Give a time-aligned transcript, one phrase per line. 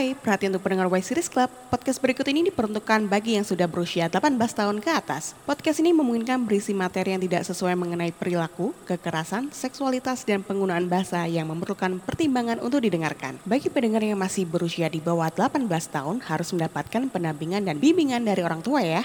[0.00, 1.52] Hai, perhatian untuk pendengar Y Series Club.
[1.68, 5.36] Podcast berikut ini diperuntukkan bagi yang sudah berusia 18 tahun ke atas.
[5.44, 11.28] Podcast ini memungkinkan berisi materi yang tidak sesuai mengenai perilaku, kekerasan, seksualitas, dan penggunaan bahasa
[11.28, 13.36] yang memerlukan pertimbangan untuk didengarkan.
[13.44, 18.40] Bagi pendengar yang masih berusia di bawah 18 tahun, harus mendapatkan pendampingan dan bimbingan dari
[18.40, 19.04] orang tua ya.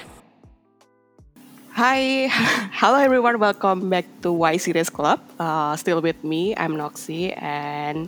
[1.75, 2.31] Hi,
[2.71, 5.19] hello everyone, welcome back to Y Series Club.
[5.35, 8.07] Uh, still with me, I'm Noxy, and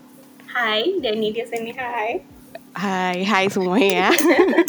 [0.55, 1.75] Hai, Dani di sini.
[1.75, 2.36] Hai.
[2.75, 4.11] Hai, hai semuanya.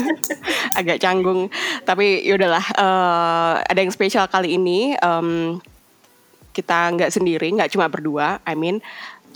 [0.78, 1.50] Agak canggung,
[1.82, 2.66] tapi yaudahlah.
[2.78, 4.94] Uh, ada yang spesial kali ini.
[5.02, 5.58] Um,
[6.54, 8.42] kita nggak sendiri, nggak cuma berdua.
[8.46, 8.82] I mean,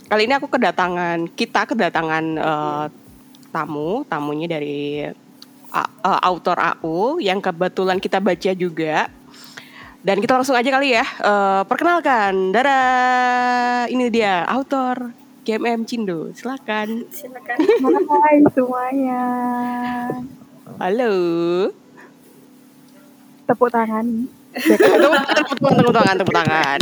[0.07, 2.85] kali ini aku kedatangan, kita kedatangan uh,
[3.51, 5.07] tamu, tamunya dari
[5.71, 9.07] uh, uh, autor AU yang kebetulan kita baca juga.
[10.03, 11.05] Dan kita langsung aja kali ya.
[11.23, 12.83] Uh, perkenalkan, Dara.
[13.87, 16.31] Ini dia, autor GMM Cindo.
[16.31, 17.03] Silakan.
[17.11, 17.57] Silakan.
[18.23, 19.23] Hai semuanya.
[20.79, 21.13] Halo.
[23.43, 24.07] Tepuk tangan.
[24.55, 25.23] tepuk tangan,
[25.83, 26.79] tepuk tangan, tepuk tangan.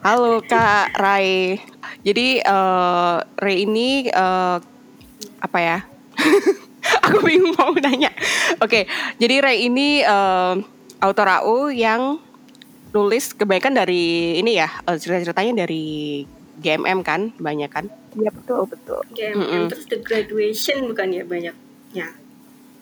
[0.00, 1.60] Halo Kak Rai.
[2.00, 4.56] Jadi uh, Rai ini uh,
[5.44, 5.78] apa ya?
[7.04, 8.16] Aku bingung mau nanya.
[8.64, 8.82] Oke, okay,
[9.20, 10.56] jadi Rai ini uh,
[11.04, 12.16] autor AU yang
[12.96, 16.24] nulis kebanyakan dari ini ya cerita-ceritanya dari
[16.56, 17.86] GMM kan banyak kan?
[18.16, 19.00] Iya betul betul.
[19.12, 19.64] GMM mm -mm.
[19.68, 22.06] terus the graduation bukan ya banyaknya?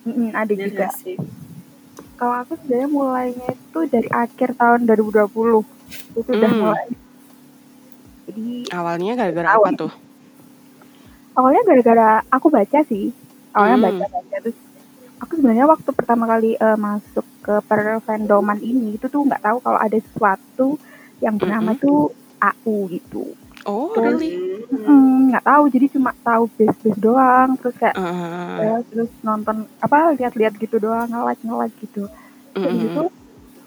[0.06, 0.88] Mm -mm, ada Dan juga.
[2.14, 5.66] Kalau aku sebenarnya mulainya itu dari akhir tahun 2020
[6.14, 6.38] itu mm.
[6.38, 6.88] udah mulai.
[8.30, 9.92] Jadi awalnya gara-gara apa tuh?
[11.34, 13.10] Awalnya gara-gara aku baca sih.
[13.50, 13.84] Awalnya mm.
[13.84, 14.58] baca-baca terus
[15.18, 19.78] aku sebenarnya waktu pertama kali uh, masuk ke perfandoman ini itu tuh nggak tahu kalau
[19.82, 20.78] ada sesuatu
[21.18, 21.84] yang bernama mm -hmm.
[21.84, 22.00] tuh
[22.38, 23.24] AU gitu.
[23.64, 24.36] Oh, terus, really?
[25.32, 28.60] nggak mm, tahu, jadi cuma tahu base base doang, terus kayak uh.
[28.60, 32.04] ya, terus nonton apa lihat-lihat gitu doang, nge-like nge-like gitu.
[32.52, 32.80] Terus mm.
[32.84, 33.04] gitu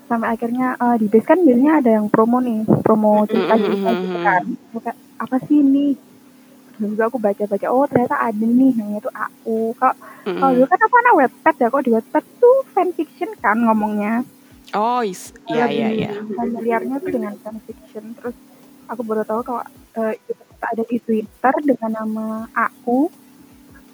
[0.07, 4.17] sampai akhirnya uh, di base kan biasanya ada yang promo nih, promo cerita cerita gitu
[4.23, 4.43] kan.
[4.79, 5.87] Kayak apa sih ini?
[6.77, 9.57] Terus juga aku baca-baca, oh ternyata ada nih namanya itu AU.
[9.75, 9.95] Kalau
[10.29, 10.37] mm.
[10.39, 14.23] kalau dulu kan apa anak webpad ya, kok di webpad tuh fanfiction kan ngomongnya.
[14.75, 16.11] Oh, iya iya iya.
[16.21, 18.13] Familiarnya tuh dengan fanfiction.
[18.19, 18.35] Terus
[18.87, 19.63] aku baru tahu kalau
[19.99, 20.13] uh,
[20.63, 23.11] ada di Twitter dengan nama aku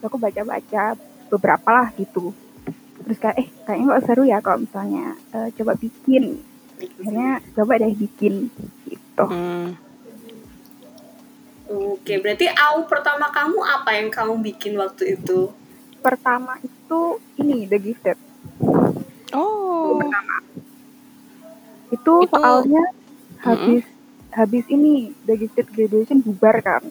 [0.03, 0.95] aku baca-baca
[1.31, 2.31] beberapa lah gitu
[3.03, 6.39] terus kayak eh kayaknya kok seru ya kalau misalnya uh, coba bikin
[6.79, 8.51] akhirnya coba deh bikin
[8.87, 9.69] gitu hmm.
[11.73, 15.49] Oke, berarti au pertama kamu apa yang kamu bikin waktu itu?
[16.05, 18.19] Pertama itu ini The Gifted.
[19.33, 19.97] Oh.
[19.97, 20.35] Itu pertama.
[21.89, 22.83] Itu, itu soalnya
[23.41, 23.87] habis
[24.33, 26.83] habis ini Gifted Graduation bubar kan.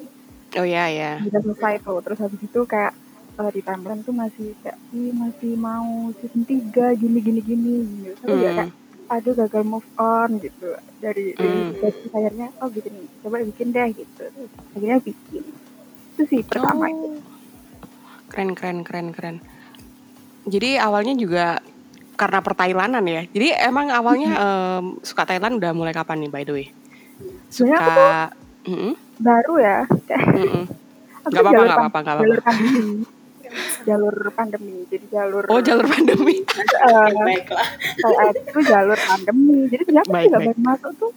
[0.59, 1.13] Oh iya ya.
[1.23, 1.99] Udah selesai tuh.
[2.05, 2.93] Terus habis itu kayak
[3.41, 7.75] uh, di timeline tuh masih kayak Ih, masih mau season 3 gini gini gini
[8.09, 8.27] gitu.
[8.29, 8.41] Mm.
[8.41, 8.73] ya kayak
[9.13, 11.77] aduh gagal move on gitu dari mm.
[11.85, 14.23] dari akhirnya oh bikin coba bikin deh gitu.
[14.29, 15.43] Terus, akhirnya bikin.
[16.17, 16.93] Itu sih pertama oh.
[16.93, 17.09] itu.
[18.29, 19.37] Keren keren keren keren.
[20.49, 21.61] Jadi awalnya juga
[22.17, 23.23] karena pertailanan ya.
[23.31, 26.67] Jadi emang awalnya um, suka Thailand udah mulai kapan nih by the way?
[27.53, 28.11] Suka aku tuh
[28.73, 28.93] mm -hmm.
[29.21, 30.65] baru ya mm -hmm.
[31.23, 32.53] Gak apa-apa, gak apa-apa, gak apa-apa.
[33.85, 35.45] Jalur pandemi, jadi jalur.
[35.47, 36.41] Oh, jalur pandemi.
[36.43, 37.69] uh, Baiklah.
[38.01, 39.59] Kayak itu jalur pandemi.
[39.69, 41.13] Jadi ternyata baik, juga baru masuk tuh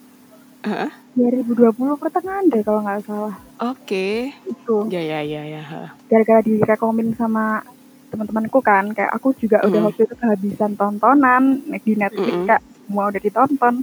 [0.65, 0.89] uh -huh.
[1.15, 3.35] 2020 pertengahan deh kalau nggak salah.
[3.63, 3.73] Oke.
[3.81, 4.51] Okay.
[4.51, 4.77] Itu.
[4.91, 5.63] Ya, ya, ya, ya.
[6.11, 7.63] Gara-gara direkomend sama
[8.11, 12.47] teman-temanku kan, kayak aku juga mm udah waktu itu kehabisan tontonan di Netflix mm -hmm.
[12.51, 13.81] kayak mau udah ditonton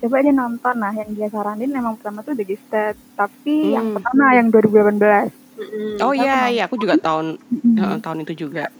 [0.00, 3.74] coba aja nonton nah yang dia saranin memang pertama tuh The Gifted tapi hmm.
[3.76, 5.96] yang pertama yang 2018 hmm.
[6.00, 8.00] oh iya iya aku juga tahun hmm.
[8.00, 8.72] tahun itu juga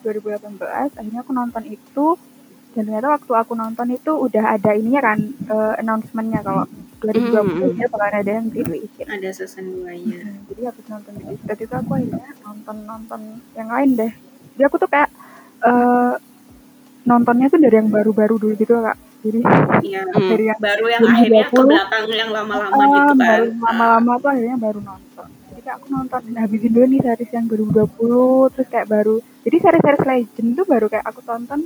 [0.00, 2.06] 2018 akhirnya aku nonton itu
[2.72, 5.18] dan ternyata waktu aku nonton itu udah ada ininya kan
[5.52, 6.64] uh, announcementnya kalau
[7.04, 7.76] 2020 hmm.
[7.76, 10.40] dia bakalan ada yang graduation ada season 2 nya hmm.
[10.48, 13.20] jadi habis nonton The Gifted itu aku akhirnya nonton nonton
[13.52, 14.12] yang lain deh
[14.56, 15.12] jadi aku tuh kayak
[15.60, 16.16] uh,
[17.04, 19.38] nontonnya tuh dari yang baru-baru dulu gitu kak jadi
[19.86, 23.18] iya, dari yang baru yang akhirnya ke belakang yang lama-lama uh, gitu kan.
[23.22, 25.28] baru lama-lama tuh akhirnya baru nonton.
[25.30, 29.16] Jadi kayak aku nonton habisin dulu nih series yang 2020 terus kayak baru
[29.46, 31.60] jadi series-series legend tuh baru kayak aku tonton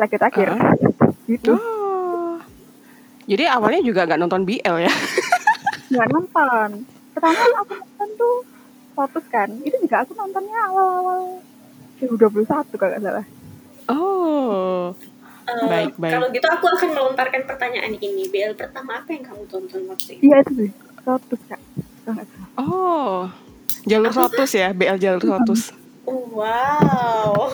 [0.00, 0.48] terakhir-terakhir.
[0.56, 1.52] Uh, gitu.
[1.60, 2.40] Oh.
[3.28, 4.92] jadi awalnya juga nggak nonton BL ya?
[5.92, 6.68] Nggak nonton.
[7.16, 8.36] Pertama aku nonton tuh
[8.96, 9.48] fokus kan?
[9.60, 11.40] Itu juga aku nontonnya awal-awal
[12.00, 12.44] 2021
[12.76, 13.26] kalau nggak salah.
[13.88, 14.92] Oh.
[15.48, 16.12] Uh, baik, baik.
[16.12, 18.28] Kalau gitu aku akan melontarkan pertanyaan ini.
[18.28, 20.28] BL pertama apa yang kamu tonton waktu itu?
[20.28, 20.70] Iya itu sih.
[21.08, 21.60] Lotus kak.
[22.60, 23.32] Oh.
[23.88, 25.72] Jalur Sotus ya, BL jalur Sotus.
[26.04, 27.52] Wow.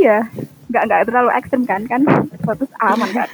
[0.00, 0.28] iya,
[0.68, 2.00] nggak nggak terlalu ekstrem kan kan
[2.44, 3.28] Sotus aman kan.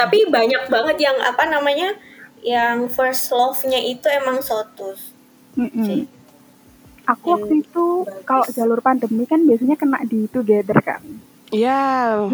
[0.00, 1.98] tapi banyak banget yang apa namanya
[2.44, 5.10] yang first love-nya itu emang Sotus.
[5.58, 5.98] Mm -mm.
[7.04, 7.86] Aku waktu itu
[8.24, 11.02] kalau jalur pandemi kan biasanya kena di Together kan.
[11.54, 11.82] Iya,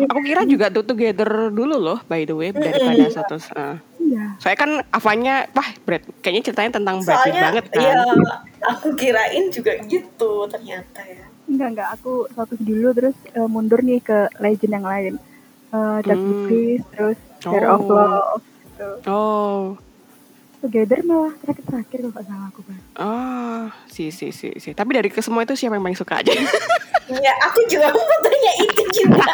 [0.09, 3.37] aku kira juga tuh together dulu loh, by the way, daripada satu.
[3.53, 3.77] Uh.
[4.01, 4.25] Iya.
[4.41, 7.81] Saya kan Avanya, wah, Brad, kayaknya ceritanya tentang Brad banget kan.
[7.85, 8.01] Iya,
[8.65, 11.29] aku kirain juga gitu ternyata ya.
[11.51, 15.15] Enggak, enggak, aku satu dulu terus uh, mundur nih ke legend yang lain.
[15.71, 16.45] Uh, Jack hmm.
[16.49, 17.75] Priest, terus Fear oh.
[17.77, 18.43] of Love.
[18.43, 18.91] Gitu.
[19.07, 19.61] Oh.
[20.61, 22.79] Together malah terakhir-terakhir kalau nggak salah aku kan.
[23.01, 24.77] Oh, si si si si.
[24.77, 26.37] Tapi dari ke semua itu siapa yang paling suka aja?
[27.25, 29.25] ya, aku juga mau tanya itu juga.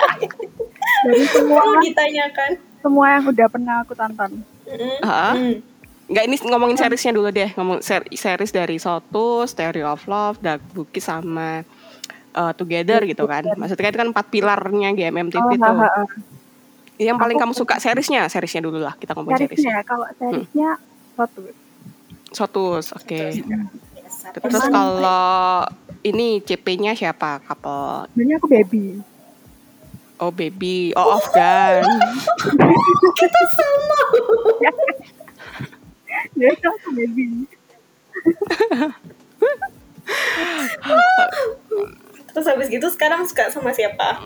[1.02, 2.50] dari semua oh, ditanyakan.
[2.78, 4.31] Semua yang udah pernah aku tonton.
[4.70, 5.50] Mm -hmm.
[6.06, 7.50] Nggak ini ngomongin seriesnya dulu deh.
[7.58, 11.67] Ngomong ser series dari Sotus, Theory of Love, Dark Bookie sama
[12.38, 13.50] uh, Together gitu kan.
[13.58, 15.75] Maksudnya itu kan empat pilarnya GMM TV oh, tuh.
[15.75, 16.02] Ha, ha, ha.
[17.02, 19.58] Yang paling aku, kamu suka seriesnya, seriesnya dulu lah kita ngomong seriesnya.
[19.58, 19.78] seriesnya.
[19.82, 21.56] Kalau seriesnya hmm Sotus.
[22.30, 23.08] Sotus, oke.
[23.08, 23.40] Okay.
[24.36, 25.64] Terus kalau
[26.04, 27.40] ini CP-nya siapa?
[27.42, 28.12] Couple.
[28.14, 29.00] Ini aku baby.
[30.16, 31.84] Oh baby, oh off kan.
[33.20, 34.00] Kita sama.
[36.36, 37.48] Ya aku baby.
[42.32, 44.20] Terus habis gitu sekarang suka sama siapa?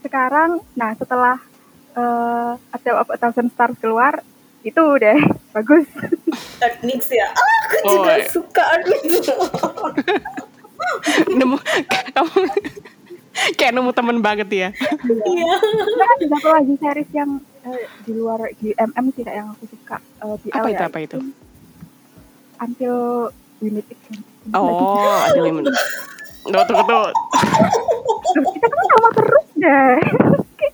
[0.00, 1.36] Sekarang, nah setelah
[1.92, 4.24] uh, ada Thousand Stars keluar,
[4.60, 5.18] itu deh
[5.54, 5.86] bagus.
[6.60, 7.28] Artmix ya.
[7.32, 8.26] Ah, aku oh, juga iya.
[8.28, 9.02] suka Artmix
[11.38, 11.56] nemu
[12.16, 12.40] kamu
[13.56, 14.68] kayak nemu temen banget ya.
[15.06, 15.52] Iya.
[16.18, 19.96] Ada satu lagi series yang uh, di luar di MM sih kayak yang aku suka.
[20.20, 21.18] Uh, di apa itu ya, apa itu?
[22.60, 22.98] Until
[23.64, 24.20] We Meet Again.
[24.52, 25.72] Oh Until We Meet
[26.40, 27.08] Tuh, tuh, tuh.
[28.32, 29.96] kita kan sama terus deh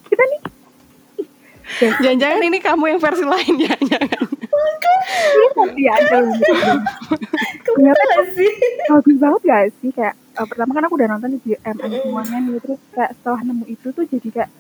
[1.76, 3.74] Jangan-jangan ini kamu yang versi lain ya?
[3.92, 4.22] Jangan.
[5.76, 5.92] Iya,
[7.66, 8.50] Ternyata sih.
[8.86, 12.60] Bagus banget gak sih kayak uh, pertama kan aku udah nonton di MM semuanya nih
[12.60, 14.50] terus kayak setelah nemu itu tuh jadi kayak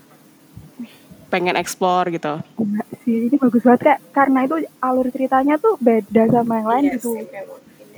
[1.26, 2.40] pengen explore gitu.
[2.56, 6.84] Enggak sih, ini bagus banget kayak karena itu alur ceritanya tuh beda sama yang lain
[6.96, 7.12] gitu.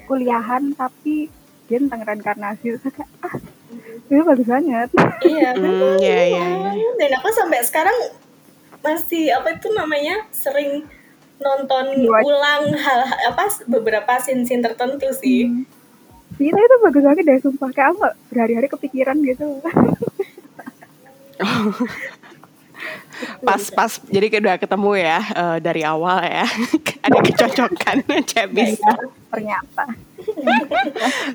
[0.08, 1.28] Kuliahan tapi
[1.68, 3.34] dia tentang reinkarnasi terus kayak ah
[4.08, 4.88] ini bagus banget.
[5.20, 6.90] Iya, mm, iya, iya, iya.
[6.96, 7.92] Dan aku sampai sekarang
[8.82, 10.86] masih apa itu namanya sering
[11.38, 12.22] nonton Buat.
[12.26, 15.46] ulang hal apa beberapa scene-scene tertentu sih.
[15.46, 15.64] Hmm.
[16.38, 17.98] Iya itu bagus banget deh sumpah kayak aku
[18.30, 19.58] berhari-hari kepikiran gitu.
[23.42, 26.46] pas pas jadi udah ketemu ya uh, dari awal ya
[27.06, 27.96] ada kecocokan
[28.30, 28.94] cebis ya,
[29.30, 29.84] ternyata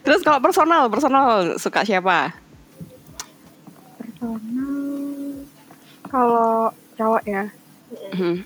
[0.03, 2.31] terus kalau personal personal suka siapa
[4.19, 4.79] personal
[6.07, 7.43] kalau cowok ya?
[8.13, 8.41] Hmm.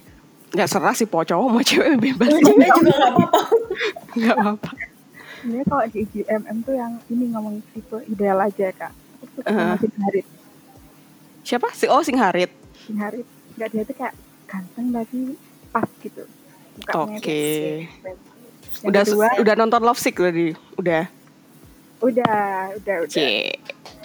[0.56, 3.42] ya serah sih po cowok mau cewek bebas cewek juga nggak apa-apa.
[4.16, 4.72] Nggak apa-apa.
[5.48, 8.92] Ini kalau di IGMM tuh yang ini ngomong tipe ideal aja kak.
[9.22, 9.78] Aku suka uh.
[9.80, 10.26] Singharit.
[11.48, 11.68] Siapa?
[11.72, 12.52] Si oh Singharit.
[12.88, 13.28] Singharit.
[13.56, 14.16] Nggak dia tuh kayak
[14.48, 15.20] ganteng tapi
[15.72, 16.24] pas gitu.
[16.78, 17.18] Oke.
[17.18, 17.66] okay.
[18.86, 21.10] udah kedua, udah nonton Love Sick tadi udah?
[22.00, 23.10] Udah udah udah.
[23.10, 23.58] Cie.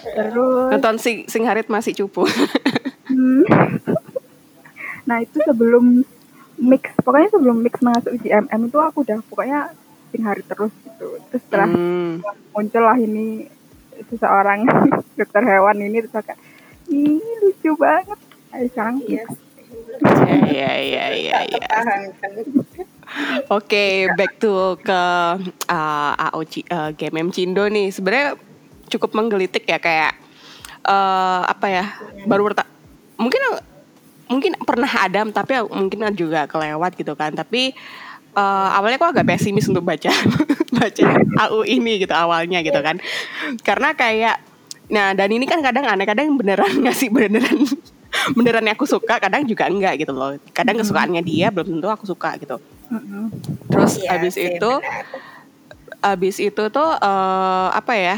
[0.03, 2.25] terus nonton Sing Singharit masih cupu.
[3.07, 3.43] Hmm.
[5.03, 6.03] nah itu sebelum
[6.59, 9.59] mix pokoknya sebelum mix masuk GMM itu aku udah pokoknya
[10.13, 12.21] sing hari terus gitu terus setelah hmm.
[12.53, 13.49] muncul lah ini
[14.13, 14.63] seseorang
[15.19, 16.39] dokter hewan ini terus kayak
[16.87, 18.19] ini lucu banget
[18.53, 19.29] Ayo sekarang yes.
[20.53, 21.67] Iya iya iya iya.
[23.49, 25.01] Oke, back to ke
[25.69, 27.89] uh, AOC uh, GMM Cindo nih.
[27.89, 28.37] Sebenarnya
[28.93, 30.13] cukup menggelitik ya kayak
[30.85, 31.85] uh, apa ya?
[32.29, 32.45] Baru
[33.17, 33.41] mungkin
[34.33, 37.37] mungkin pernah ada tapi mungkin juga kelewat gitu kan.
[37.37, 37.77] Tapi
[38.33, 40.09] uh, awalnya kok agak pesimis untuk baca
[40.81, 41.05] baca
[41.47, 42.97] AU ini gitu awalnya gitu kan.
[43.61, 44.41] Karena kayak
[44.89, 47.63] nah dan ini kan kadang aneh kadang beneran ngasih beneran
[48.37, 50.33] beneran yang aku suka kadang juga enggak gitu loh.
[50.51, 52.57] Kadang kesukaannya dia belum tentu aku suka gitu.
[53.69, 56.11] Terus ya, abis itu benar.
[56.17, 58.17] abis itu tuh uh, apa ya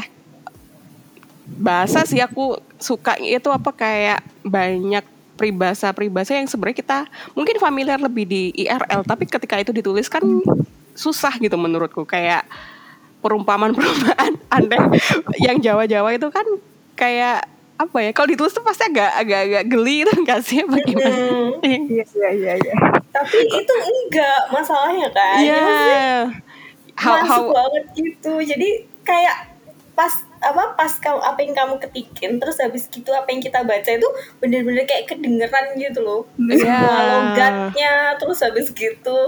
[1.46, 5.06] bahasa sih aku suka itu apa kayak banyak
[5.36, 6.98] peribahasa-peribahasa yang sebenarnya kita
[7.36, 10.24] mungkin familiar lebih di IRL tapi ketika itu ditulis kan
[10.96, 12.08] susah gitu menurutku.
[12.08, 12.48] Kayak
[13.20, 14.82] perumpamaan-perumpamaan aneh
[15.40, 16.46] yang Jawa-Jawa itu kan
[16.96, 20.64] kayak apa ya kalau ditulis tuh pasti agak agak agak geli itu enggak sih?
[20.64, 21.60] Bagaimana hmm.
[21.60, 22.04] iya.
[22.32, 22.74] Iya iya
[23.16, 25.64] tapi itu enggak masalahnya kan iya.
[27.00, 27.56] how, masuk how...
[27.56, 28.32] banget gitu.
[28.44, 28.68] Jadi
[29.04, 29.36] kayak
[29.96, 30.12] pas
[30.52, 34.08] apa pas kamu apa yang kamu ketikin terus habis gitu apa yang kita baca itu
[34.38, 36.58] bener-bener kayak kedengeran gitu loh yeah.
[36.62, 39.18] semua logatnya terus habis gitu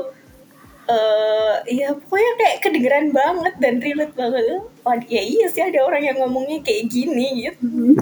[0.89, 6.03] uh, ya pokoknya kayak kedengeran banget dan relate banget oh, ya iya sih ada orang
[6.07, 7.99] yang ngomongnya kayak gini gitu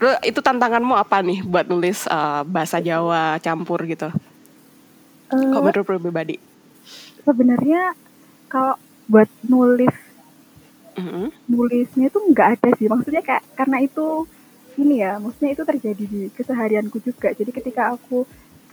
[0.00, 4.08] Lu, itu tantanganmu apa nih buat nulis uh, bahasa Jawa campur gitu?
[5.28, 6.40] Uh, Kok menurut pribadi?
[7.20, 7.92] Sebenarnya
[8.48, 8.80] kalau
[9.12, 9.92] buat nulis
[11.00, 11.26] mm-hmm.
[11.48, 12.86] nulisnya itu nggak ada sih.
[12.86, 14.28] Maksudnya kayak karena itu
[14.76, 17.32] ini ya, maksudnya itu terjadi di keseharianku juga.
[17.32, 18.28] Jadi ketika aku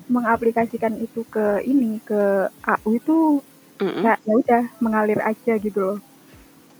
[0.07, 3.17] mengaplikasikan itu ke ini ke AU itu
[3.79, 4.01] mm-hmm.
[4.03, 5.99] kayak ya udah mengalir aja gitu loh.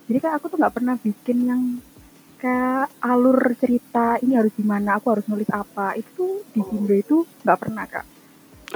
[0.07, 1.61] Jadi kayak aku tuh nggak pernah bikin yang
[2.37, 7.59] kayak alur cerita ini harus gimana aku harus nulis apa itu di Indo itu nggak
[7.59, 8.05] pernah kak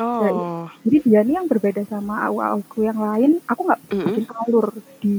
[0.02, 0.42] oh jadi,
[0.82, 4.06] jadi dia nih yang berbeda sama AU aku yang lain aku nggak mm -hmm.
[4.10, 5.18] bikin alur di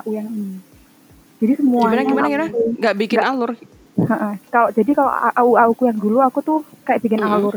[0.00, 0.58] AU yang ini.
[1.38, 2.46] Jadi semua gimana gimana gimana?
[2.80, 3.50] nggak bikin gak, alur?
[4.50, 7.36] Kalau jadi kalau AU aku yang dulu aku tuh kayak bikin mm -hmm.
[7.38, 7.56] alur.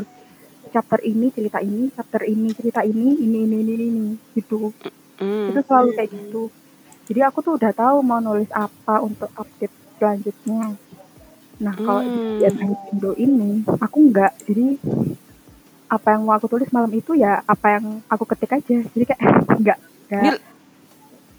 [0.68, 4.70] Chapter ini cerita ini chapter ini cerita ini ini ini ini ini gitu.
[5.18, 5.50] Mm.
[5.50, 6.46] itu selalu kayak gitu.
[7.10, 10.76] Jadi aku tuh udah tahu mau nulis apa untuk update selanjutnya.
[11.58, 12.38] Nah kalau hmm.
[12.38, 14.78] di Indo ini aku enggak jadi
[15.88, 18.78] apa yang mau aku tulis malam itu ya apa yang aku ketik aja.
[18.94, 19.22] Jadi kayak
[19.58, 20.38] enggak enggak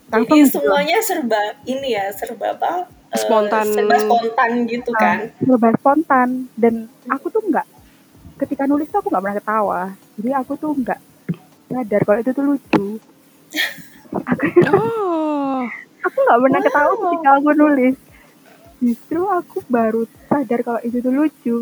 [0.09, 3.65] jadi semuanya serba ini ya serba apa eh, spontan.
[3.65, 5.17] uh, serba spontan gitu nah, kan.
[5.37, 6.29] Serba spontan.
[6.57, 6.73] Dan
[7.05, 7.67] aku tuh enggak
[8.39, 9.81] ketika nulis tuh aku nggak pernah ketawa.
[10.17, 10.99] Jadi aku tuh enggak
[11.69, 12.87] sadar kalau itu tuh lucu.
[14.73, 15.61] Oh.
[16.01, 17.95] aku nggak pernah ketawa ketika aku nulis.
[18.81, 21.57] Justru aku baru sadar kalau itu tuh lucu.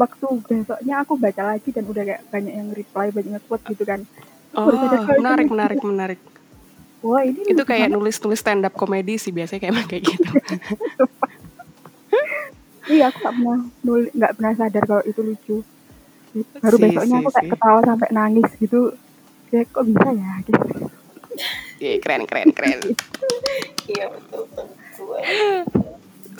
[0.00, 3.84] Waktu besoknya aku baca lagi dan udah kayak banyak yang reply banyak yang quote gitu
[3.84, 4.00] kan.
[4.56, 4.72] Oh
[5.20, 6.20] menarik menarik menarik
[7.04, 10.24] Wah ini itu kayak nulis nulis stand up komedi sih biasanya kayak kayak gitu.
[12.96, 15.56] iya aku nggak pernah nulis nggak pernah sadar kalau itu lucu.
[16.64, 17.52] Baru si, besoknya si, aku kayak si.
[17.52, 18.80] ketawa sampai nangis gitu.
[19.52, 20.64] Kayak kok bisa ya gitu.
[21.84, 22.80] Iya keren keren keren.
[23.84, 24.66] Iya betul betul.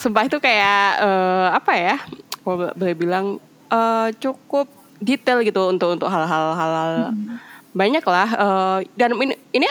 [0.01, 1.97] Sumpah itu kayak uh, apa ya?
[2.41, 3.37] Boleh bilang
[3.69, 4.65] uh, cukup
[4.97, 6.73] detail gitu untuk untuk hal-hal hal
[7.13, 7.37] hmm.
[7.77, 8.29] banyak lah.
[8.33, 9.69] Uh, dan ini ini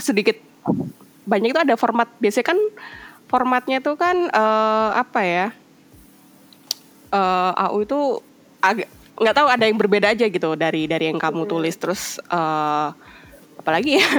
[0.00, 0.36] sedikit.
[1.24, 2.08] Banyak itu ada format.
[2.20, 2.58] Biasanya kan
[3.28, 5.46] formatnya itu kan uh, apa ya?
[7.14, 8.00] Uh, AU itu
[8.58, 11.74] agak nggak tahu ada yang berbeda aja gitu dari dari yang kamu tulis.
[11.78, 12.92] Terus uh,
[13.58, 14.06] apalagi ya?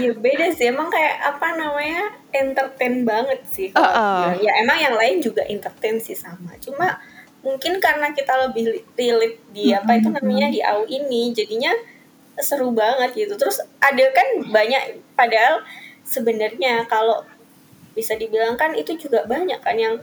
[0.00, 0.68] Ya beda sih.
[0.68, 3.68] Emang kayak apa namanya entertain banget sih.
[3.76, 4.24] Uh, uh.
[4.40, 6.56] ya emang yang lain juga entertain sih sama.
[6.60, 7.00] Cuma
[7.44, 11.72] mungkin karena kita lebih relate di apa itu namanya di AU ini jadinya
[12.40, 15.62] seru banget gitu terus ada kan banyak padahal
[16.02, 17.22] sebenarnya kalau
[17.94, 20.02] bisa dibilang kan itu juga banyak kan yang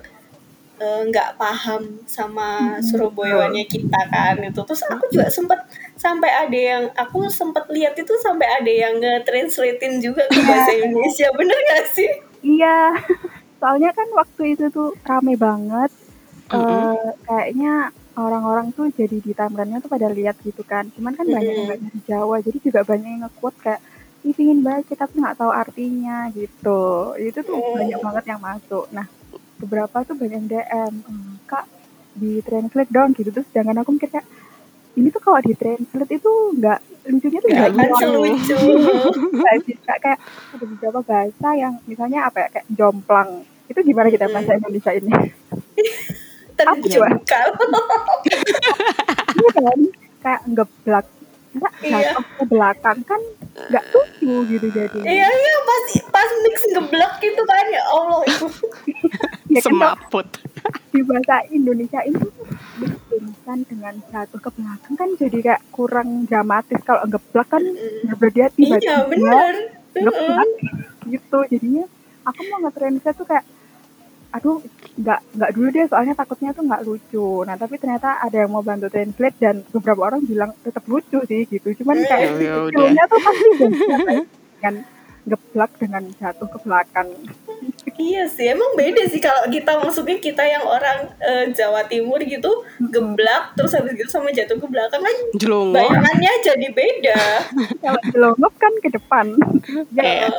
[0.82, 2.82] Eh, nggak uh, paham sama.
[2.82, 5.62] Surabayanya kita kan itu terus aku juga sempet
[5.94, 10.74] sampai ada yang aku sempet lihat itu sampai ada yang nge-translatein juga ke bahasa.
[10.82, 12.10] Indonesia bener gak sih
[12.42, 12.98] iya
[13.62, 15.94] soalnya kan waktu itu tuh rame banget
[16.50, 16.66] mm -hmm.
[16.66, 20.88] uh, kayaknya orang-orang tuh jadi di timeline tuh pada lihat gitu kan.
[20.94, 23.82] Cuman kan banyak yang nggak di Jawa jadi juga banyak yang nge-quote kayak
[24.22, 26.82] Ih, pingin baca tapi nggak tahu artinya gitu.
[27.18, 28.86] Itu tuh banyak banget yang masuk.
[28.94, 29.10] Nah
[29.58, 31.66] beberapa tuh banyak DM hmm, kak
[32.14, 33.34] di translate dong gitu.
[33.34, 34.28] Terus jangan aku mikir kayak
[34.94, 38.58] ini tuh kalau di translate itu nggak lucunya tuh nggak lucu lucu.
[39.42, 40.20] Nggak bisa kayak
[40.54, 43.42] ada beberapa bahasa yang misalnya apa ya kayak jomplang.
[43.66, 45.10] Itu gimana kita bahasa Indonesia ini
[46.56, 47.48] terjungkal
[49.42, 49.80] iya kan
[50.22, 51.08] kayak ngeblak
[51.52, 52.16] Enggak, iya.
[52.16, 54.98] ke belakang kan nggak lucu gitu jadi.
[55.04, 58.48] Iya iya pas pas mix ngeblok gitu kan ya Allah itu.
[59.52, 60.28] ya kan, Semaput.
[60.96, 62.32] Di bahasa Indonesia itu
[63.44, 68.16] kan dengan jatuh ke belakang kan jadi kayak kurang dramatis kalau ngeblak kan mm.
[68.16, 69.54] berarti tiba-tiba iya, bener.
[69.92, 70.50] ngeblak
[71.12, 71.84] gitu jadinya
[72.24, 73.46] aku mau nge-translate tuh kayak
[74.32, 77.44] aduh nggak nggak dulu deh soalnya takutnya tuh nggak lucu.
[77.44, 81.44] Nah tapi ternyata ada yang mau bantu translate dan beberapa orang bilang tetap lucu sih
[81.48, 81.76] gitu.
[81.84, 83.48] Cuman eh, kayak ya filmnya tuh pasti
[84.56, 84.76] dengan
[85.22, 87.08] ngeblak dengan jatuh ke belakang.
[88.02, 92.50] Iya sih emang beda sih kalau kita maksudnya kita yang orang uh, Jawa Timur gitu
[92.90, 95.78] geblak terus habis gitu sama jatuh ke belakang kan Jelongok.
[95.78, 97.22] bayangannya jadi beda.
[97.84, 99.26] Kalau jelongok kan ke depan.
[99.94, 100.26] Ya.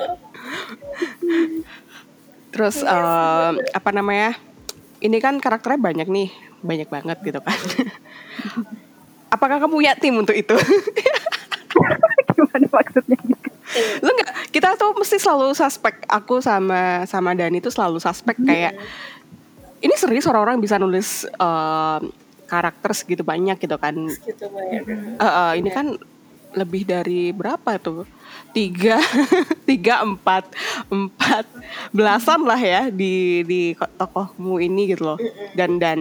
[2.52, 4.36] Terus uh, apa namanya?
[5.02, 6.28] Ini kan karakternya banyak nih,
[6.62, 7.58] banyak banget gitu kan.
[9.34, 10.54] Apakah kamu punya tim untuk itu?
[12.36, 13.18] gimana maksudnya.
[14.04, 16.04] Lu enggak, kita tuh mesti selalu suspek.
[16.06, 18.46] Aku sama sama Dani itu selalu suspek hmm.
[18.46, 18.74] kayak
[19.82, 21.98] ini serius orang-orang bisa nulis uh,
[22.46, 23.96] karakter segitu banyak gitu kan.
[24.12, 24.82] Segitu banyak.
[25.16, 25.96] Uh, uh, ini kan
[26.52, 28.04] lebih dari berapa tuh?
[28.52, 29.00] Tiga,
[29.68, 30.44] tiga empat,
[30.92, 31.48] empat
[31.88, 35.18] belasan lah ya di di tokohmu ini gitu loh.
[35.56, 36.00] Dan dan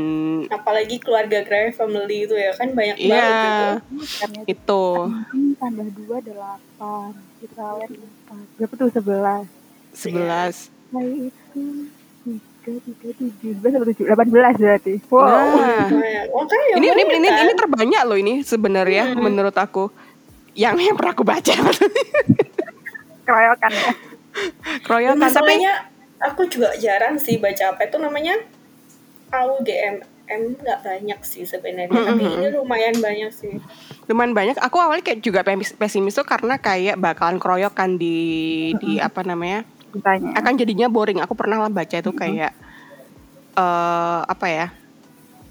[0.51, 4.51] apalagi keluarga Grey Family itu ya kan banyak yeah, banget gitu.
[4.51, 4.85] Itu.
[5.55, 8.45] Tambah dua delapan, kita lihat empat.
[8.59, 9.45] Berapa tuh sebelas?
[9.95, 10.55] Sebelas.
[10.91, 11.63] Nah itu
[12.61, 14.93] tiga tiga tujuh belas tujuh delapan belas berarti.
[15.09, 15.25] Wow.
[15.25, 15.89] Nah,
[16.77, 19.17] ini ini ini, ini terbanyak loh ini sebenarnya hmm.
[19.17, 19.89] menurut aku
[20.55, 21.53] yang yang pernah aku baca.
[23.27, 23.91] Keroyokan ya?
[24.83, 25.73] Keroyokan masalahnya
[26.19, 28.35] aku juga jarang sih baca apa itu namanya?
[29.31, 32.09] AUGMM nggak banyak sih sebenarnya mm -hmm.
[32.11, 33.53] tapi ini lumayan banyak sih.
[34.11, 34.59] Lumayan banyak.
[34.59, 35.39] Aku awalnya kayak juga
[35.79, 38.79] pesimis tuh karena kayak bakalan keroyokan di mm -hmm.
[38.83, 39.63] di apa namanya?
[39.91, 40.39] Tanya.
[40.39, 41.19] akan jadinya boring.
[41.19, 43.59] Aku pernah lah baca itu kayak mm -hmm.
[43.59, 44.67] uh, apa ya?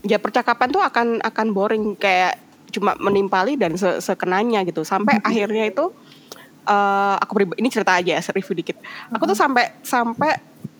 [0.00, 1.96] Ya percakapan tuh akan akan boring.
[1.96, 2.40] Kayak
[2.70, 4.86] cuma menimpali dan se sekenanya gitu.
[4.86, 5.30] Sampai mm-hmm.
[5.30, 5.84] akhirnya itu
[6.66, 8.76] uh, aku ini cerita aja ya review dikit.
[9.14, 9.38] Aku tuh mm-hmm.
[9.38, 10.30] sampai sampai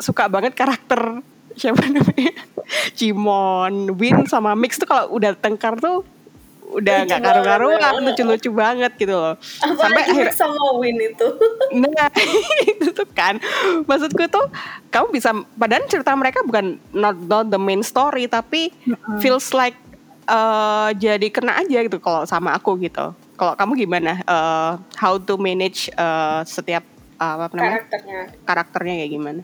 [0.01, 1.21] suka banget karakter
[1.61, 2.33] siapa namanya?
[2.95, 6.07] Cimon Win sama Mix tuh kalau udah tengkar tuh
[6.71, 9.35] udah nggak karu-karuan lucu-lucu banget gitu loh.
[9.59, 11.29] Apalagi sampai akhir sama Win itu.
[11.71, 12.11] Nah
[12.71, 13.39] itu tuh kan.
[13.87, 14.47] Maksudku tuh
[14.91, 19.19] kamu bisa padahal cerita mereka bukan not, not the main story tapi uh -huh.
[19.23, 19.75] feels like
[20.31, 23.11] uh, jadi kena aja gitu kalau sama aku gitu.
[23.35, 24.23] Kalau kamu gimana?
[24.25, 26.87] Uh, how to manage uh, setiap
[27.19, 27.83] uh, apa namanya?
[27.83, 28.21] Karakternya.
[28.47, 29.43] Karakternya kayak gimana?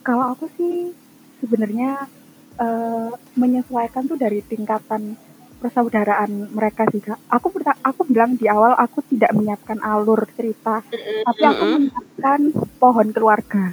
[0.00, 0.96] Kalau aku sih
[1.44, 2.08] sebenarnya
[2.56, 5.20] uh, menyesuaikan tuh dari tingkatan
[5.60, 7.16] persaudaraan mereka sih kak.
[7.32, 7.48] Aku
[7.80, 10.84] aku bilang di awal aku tidak menyiapkan alur cerita,
[11.24, 12.40] tapi aku menyiapkan
[12.76, 13.72] pohon keluarga.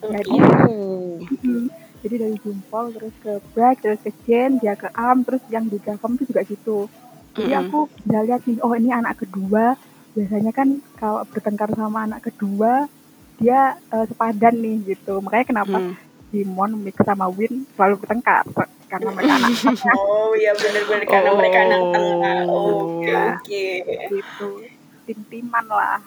[0.00, 0.32] Jadi,
[0.64, 1.20] oh
[2.00, 5.76] jadi dari Jumpol terus ke Brag terus ke Jen dia ke Am terus yang di
[5.76, 6.78] Gavam itu juga gitu.
[7.36, 9.76] Jadi aku udah lihat nih oh ini anak kedua.
[10.16, 12.88] Biasanya kan kalau bertengkar sama anak kedua
[13.40, 15.20] dia uh, sepadan nih gitu.
[15.20, 15.94] Makanya kenapa mm.
[16.30, 18.46] Dimon mix sama Win selalu bertengkar
[18.90, 19.54] karena mereka anak
[19.94, 21.36] oh iya benar-benar karena oh.
[21.36, 22.38] mereka anak tengah.
[22.48, 23.36] Oke okay, oke.
[23.44, 24.06] okay.
[24.08, 24.48] gitu.
[25.04, 26.00] Tim-timan lah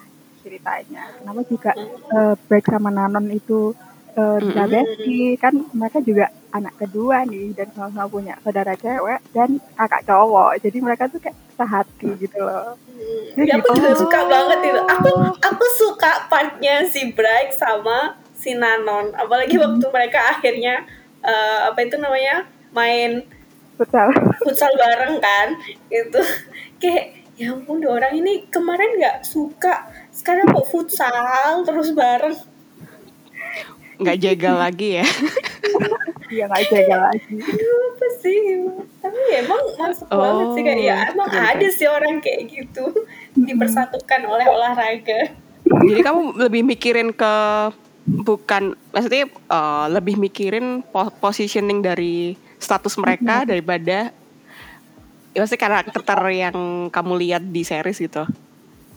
[0.44, 1.04] ceritanya.
[1.22, 1.72] Kenapa juga
[2.12, 3.72] uh, Brag sama Nanon itu
[4.18, 5.38] uh, mm-hmm.
[5.42, 10.62] kan mereka juga anak kedua nih dan sama-sama punya saudara cewek dan kakak cowok.
[10.62, 12.78] Jadi mereka tuh kayak sehati gitu loh.
[13.34, 14.82] Jadi ya, aku juga suka banget itu.
[14.86, 19.14] Aku aku suka partnya si Bright sama si Nanon.
[19.18, 19.82] Apalagi mm-hmm.
[19.82, 20.86] waktu mereka akhirnya
[21.26, 23.26] uh, apa itu namanya main
[23.78, 24.10] futsal.
[24.46, 25.58] futsal bareng kan
[25.90, 26.22] itu
[26.82, 29.90] kayak ya ampun orang ini kemarin nggak suka.
[30.14, 32.53] Sekarang kok futsal terus bareng
[34.00, 35.08] nggak jaga lagi ya?
[36.34, 37.36] Iya nggak jaga lagi.
[37.46, 38.38] Apa sih?
[38.98, 41.52] Tapi emang masuk oh, banget sih kayak ya emang bener.
[41.54, 42.86] ada sih orang kayak gitu
[43.46, 45.30] dipersatukan oleh olahraga.
[45.62, 47.34] Jadi kamu lebih mikirin ke
[48.04, 50.82] bukan maksudnya uh, lebih mikirin
[51.22, 54.10] positioning dari status mereka daripada
[55.34, 58.28] ya pasti karakter yang kamu lihat di series gitu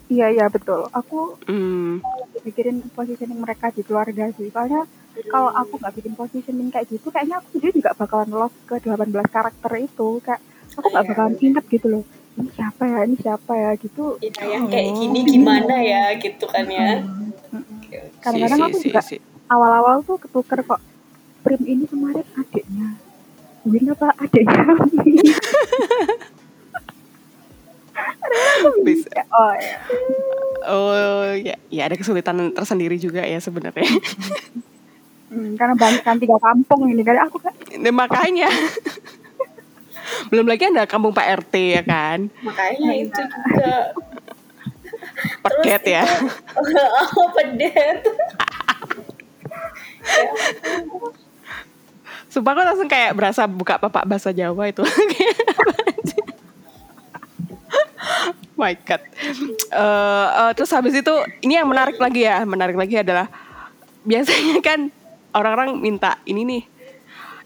[0.06, 0.86] Iya iya betul.
[0.94, 2.02] Aku mm.
[2.46, 4.50] bikin positioning mereka di keluarga sih.
[4.54, 4.86] Soalnya
[5.26, 9.10] kalau aku nggak bikin positioning kayak gitu, kayaknya aku sendiri juga bakalan lost ke 18
[9.26, 10.08] karakter itu.
[10.22, 10.40] Kayak
[10.78, 11.10] aku nggak iya.
[11.10, 12.04] bakalan inget gitu loh.
[12.36, 12.98] Ini siapa ya?
[13.02, 13.70] Ini siapa ya?
[13.74, 14.04] Gitu.
[14.22, 16.02] Iya, yang kayak gini gimana ya?
[16.20, 17.02] Gitu kan ya.
[18.22, 19.02] Kadang-kadang aku juga
[19.50, 20.80] awal-awal tuh ketuker kok.
[21.42, 22.94] Prim ini kemarin adiknya.
[23.66, 24.70] Win apa adiknya?
[28.86, 29.76] bisa oh ya.
[30.66, 33.86] Oh ya ya ada kesulitan tersendiri juga ya sebenarnya.
[35.26, 38.50] Hmm, karena banyak kan tiga kampung ini kan aku kan nah, makanya.
[40.30, 42.30] Belum lagi ada kampung Pak RT ya kan?
[42.42, 43.90] Makanya itu juga.
[45.42, 46.04] Paket ya.
[47.18, 48.00] oh pedet.
[52.30, 54.84] Sumpah aku langsung kayak berasa buka papak bahasa Jawa itu
[58.56, 59.04] my god.
[59.70, 61.14] Uh, uh, terus habis itu
[61.44, 63.28] ini yang menarik lagi ya, menarik lagi adalah
[64.06, 64.88] biasanya kan
[65.36, 66.62] orang-orang minta ini nih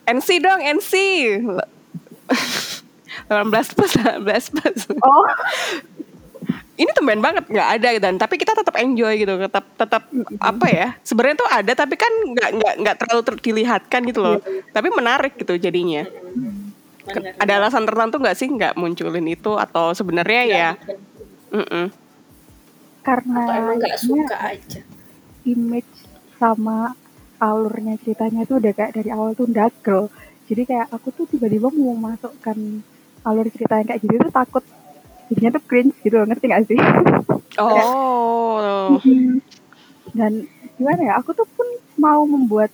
[0.06, 0.92] NC dong NC
[3.26, 4.80] 18 plus 18 plus.
[5.02, 5.26] Oh.
[6.80, 10.40] ini temen banget nggak ada dan tapi kita tetap enjoy gitu tetap tetap mm-hmm.
[10.40, 14.64] apa ya sebenarnya tuh ada tapi kan nggak nggak nggak terlalu dilihatkan gitu loh yeah.
[14.72, 16.59] tapi menarik gitu jadinya mm-hmm
[17.16, 19.52] ada alasan tertentu nggak sih nggak munculin itu?
[19.56, 20.70] Atau sebenarnya ya?
[21.50, 21.86] Mm -mm.
[23.00, 24.80] karena Atau emang nggak suka aja.
[25.48, 25.88] image
[26.36, 26.92] sama
[27.40, 30.12] alurnya ceritanya tuh udah kayak dari awal tuh dagel.
[30.46, 32.56] Jadi kayak aku tuh tiba-tiba mau masukkan
[33.24, 34.64] alur cerita yang kayak gitu tuh takut
[35.30, 36.78] jadinya tuh cringe gitu ngerti gak sih?
[37.56, 38.98] Oh.
[40.18, 40.44] Dan
[40.76, 42.72] gimana ya aku tuh pun mau membuat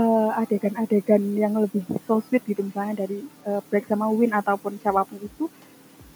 [0.00, 5.04] uh, adegan-adegan yang lebih so sweet gitu misalnya dari uh, break sama win ataupun siapa
[5.04, 5.44] pun itu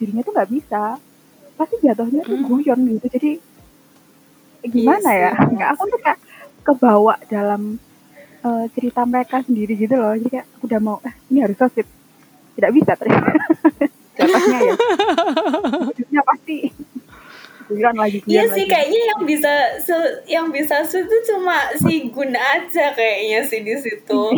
[0.01, 0.97] jadinya tuh nggak bisa.
[1.55, 2.49] Pasti jatuhnya tuh hmm.
[2.49, 3.07] guyon gitu.
[3.13, 3.33] Jadi
[4.65, 6.21] gimana yes, ya nggak aku tuh kayak
[6.65, 7.77] kebawa dalam
[8.41, 10.17] uh, cerita mereka sendiri gitu loh.
[10.17, 11.87] Jadi kayak udah mau eh ini harus so sweet.
[12.57, 13.31] Tidak bisa ternyata.
[14.17, 14.75] Jatuhnya ya.
[16.01, 16.57] Jadinya pasti
[17.69, 19.53] guyon lagi iya sih kayaknya yang bisa
[20.29, 24.23] yang bisa itu cuma si Gun aja kayaknya sih di situ.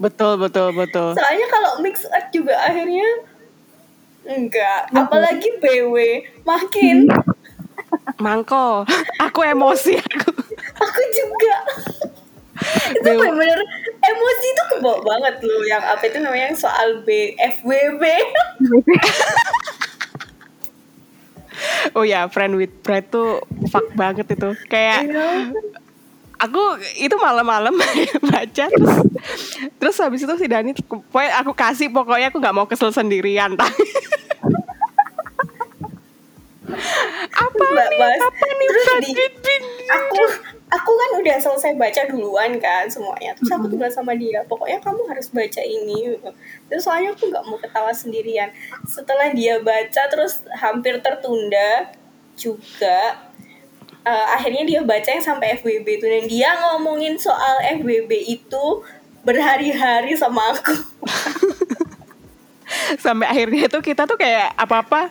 [0.00, 1.12] Betul betul betul.
[1.12, 3.04] Soalnya kalau mix up juga akhirnya
[4.24, 4.88] enggak.
[4.96, 7.04] Apalagi BW makin.
[8.24, 8.88] Mangko
[9.20, 10.32] aku emosi aku.
[10.80, 11.56] Aku juga.
[12.96, 13.60] Itu bener-bener
[14.04, 15.64] emosi itu kebawa banget loh.
[15.64, 16.48] Yang apa itu namanya?
[16.52, 18.04] Soal B FWB
[21.96, 24.54] oh ya friend with pride tuh fuck banget itu.
[24.68, 25.10] Kayak
[26.40, 27.76] aku itu malam-malam
[28.32, 28.96] baca terus
[29.76, 33.60] terus habis itu si Dani pokoknya aku kasih pokoknya aku nggak mau kesel sendirian
[37.30, 38.16] apa nih?
[38.24, 39.54] apa nih di,
[39.92, 40.20] aku
[40.70, 43.34] aku kan udah selesai baca duluan kan semuanya.
[43.36, 46.16] Terus aku tinggal sama dia pokoknya kamu harus baca ini.
[46.70, 48.54] Terus soalnya aku nggak mau ketawa sendirian.
[48.86, 51.90] Setelah dia baca terus hampir tertunda
[52.38, 53.18] juga
[54.06, 56.06] uh, akhirnya dia baca yang sampai FWB itu.
[56.06, 58.64] Dan dia ngomongin soal FWB itu
[59.26, 60.74] berhari-hari sama aku.
[63.02, 65.10] Sampai akhirnya tuh kita tuh kayak apa-apa.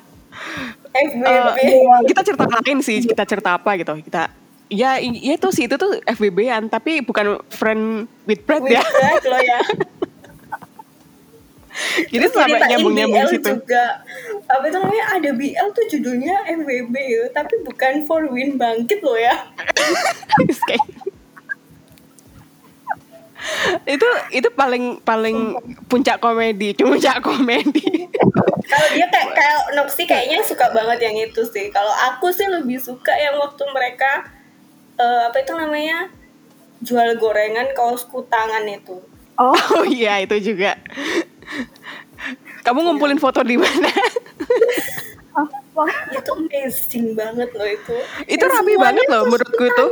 [0.96, 3.94] FWB uh, eh, kita cerita lain sih kita cerita apa gitu.
[4.00, 4.32] Kita
[4.70, 8.82] ya ya itu sih itu tuh FBB-an tapi bukan friend with friend ya.
[8.86, 9.60] Friend loh ya.
[12.12, 13.50] Jadi sampai nyambung-nyambung situ.
[13.56, 14.04] juga.
[14.52, 19.16] Apa itu namanya ada BL tuh judulnya FBB ya, tapi bukan for win bangkit loh
[19.16, 19.32] ya.
[23.88, 24.04] itu
[24.36, 25.56] itu paling paling
[25.88, 28.12] puncak komedi, puncak komedi.
[28.68, 31.72] Kalau dia kayak kayak Noxy kayaknya suka banget yang itu sih.
[31.72, 34.28] Kalau aku sih lebih suka yang waktu mereka
[35.00, 36.12] uh, apa itu namanya
[36.84, 39.00] jual gorengan kaos kutangan itu.
[39.40, 40.76] Oh, oh iya itu juga.
[42.68, 43.90] Kamu ngumpulin foto di mana?
[45.72, 47.96] Wah, itu amazing banget loh itu.
[48.28, 49.86] Itu ya, rapi banget loh menurutku itu.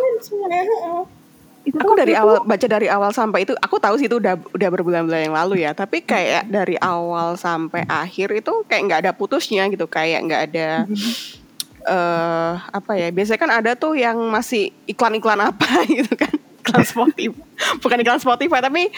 [1.63, 2.19] Itu aku dari itu...
[2.19, 5.67] awal baca dari awal sampai itu aku tahu sih itu udah udah berbulan-bulan yang lalu
[5.67, 10.41] ya tapi kayak dari awal sampai akhir itu kayak nggak ada putusnya gitu kayak nggak
[10.47, 11.46] ada mm-hmm
[11.87, 16.33] uh, apa ya biasanya kan ada tuh yang masih iklan-iklan apa gitu kan.
[16.61, 17.31] Iklan Spotify.
[17.79, 18.91] Bukan iklan Spotify tapi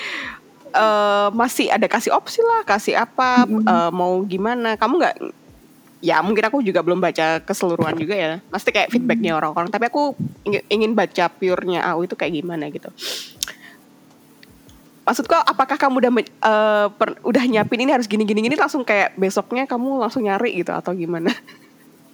[0.73, 3.69] uh, masih ada kasih opsi lah kasih apa mm -hmm.
[3.69, 4.75] uh, mau gimana.
[4.75, 5.15] Kamu nggak
[5.99, 8.31] ya mungkin aku juga belum baca keseluruhan juga ya.
[8.49, 9.69] Pasti kayak feedbacknya orang-orang.
[9.69, 10.17] Tapi aku
[10.67, 12.89] ingin baca purenya AU itu kayak gimana gitu.
[15.09, 16.11] Maksudku apakah kamu udah
[16.45, 20.61] uh, per, udah nyiapin ini harus gini gini gini langsung kayak besoknya kamu langsung nyari
[20.61, 21.33] gitu atau gimana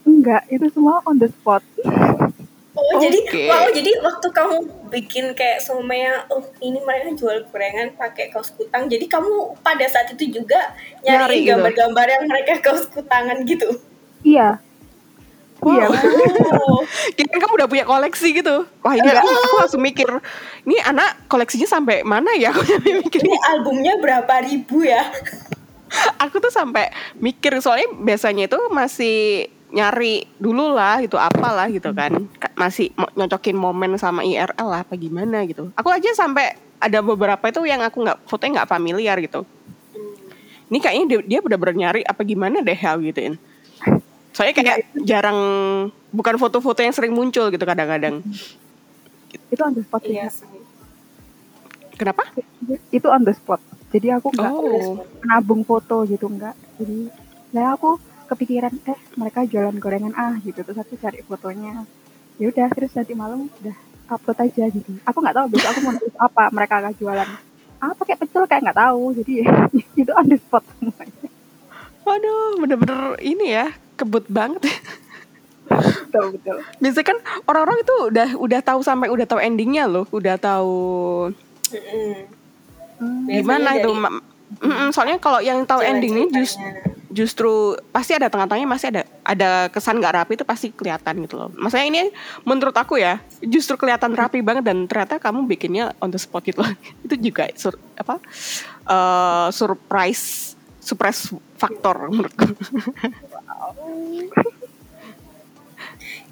[0.06, 1.65] Enggak, itu semua on the spot.
[2.76, 3.08] Oh, okay.
[3.08, 4.58] jadi wow, jadi waktu kamu
[4.91, 8.91] bikin kayak semuanya, oh ini mereka jual gorengan pakai kaos kutang.
[8.91, 11.56] Jadi kamu pada saat itu juga nyari gitu.
[11.56, 13.80] gambar-gambar yang mereka kaos kutangan gitu.
[14.28, 14.60] Iya.
[15.63, 15.72] Wow.
[15.72, 15.88] Iya.
[16.68, 16.84] Oh.
[17.15, 18.68] Kira kamu udah punya koleksi gitu.
[18.84, 19.24] Wah ini oh.
[19.24, 20.08] aku langsung mikir,
[20.68, 22.52] ini anak koleksinya sampai mana ya?
[22.54, 23.24] Aku mikir.
[23.24, 25.08] Ini albumnya berapa ribu ya?
[26.24, 32.30] aku tuh sampai mikir soalnya biasanya itu masih nyari dulu lah gitu apalah gitu kan.
[32.54, 35.73] Masih nyocokin momen sama IRL lah apa gimana gitu.
[35.73, 39.47] Aku aja sampai ada beberapa itu yang aku nggak fotonya nggak familiar gitu.
[40.65, 43.38] Ini kayaknya dia, dia benar-benar nyari apa gimana deh hal gituin.
[44.36, 44.78] Soalnya kayak ya,
[45.15, 45.39] jarang
[46.12, 48.19] bukan foto-foto yang sering muncul gitu kadang-kadang.
[49.47, 50.28] Itu on the spot iya.
[51.95, 52.28] kenapa?
[52.91, 53.62] Itu on the spot.
[53.95, 55.06] Jadi aku nggak oh.
[55.23, 56.56] nabung foto gitu nggak.
[56.82, 57.08] Jadi
[57.56, 57.95] nah aku
[58.26, 60.66] kepikiran eh mereka jualan gorengan ah gitu.
[60.66, 61.86] Terus aku cari fotonya.
[62.36, 63.76] Ya udah terus nanti malam udah
[64.12, 64.92] upload aja gitu.
[65.06, 67.30] Aku nggak tahu besok aku mau nulis apa mereka akan jualan.
[67.80, 69.04] Apa kayak pecel kayak nggak tahu.
[69.22, 69.34] Jadi
[70.02, 71.30] itu on the spot semuanya.
[72.06, 74.62] Waduh bener-bener ini ya kebut banget.
[75.66, 76.58] Betul betul.
[76.78, 77.18] Biasanya kan
[77.50, 80.06] orang-orang itu udah udah tahu sampai udah tahu endingnya loh.
[80.14, 80.78] Udah tahu
[81.74, 81.82] mm
[83.02, 83.28] -hmm.
[83.30, 83.92] gimana itu
[84.62, 86.64] Mm -mm, soalnya kalau yang tahu endingnya justru
[87.15, 91.49] justru pasti ada tengah-tengahnya masih ada ada kesan nggak rapi itu pasti kelihatan gitu loh.
[91.56, 92.01] Maksudnya ini
[92.43, 96.60] menurut aku ya justru kelihatan rapi banget dan ternyata kamu bikinnya on the spot gitu
[96.60, 96.75] loh.
[97.08, 98.19] itu juga sur, apa
[98.91, 102.51] uh, surprise surprise faktor menurutku.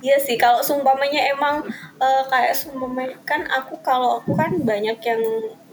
[0.04, 1.64] Iya sih, kalau sumpamanya emang
[1.96, 5.24] uh, kayak sumpamanya kan aku kalau aku kan banyak yang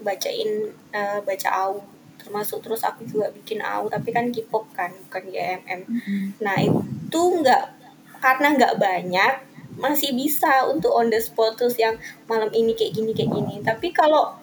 [0.07, 1.83] bacain uh, baca au
[2.21, 5.81] termasuk terus aku juga bikin au tapi kan K-pop kan bukan GMM.
[5.89, 6.21] Mm-hmm.
[6.39, 7.63] Nah itu nggak
[8.21, 9.33] karena nggak banyak
[9.81, 11.97] masih bisa untuk on the spot terus yang
[12.29, 13.55] malam ini kayak gini kayak gini.
[13.65, 14.37] Tapi kalau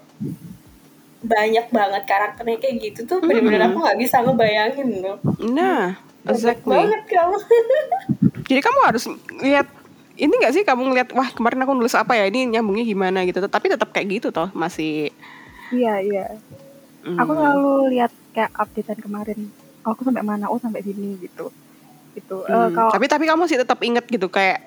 [1.18, 5.18] banyak banget karakternya kayak gitu tuh benar-benar aku nggak bisa ngebayangin loh.
[5.42, 6.74] Nah, exactly.
[6.74, 7.38] banget kamu.
[8.48, 9.04] Jadi kamu harus
[9.42, 9.68] lihat
[10.18, 13.38] ini gak sih kamu ngeliat wah kemarin aku nulis apa ya ini nyambungnya gimana gitu
[13.46, 15.14] tapi tetap kayak gitu toh masih
[15.70, 16.26] iya iya
[17.04, 17.18] hmm.
[17.18, 19.38] aku selalu lihat kayak updatean kemarin
[19.84, 21.50] oh, aku sampai mana oh sampai sini gitu
[22.16, 22.52] gitu hmm.
[22.52, 24.64] uh, kalau tapi tapi kamu sih tetap inget gitu kayak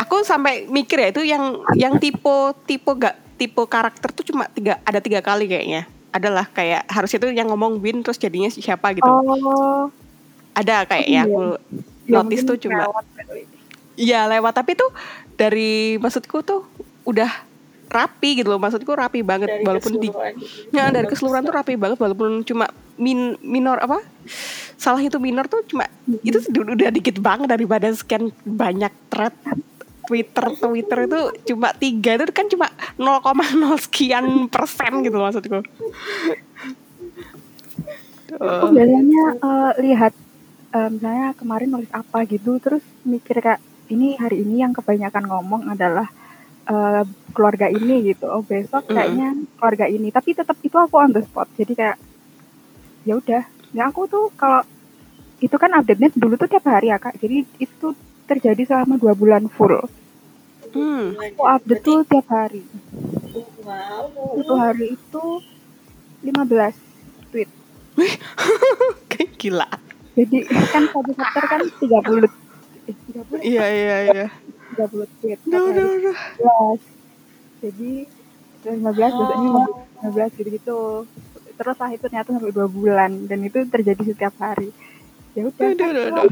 [0.00, 2.36] aku sampai mikir ya itu yang yang tipe
[2.68, 7.32] tipe gak tipe karakter tuh cuma tiga ada tiga kali kayaknya adalah kayak harusnya tuh
[7.32, 9.88] yang ngomong win terus jadinya siapa gitu oh.
[10.52, 11.56] ada kayaknya oh,
[12.04, 12.20] iya.
[12.20, 12.84] aku notice tuh cuma
[13.92, 14.88] Iya lewat tapi tuh
[15.36, 16.64] dari maksudku tuh
[17.04, 17.28] udah
[17.92, 20.08] rapi gitu loh maksudku rapi banget dari walaupun di
[20.72, 24.00] ya dari keseluruhan tuh rapi banget walaupun cuma min minor apa
[24.80, 26.26] salah itu minor tuh cuma mm-hmm.
[26.26, 29.36] itu udah dikit banget daripada sekian banyak thread
[30.08, 31.20] Twitter Twitter itu
[31.54, 32.66] cuma tiga itu kan cuma
[32.98, 35.62] 0,0 sekian persen gitu maksudku.
[38.32, 40.12] Aku biasanya uh, lihat
[40.74, 45.68] uh, misalnya kemarin nulis apa gitu terus mikir kayak ini hari ini yang kebanyakan ngomong
[45.68, 46.08] adalah
[46.68, 48.26] uh, keluarga ini gitu.
[48.28, 49.58] Oh besok kayaknya mm.
[49.58, 50.08] keluarga ini.
[50.12, 51.48] Tapi tetap itu aku on the spot.
[51.56, 51.98] Jadi kayak
[53.06, 53.42] ya udah.
[53.72, 54.62] Ya aku tuh kalau
[55.42, 57.18] itu kan update-nya dulu tuh tiap hari ya kak.
[57.18, 57.88] Jadi itu
[58.28, 59.82] terjadi selama dua bulan full.
[60.72, 61.18] Hmm.
[61.18, 62.62] Aku update tuh tiap hari.
[63.62, 64.38] Wow.
[64.40, 65.24] Satu hari itu
[66.22, 67.50] 15 tweet.
[69.40, 69.68] Gila.
[70.12, 72.42] Jadi kan satu chapter kan 30
[73.42, 74.26] iya iya iya
[74.74, 76.16] 30 tweet duh, duh, duh.
[77.62, 77.92] jadi
[78.62, 79.82] 15 biasanya oh.
[80.06, 81.06] 15 gitu-gitu.
[81.52, 84.70] Terus lah itu ternyata sampai dua bulan dan itu terjadi setiap hari.
[85.34, 86.26] Ya udah aku,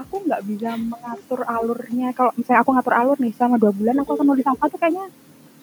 [0.00, 2.12] aku nggak bisa mengatur alurnya.
[2.16, 5.06] Kalau misalnya aku ngatur alur nih sama dua bulan aku akan nulis apa tuh kayaknya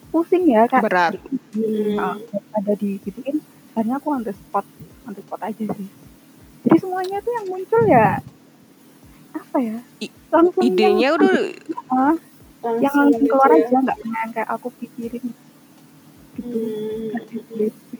[0.10, 0.82] pusing ya kak.
[0.86, 1.13] Berat.
[1.58, 1.97] Hmm.
[1.97, 2.17] uh,
[2.54, 3.41] ada di gituin
[3.73, 4.65] akhirnya aku on the spot
[5.06, 5.89] on the spot aja sih.
[6.65, 8.21] Jadi semuanya tuh yang muncul ya
[9.39, 9.78] apa ya?
[10.34, 11.34] Langsung idenya udah
[11.93, 12.15] uh,
[12.82, 13.63] yang langsung gitu keluar ya.
[13.63, 15.41] aja nggak pernah kayak aku pikirin gitu.
[16.38, 17.17] Hmm.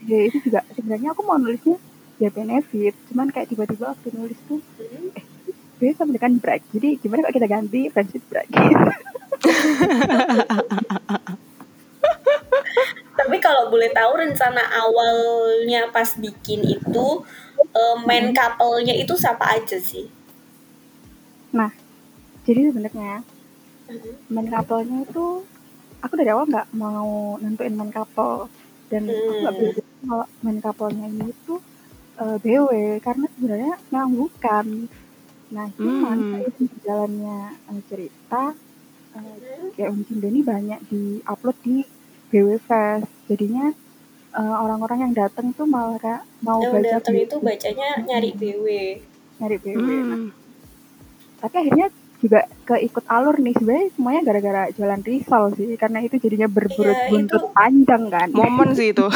[0.06, 1.74] ya itu juga sebenarnya aku mau nulisnya
[2.22, 5.18] ya benefit cuman kayak tiba-tiba aku nulis tuh hmm.
[5.18, 5.26] eh
[5.78, 8.50] bisa dengan break jadi gimana kalau kita ganti friendship break?
[13.18, 17.06] Tapi kalau boleh tahu rencana awalnya pas bikin itu
[17.74, 20.10] uh, main couple-nya itu siapa aja sih
[21.54, 21.70] Nah,
[22.44, 23.24] jadi sebenarnya
[24.28, 25.26] main couple-nya itu
[26.04, 28.52] aku dari awal nggak mau nentuin main couple
[28.92, 31.54] dan aku nggak berpikir kalau main couple-nya ini itu
[32.20, 34.66] uh, eh, BW karena sebenarnya memang bukan.
[35.48, 36.84] Nah, cuman hmm.
[36.84, 38.52] jalannya uh, cerita
[39.16, 39.36] uh,
[39.72, 41.84] kayak Uncin ini banyak di upload di
[42.28, 43.08] BW Fest.
[43.28, 43.72] Jadinya
[44.38, 48.66] orang orang-orang yang datang tuh malah kayak mau yang baca datang itu bacanya nyari BW.
[49.40, 49.76] Nyari BW.
[49.80, 50.04] Hmm.
[50.12, 50.20] Nah,
[51.38, 53.54] tapi akhirnya juga keikut alur nih.
[53.54, 57.54] Sebenarnya semuanya gara-gara jalan risol sih karena itu jadinya berburut iya, buntut itu...
[57.54, 58.28] panjang kan?
[58.34, 59.06] Momen sih itu.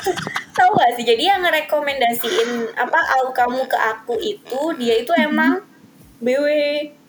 [0.56, 1.04] Tahu gak sih?
[1.04, 5.26] Jadi yang ngerekomendasiin apa au kamu ke aku itu dia itu hmm.
[5.28, 5.52] emang
[6.16, 6.48] BW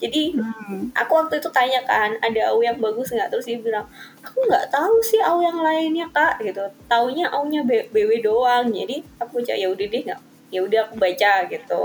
[0.04, 0.92] jadi hmm.
[0.92, 3.32] aku waktu itu tanya kan ada au yang bagus nggak?
[3.32, 3.88] Terus dia bilang
[4.20, 6.44] aku nggak tahu sih au yang lainnya kak.
[6.44, 6.60] Gitu.
[6.92, 8.68] Taunya aunya BW doang.
[8.68, 11.82] Jadi aku ya udah deh nggak ya udah aku baca gitu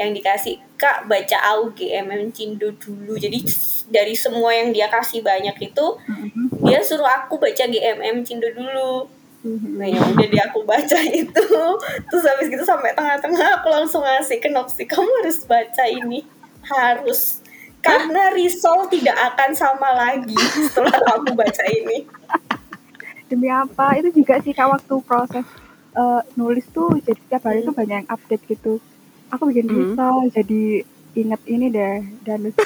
[0.00, 0.56] yang dikasih.
[0.80, 3.20] Kak baca AU GMM Cindo dulu.
[3.20, 3.44] Jadi
[3.92, 6.64] dari semua yang dia kasih banyak itu mm-hmm.
[6.64, 9.06] dia suruh aku baca GMM Cindo dulu.
[9.40, 9.72] Mm-hmm.
[9.80, 11.48] nah yang udah dia aku baca itu
[12.12, 16.24] terus habis gitu sampai tengah-tengah aku langsung ngasih ke Noxy kamu harus baca ini.
[16.64, 17.40] Harus.
[17.80, 22.04] Karena risol tidak akan sama lagi setelah kamu baca ini.
[23.32, 23.96] Demi apa?
[23.96, 25.48] Itu juga sih kak waktu proses
[25.96, 28.78] uh, nulis tuh jadi tiap hari tuh banyak yang update gitu
[29.30, 30.30] aku bikin mm -hmm.
[30.34, 30.62] jadi
[31.18, 32.62] inget ini deh dan itu,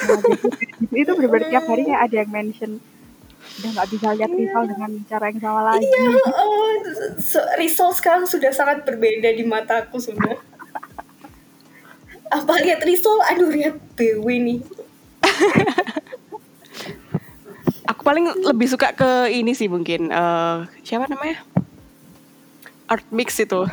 [0.93, 2.71] itu benar-benar tiap hari kayak ada yang mention
[3.45, 4.41] udah nggak bisa lihat yeah.
[4.41, 5.85] risol dengan cara yang sama lagi.
[5.85, 6.71] Iya, yeah, oh,
[7.61, 10.35] risol sekarang sudah sangat berbeda di mataku sudah.
[12.35, 14.59] apa lihat Risol aduh lihat BW nih
[17.89, 21.45] aku paling lebih suka ke ini sih mungkin uh, siapa namanya
[22.89, 23.69] art mix itu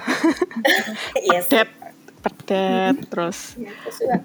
[1.33, 1.49] yes.
[1.49, 1.82] pedet
[2.23, 4.23] pedet terus ya,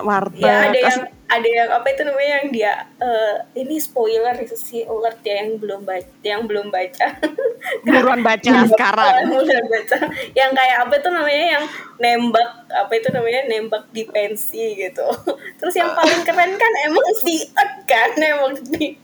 [0.00, 1.00] warteg ya ada yang
[1.34, 5.56] ada yang apa itu namanya yang dia uh, ini spoiler itu sih alert ya yang
[5.58, 7.06] belum baca yang belum baca.
[7.86, 9.12] Buruan baca sekarang.
[9.32, 9.96] Buruan baca.
[10.36, 11.64] Yang kayak apa itu namanya yang
[11.98, 15.06] nembak apa itu namanya nembak di pensi gitu.
[15.58, 18.94] Terus yang paling keren kan emang si Ed kan emang di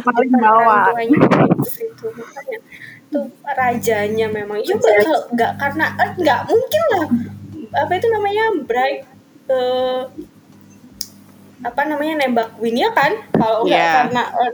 [0.00, 0.96] paling bawah.
[0.96, 2.08] Itu
[3.12, 4.64] tuh rajanya memang.
[4.64, 7.06] Coba kalau nggak karena nggak mungkin lah.
[7.84, 8.44] Apa itu namanya?
[8.64, 8.98] Bright
[9.52, 10.08] uh,
[11.62, 12.24] apa namanya?
[12.24, 13.12] Nembak win ya kan?
[13.36, 13.94] Kalau nggak yeah.
[14.00, 14.52] karena uh,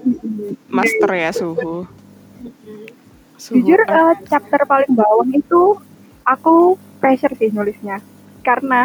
[0.67, 1.87] master ya suhu.
[3.39, 5.79] suhu jujur uh, chapter paling bawah itu
[6.27, 8.03] aku pressure sih nulisnya.
[8.43, 8.85] Karena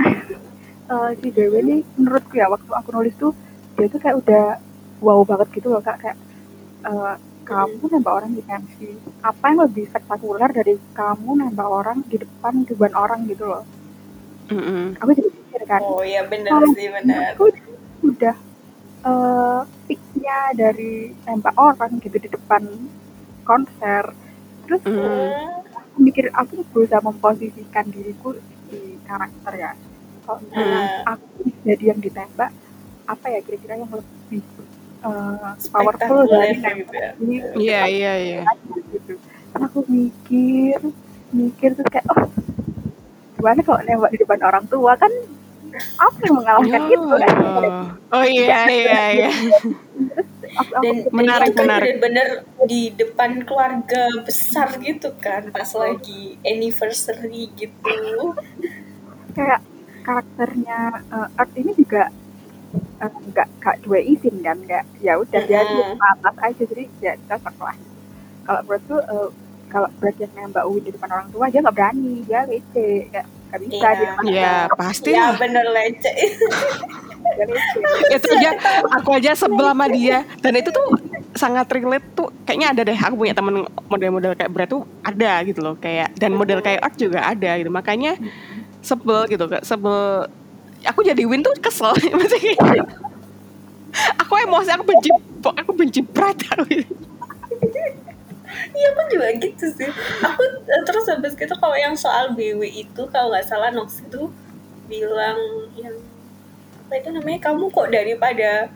[0.94, 3.34] uh, si Dewi ini menurutku ya waktu aku nulis tuh
[3.74, 4.46] dia tuh kayak udah
[5.02, 5.98] wow banget gitu loh kak.
[5.98, 6.18] Kayak
[6.86, 12.18] uh, kamu nembak orang di pensi apa yang lebih spektakuler dari kamu nembak orang di
[12.20, 13.64] depan ribuan orang gitu loh
[14.48, 14.84] mm -hmm.
[15.04, 17.52] aku jadi pikir kan oh iya benar sih benar aku
[18.04, 18.36] udah
[19.04, 22.64] uh, peaknya dari tembak orang gitu di depan
[23.44, 24.16] konser
[24.64, 25.68] terus mm.
[25.76, 28.40] aku mikir aku berusaha memposisikan diriku
[28.72, 29.72] di karakter ya
[30.24, 31.04] kalau mm.
[31.04, 31.28] aku
[31.68, 32.52] jadi yang ditembak
[33.04, 34.42] apa ya kira-kira yang lebih
[35.04, 37.12] uh, powerful dari gitu ya.
[37.54, 38.42] Iya iya iya.
[38.92, 39.20] Gitu.
[39.54, 40.80] Aku mikir
[41.34, 42.30] mikir terus kayak oh
[43.38, 45.12] gimana kalau nembak di depan orang tua kan
[45.98, 46.94] apa yang mengalahkan oh.
[46.94, 47.36] itu kan
[48.14, 49.32] oh iya iya iya
[50.54, 52.28] dan menarik kan menarik bener
[52.70, 58.38] di depan keluarga besar gitu kan pas lagi anniversary gitu
[59.34, 59.66] kayak
[60.06, 62.14] karakternya uh, Art ini juga
[63.02, 65.46] uh, nggak uh, dua izin kan nggak ya udah uh.
[65.48, 67.76] dia atas aja jadi ya cocok lah.
[68.44, 69.30] Kalau menurutku uh,
[69.74, 73.28] kalau Brad yang nembak Uwi di depan orang tua dia nggak berani dia leceh kayak
[73.54, 73.86] gak bisa
[74.26, 76.16] Iya, ya, pasti ya bener leceh.
[78.14, 78.52] Itu aja
[78.98, 80.26] aku aja sebel sama dia.
[80.42, 80.98] Dan itu tuh
[81.34, 82.30] sangat relate tuh.
[82.46, 86.38] Kayaknya ada deh aku punya temen model-model kayak Brad tuh ada gitu loh kayak dan
[86.38, 87.70] model kayak Art juga ada gitu.
[87.74, 88.18] Makanya
[88.82, 90.30] sebel gitu sebel
[90.88, 91.96] aku jadi Win tuh kesel.
[92.20, 92.56] Maksudnya
[94.20, 95.10] aku emosi aku benci
[95.44, 96.38] aku benci Brad
[98.74, 99.90] Iya aku juga gitu sih.
[100.22, 104.30] Aku eh, terus habis gitu kalau yang soal BW itu kalau nggak salah Nox itu
[104.90, 105.38] bilang
[105.78, 105.94] yang
[106.86, 107.40] apa itu namanya?
[107.50, 108.70] Kamu kok daripada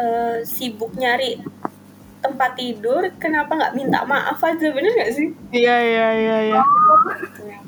[0.00, 1.40] uh, sibuk nyari
[2.26, 5.30] tempat tidur kenapa nggak minta maaf aja bener gak sih?
[5.54, 6.62] Iya iya iya iya.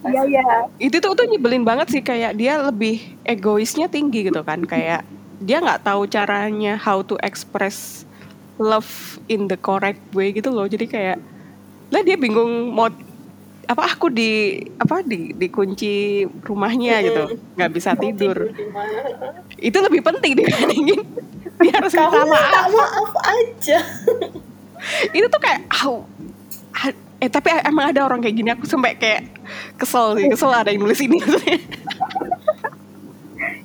[0.02, 0.44] Iya iya.
[0.82, 5.06] Itu tuh tuh nyebelin banget sih kayak dia lebih egoisnya tinggi gitu kan kayak
[5.38, 8.02] dia nggak tahu caranya how to express
[8.58, 10.66] love in the correct way gitu loh.
[10.66, 11.18] Jadi kayak
[11.94, 12.90] lah dia bingung mau
[13.68, 17.22] apa aku di apa di dikunci rumahnya gitu
[17.54, 18.48] nggak bisa tidur.
[19.60, 21.04] itu lebih penting dibandingin
[21.60, 22.70] dia harus minta maaf.
[22.72, 23.78] maaf aja
[25.10, 26.06] itu tuh kayak oh,
[27.18, 29.26] eh tapi emang ada orang kayak gini aku sampai kayak
[29.74, 31.18] kesel sih kesel ada yang nulis ini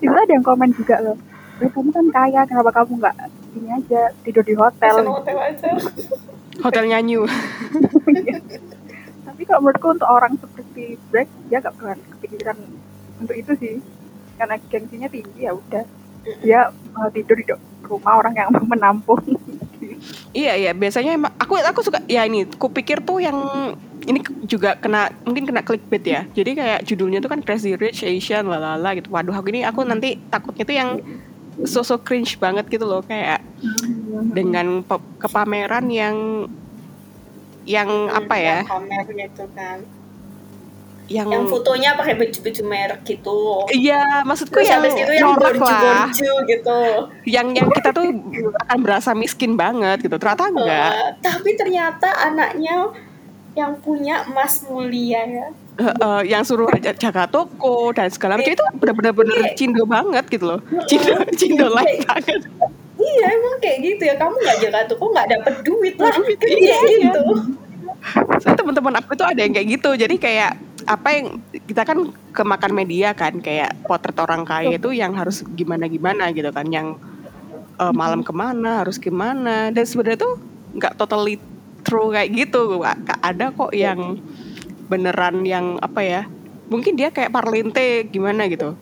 [0.04, 1.18] itu ada yang komen juga loh.
[1.64, 3.16] Kamu kan kaya kenapa kamu nggak
[3.56, 5.08] ini aja tidur di hotel?
[5.08, 5.70] Hotel aja.
[6.60, 7.16] Hotel nyanyi.
[9.28, 12.58] Tapi kalau menurutku untuk orang seperti Black dia gak pernah kepikiran
[13.24, 13.76] untuk itu sih.
[14.36, 15.86] Karena gengsinya tinggi ya udah.
[16.44, 16.60] Dia
[16.92, 17.48] mau tidur di
[17.84, 19.24] rumah orang yang menampung
[20.34, 23.38] iya iya biasanya emang aku aku suka ya ini aku pikir tuh yang
[24.04, 28.50] ini juga kena mungkin kena clickbait ya jadi kayak judulnya tuh kan Crazy Rich Asian
[28.50, 30.90] lalala gitu waduh aku ini aku nanti takutnya tuh yang
[31.64, 33.46] sosok cringe banget gitu loh kayak
[34.34, 34.82] dengan
[35.22, 36.18] kepameran yang
[37.64, 38.60] yang apa ya?
[39.08, 39.78] Gitu kan.
[41.14, 43.38] Yang, yang fotonya pakai baju-baju merek gitu.
[43.70, 46.80] Iya, maksudku Terus yang itu yang borju-borju gitu.
[47.30, 48.06] Yang yang kita tuh
[48.66, 50.18] akan berasa miskin banget gitu.
[50.18, 50.90] Ternyata enggak.
[50.98, 52.90] Uh, tapi ternyata anaknya
[53.54, 55.48] yang punya Mas Mulia ya
[55.80, 59.54] uh, yang suruh jaga toko dan segala macam itu benar-benar iya.
[59.58, 60.60] cindo banget gitu loh
[60.90, 62.42] cindo cindo life banget
[62.98, 66.14] iya emang kayak gitu ya kamu nggak jaga toko nggak dapet duit lah
[66.46, 66.78] iya, iya,
[67.10, 67.26] gitu
[68.44, 70.52] saya teman-teman aku itu ada yang kayak gitu jadi kayak
[70.86, 71.28] apa yang
[71.68, 76.50] kita kan kemakan media kan kayak potret orang kaya itu yang harus gimana gimana gitu
[76.52, 77.00] kan yang
[77.80, 80.34] uh, malam ke mana harus gimana dan sebenarnya tuh
[80.74, 81.38] nggak totally
[81.84, 82.82] true kayak gitu
[83.22, 84.20] ada kok yang
[84.88, 86.22] beneran yang apa ya
[86.72, 88.74] mungkin dia kayak parlente gimana gitu.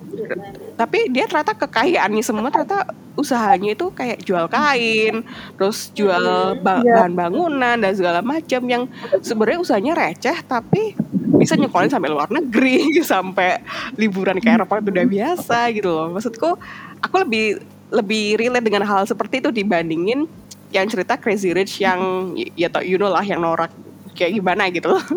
[0.78, 2.88] Tapi dia ternyata kekayaannya semua ternyata
[3.20, 5.28] usahanya itu kayak jual kain
[5.60, 7.04] terus jual ba iya.
[7.04, 8.84] bahan bangunan dan segala macam yang
[9.20, 10.96] sebenarnya usahanya receh tapi
[11.42, 13.58] bisa nyekolin sampai luar negeri sampai
[13.98, 16.54] liburan ke Eropa itu udah biasa gitu loh maksudku
[17.02, 17.60] aku lebih
[17.92, 20.30] lebih relate dengan hal seperti itu dibandingin
[20.72, 23.70] yang cerita Crazy Rich yang ya tau you know lah yang norak
[24.16, 25.04] kayak gimana gitu loh.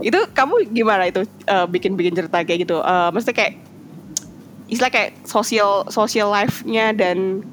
[0.00, 2.80] Itu kamu gimana itu uh, bikin-bikin cerita kayak gitu?
[2.80, 3.56] Uh, mesti kayak
[4.68, 7.44] istilah kayak sosial social life-nya dan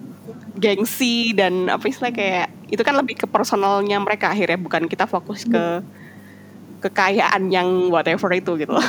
[0.60, 5.44] gengsi dan apa istilah kayak itu kan lebih ke personalnya mereka akhirnya bukan kita fokus
[5.44, 5.84] ke
[6.84, 8.88] kekayaan yang whatever itu gitu loh.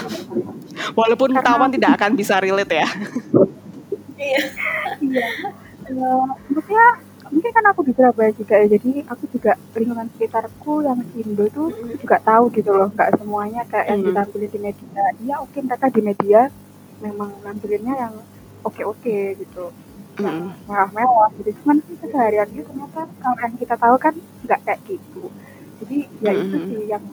[0.98, 2.88] Walaupun Karena, tawan tidak akan bisa relate ya.
[4.14, 4.40] Iya.
[5.04, 5.26] Iya.
[5.90, 6.86] Uh, maksudnya
[7.28, 11.68] mungkin kan aku di Surabaya juga ya jadi aku juga lingkungan sekitarku yang Indo tuh
[11.98, 15.86] juga tahu gitu loh nggak semuanya kayak yang ditampilin di media iya oke okay, mereka
[15.90, 16.40] di media
[17.02, 18.14] memang nampilinnya yang
[18.62, 19.64] oke oke gitu
[20.22, 24.14] yang mewah-mewah gitu cuman keseharian itu ternyata kalau yang kita tahu kan
[24.46, 25.22] nggak kayak gitu
[25.82, 27.04] jadi ya itu sih yang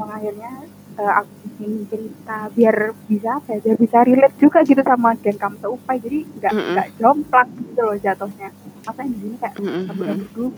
[0.00, 0.52] akhirnya
[0.96, 2.76] uh, aku bikin cerita biar
[3.08, 5.96] bisa apa ya biar bisa relate juga gitu sama geng kamu seupai.
[6.00, 7.00] Jadi nggak nggak mm -hmm.
[7.00, 8.48] jomplang gitu loh jatuhnya.
[8.88, 10.50] Apa yang di sini kayak mm -hmm.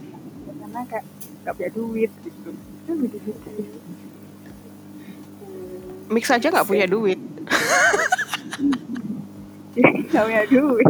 [0.62, 1.04] karena kayak
[1.44, 2.50] nggak punya duit gitu.
[2.54, 3.50] Itu gitu gitu
[6.04, 7.18] mix aja nggak punya duit.
[9.74, 10.86] Nggak punya duit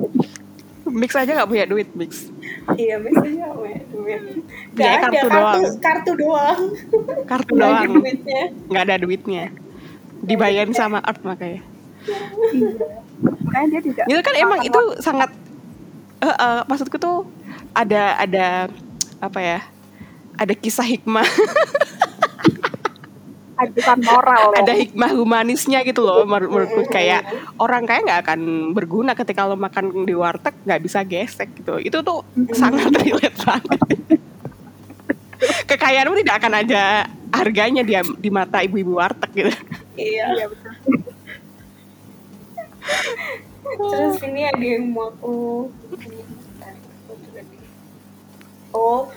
[0.88, 2.28] mix aja nggak punya duit mix.
[2.76, 4.20] Iya mix aja nggak punya duit.
[4.74, 5.62] Nggak ada kartu, doang.
[5.80, 6.60] kartu doang.
[7.24, 8.42] Kartu doang ada duitnya.
[8.68, 9.44] Nggak ada duitnya.
[10.24, 11.62] Dibayarin sama art makanya.
[13.22, 15.30] Makanya dia tidak itu kan emang itu sangat
[16.20, 17.24] uh, uh, maksudku tuh
[17.72, 18.46] ada ada
[19.20, 19.60] apa ya
[20.36, 21.24] ada kisah hikmah
[23.72, 26.84] ada moral ada hikmah humanisnya gitu loh menurutku.
[26.90, 27.24] kayak
[27.56, 28.40] orang kaya nggak akan
[28.76, 31.80] berguna ketika lo makan di warteg nggak bisa gesek gitu.
[31.80, 33.80] Itu tuh sangat relate banget.
[35.68, 36.84] Kekayaanmu tidak akan ada
[37.34, 39.52] harganya dia di mata ibu-ibu warteg gitu.
[39.94, 40.72] Iya, iya betul.
[43.64, 45.68] Terus ini ada yang mau aku
[48.74, 49.08] oh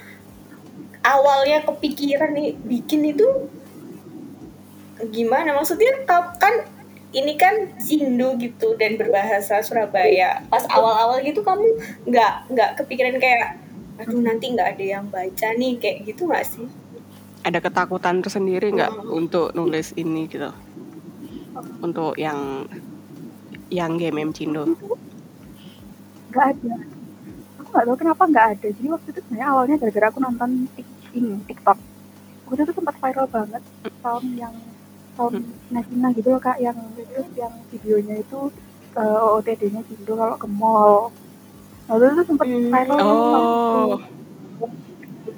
[1.02, 3.28] awalnya kepikiran nih bikin itu
[5.14, 6.54] gimana maksudnya kan
[7.16, 11.66] ini kan Indo gitu dan berbahasa Surabaya pas awal-awal gitu kamu
[12.10, 13.58] nggak nggak kepikiran kayak
[13.98, 16.68] aduh nanti nggak ada yang baca nih kayak gitu nggak sih
[17.41, 19.10] ada ketakutan tersendiri nggak hmm.
[19.14, 20.52] untuk nulis ini gitu
[21.82, 22.70] untuk yang
[23.68, 24.64] yang game M Cindo?
[26.32, 26.76] Gak ada.
[27.60, 28.68] Aku gak tahu kenapa gak ada.
[28.72, 30.50] Jadi waktu itu sebenarnya awalnya gara-gara aku nonton
[31.16, 31.78] ini TikTok.
[32.48, 33.64] Waktu itu sempat viral banget
[34.00, 34.56] tahun yang
[35.18, 35.34] tahun
[35.74, 36.13] hmm.
[36.13, 38.53] gitu loh kak yang terus yang videonya itu
[38.93, 41.09] uh, eh, OOTD-nya Cindo kalau ke mall.
[41.89, 42.70] Waktu itu sempat hmm.
[42.70, 43.97] viral oh.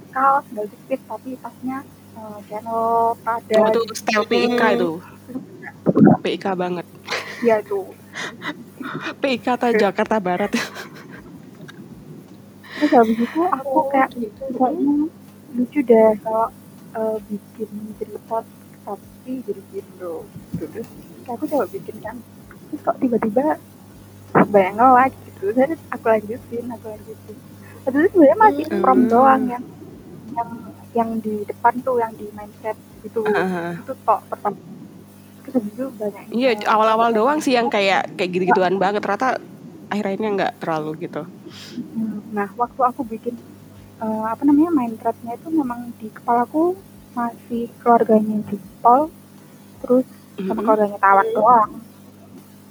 [0.09, 1.85] kaos dari dikit tapi tasnya
[2.17, 4.91] uh, channel pada oh, itu style PIK itu
[6.25, 6.85] PIK banget
[7.45, 7.87] iya tuh
[9.21, 10.51] PIK atau Jakarta Barat
[12.79, 15.07] terus habis itu aku kayak kayaknya
[15.55, 16.47] lucu deh kalau
[16.95, 18.37] uh, bikin cerita
[19.29, 20.13] tapi jadi gitu.
[20.57, 20.89] Terus
[21.21, 22.15] kayak aku coba bikin kan.
[22.69, 23.45] Terus kok tiba-tiba
[24.33, 25.43] banyak nge-like gitu.
[25.53, 27.37] Terus aku lanjutin aku lanjutin.
[27.85, 28.81] Terus sebenarnya masih hmm.
[28.81, 29.63] prom doang yang
[30.33, 30.49] yang
[30.97, 33.73] yang di depan tuh yang di mindset itu uh -huh.
[33.77, 34.57] itu kok pertama.
[36.33, 39.05] Iya awal-awal doang sih yang kayak kayak gitu-gituan banget.
[39.05, 39.37] Ternyata
[39.93, 41.21] akhirnya nggak terlalu gitu.
[41.93, 43.37] Hmm, nah waktu aku bikin
[44.01, 46.77] uh, apa namanya main itu memang di kepalaku
[47.17, 48.57] masih keluarganya di
[49.79, 50.05] Terus
[50.39, 50.63] sama mm-hmm.
[50.63, 51.71] keluarganya Tawar doang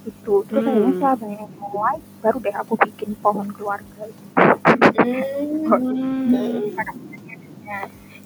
[0.07, 0.69] itu terus mm.
[0.69, 4.03] akhirnya setelah banyak yang mulai baru deh aku bikin pohon keluarga
[4.95, 6.73] mm.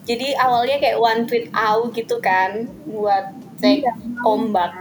[0.06, 3.94] jadi awalnya kayak one tweet out gitu kan buat cek iya,
[4.28, 4.72] ombak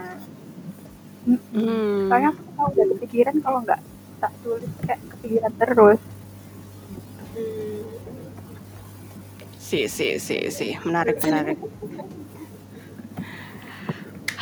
[1.27, 2.11] hmm.
[2.11, 3.81] soalnya aku tahu udah kepikiran kalau nggak
[4.19, 6.01] tak tulis kayak kepikiran terus
[7.39, 7.83] hmm.
[9.55, 11.59] si si si si menarik menarik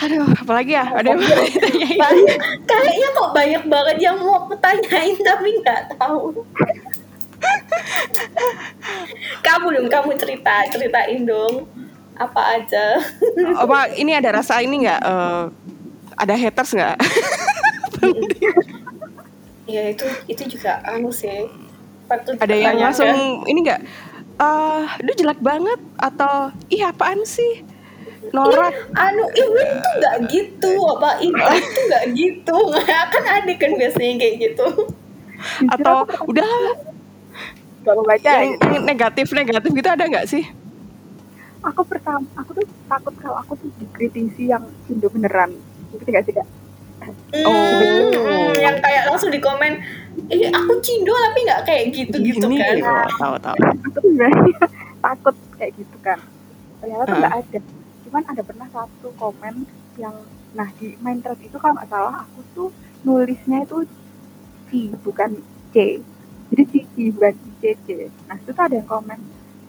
[0.01, 0.85] Aduh, apalagi ya?
[0.97, 1.99] Ada yang mau ditanyain?
[2.65, 6.41] Kayaknya kok banyak banget yang mau aku tanyain tapi nggak tahu.
[9.45, 11.69] kamu dong, kamu cerita, ceritain dong.
[12.17, 13.01] Apa aja?
[13.57, 15.53] Apa ini ada rasa ini nggak uh,
[16.17, 16.97] ada haters nggak?
[19.71, 21.49] Ya itu itu juga anu sih.
[22.41, 23.81] Ada yang langsung ini nggak
[24.41, 27.63] uh, lu jelek banget atau ih apaan sih
[28.31, 32.59] Nora anu Iwin tuh nggak gitu apa Iwin tuh nggak gitu
[33.15, 34.67] kan ada kan biasanya kayak gitu
[35.73, 36.51] atau udah
[37.81, 38.65] gak mau baca yang, gitu.
[38.77, 40.45] yang negatif negatif gitu ada nggak sih
[41.65, 45.57] aku pertama aku tuh takut kalau aku tuh dikritisi yang Indo beneran
[45.97, 46.47] itu gak sih kak
[47.01, 48.53] Hmm, oh.
[48.61, 49.81] yang kayak langsung di komen,
[50.29, 53.09] eh aku Cindo tapi nggak kayak gitu gitu Gini, kan?
[53.17, 53.57] Tahu tahu.
[53.57, 54.13] Aku tuh
[55.05, 56.19] takut kayak gitu kan.
[56.85, 57.59] Ternyata tuh nggak ada.
[58.11, 60.19] Cuman ada pernah satu komen yang,
[60.51, 62.69] nah di main thread itu kalau nggak salah aku tuh
[63.07, 63.87] nulisnya itu
[64.67, 65.39] C bukan
[65.71, 66.03] C.
[66.51, 68.11] Jadi Cici bukan C C.
[68.27, 69.15] Nah itu tuh ada yang komen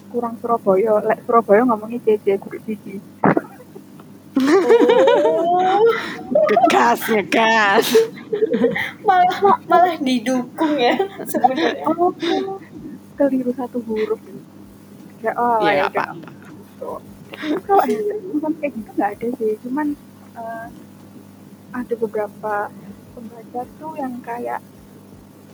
[0.09, 2.97] kurang Surabaya, lek Surabaya ngomongnya C C kudu Cici.
[4.41, 5.85] Oh.
[6.33, 7.85] ngegas, ngegas.
[9.05, 10.97] malah malah didukung ya
[11.29, 11.85] sebenarnya.
[11.93, 12.09] Oh,
[13.21, 14.17] keliru satu huruf.
[15.21, 17.10] Ya, oh, ya, ya apa, apa.
[17.41, 17.83] Kalau
[18.37, 19.87] bukan kayak gitu nggak ada sih, cuman
[20.37, 20.67] uh,
[21.73, 22.53] ada beberapa
[23.17, 24.61] pembaca tuh yang kayak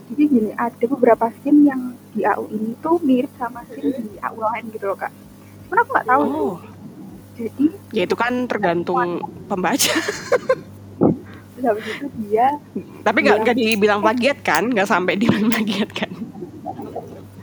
[0.08, 4.40] jadi gini, ada beberapa scene yang di AU ini tuh mirip sama scene di AU
[4.40, 5.12] lain gitu loh kak.
[5.68, 6.56] Cuman aku nggak tahu oh.
[7.38, 9.94] Jadi ya itu kan tergantung pembaca.
[11.58, 12.54] Habis itu dia
[13.04, 14.64] tapi nggak nggak dibilang plagiat kan?
[14.72, 16.12] Nggak sampai dibilang plagiat kan?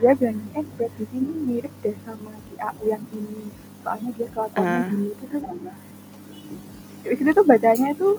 [0.01, 4.81] Dia bilang eh berarti ini mirip deh sama di AU yang ini soalnya dia kelakuannya
[4.81, 4.89] uh.
[4.89, 5.41] gini itu tuh
[7.05, 8.09] di situ tuh bacanya itu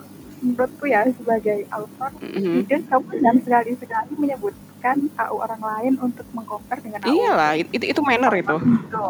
[0.46, 2.70] menurutku ya sebagai author mm-hmm.
[2.70, 7.70] dan kamu jangan sekali sekali menyebutkan AU orang lain untuk mengcompare dengan AU iyalah itu
[7.74, 8.56] itu, itu manner itu.
[8.62, 9.06] Gitu.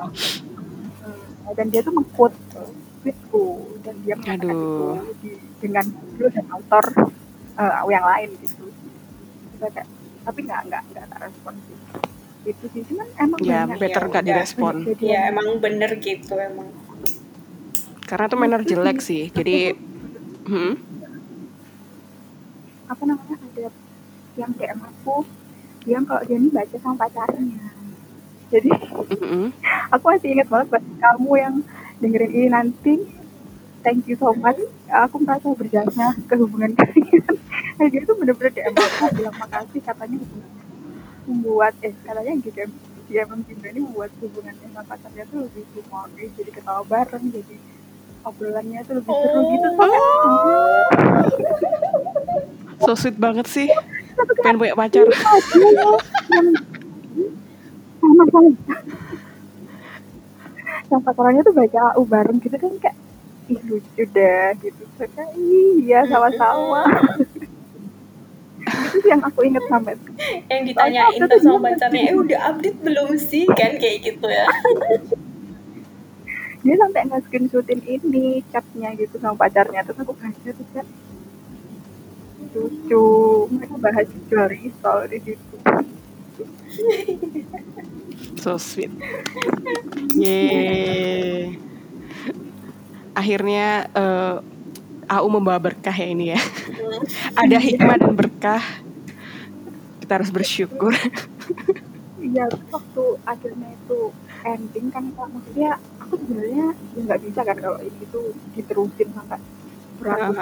[1.47, 2.35] Dan dia tuh mengquote
[3.05, 3.45] tweetku
[3.85, 5.31] dan dia mengatakan itu di,
[5.63, 6.85] dengan judul dan autor
[7.61, 8.65] uh, yang lain gitu.
[9.55, 9.89] Kita kayak
[10.27, 11.76] tapi nggak nggak nggak respon sih
[12.47, 12.83] itu sih.
[12.87, 14.75] Cuman emang ya better nggak ya, direspon.
[15.03, 16.71] ya emang bener gitu emang.
[18.07, 19.75] Karena tuh manner jelek sih jadi
[20.47, 20.75] hmm?
[22.87, 23.67] apa namanya ada
[24.39, 25.27] yang DM aku
[25.87, 27.67] yang kalau dia ini baca sama pacarnya.
[28.47, 29.45] Jadi mm-hmm.
[29.95, 31.55] aku masih ingat banget buat kamu yang
[31.99, 32.95] dengerin ini nanti.
[33.87, 34.59] Thank you so much.
[34.91, 37.23] Aku merasa berjasa ke hubungan kalian.
[37.79, 40.19] Nah, dia tuh bener-bener DM aku bilang makasih katanya
[41.27, 42.63] membuat eh katanya gitu
[43.07, 47.57] dia emang Cinta ini membuat hubungannya sama pacarnya tuh lebih humoris jadi ketawa bareng jadi
[48.27, 49.69] obrolannya tuh lebih seru gitu.
[49.79, 50.83] Oh.
[52.83, 53.71] so sweet banget sih.
[54.43, 55.07] Pengen punya pacar.
[58.03, 58.25] Sama
[60.87, 62.97] yang pacarannya tuh baca AU bareng gitu kan kayak
[63.47, 64.83] ih lucu deh gitu.
[64.99, 66.83] Kayak iya sama-sama
[68.97, 69.95] itu sih yang aku inget sampai
[70.49, 73.45] yang ditanyain tuh sama pacarnya eh udah update belum sih?
[73.53, 74.49] Kan kayak gitu ya.
[76.67, 79.85] Dia sampai nggak screenshotin ini chatnya gitu sama pacarnya.
[79.85, 80.87] Terus aku baca tuh chat
[82.57, 83.07] lucu.
[83.53, 85.57] Mereka bahas jual risol di situ.
[88.37, 88.95] So sweet.
[90.15, 91.59] Yeay.
[93.17, 94.39] Akhirnya uh,
[95.11, 96.41] AU membawa berkah ya ini ya.
[97.35, 98.63] Ada hikmah dan berkah.
[100.07, 100.95] Kita harus bersyukur.
[102.17, 104.15] Iya, waktu akhirnya itu
[104.47, 109.43] ending kan maksudnya aku sebenarnya ya nggak bisa kan kalau ini tuh diterusin sampai
[109.99, 110.39] beratus.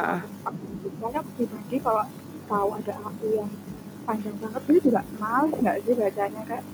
[1.01, 2.05] Soalnya aku pribadi kalau
[2.45, 3.51] tahu ada aku yang
[4.05, 6.65] panjang banget itu juga males nggak sih bacanya kayak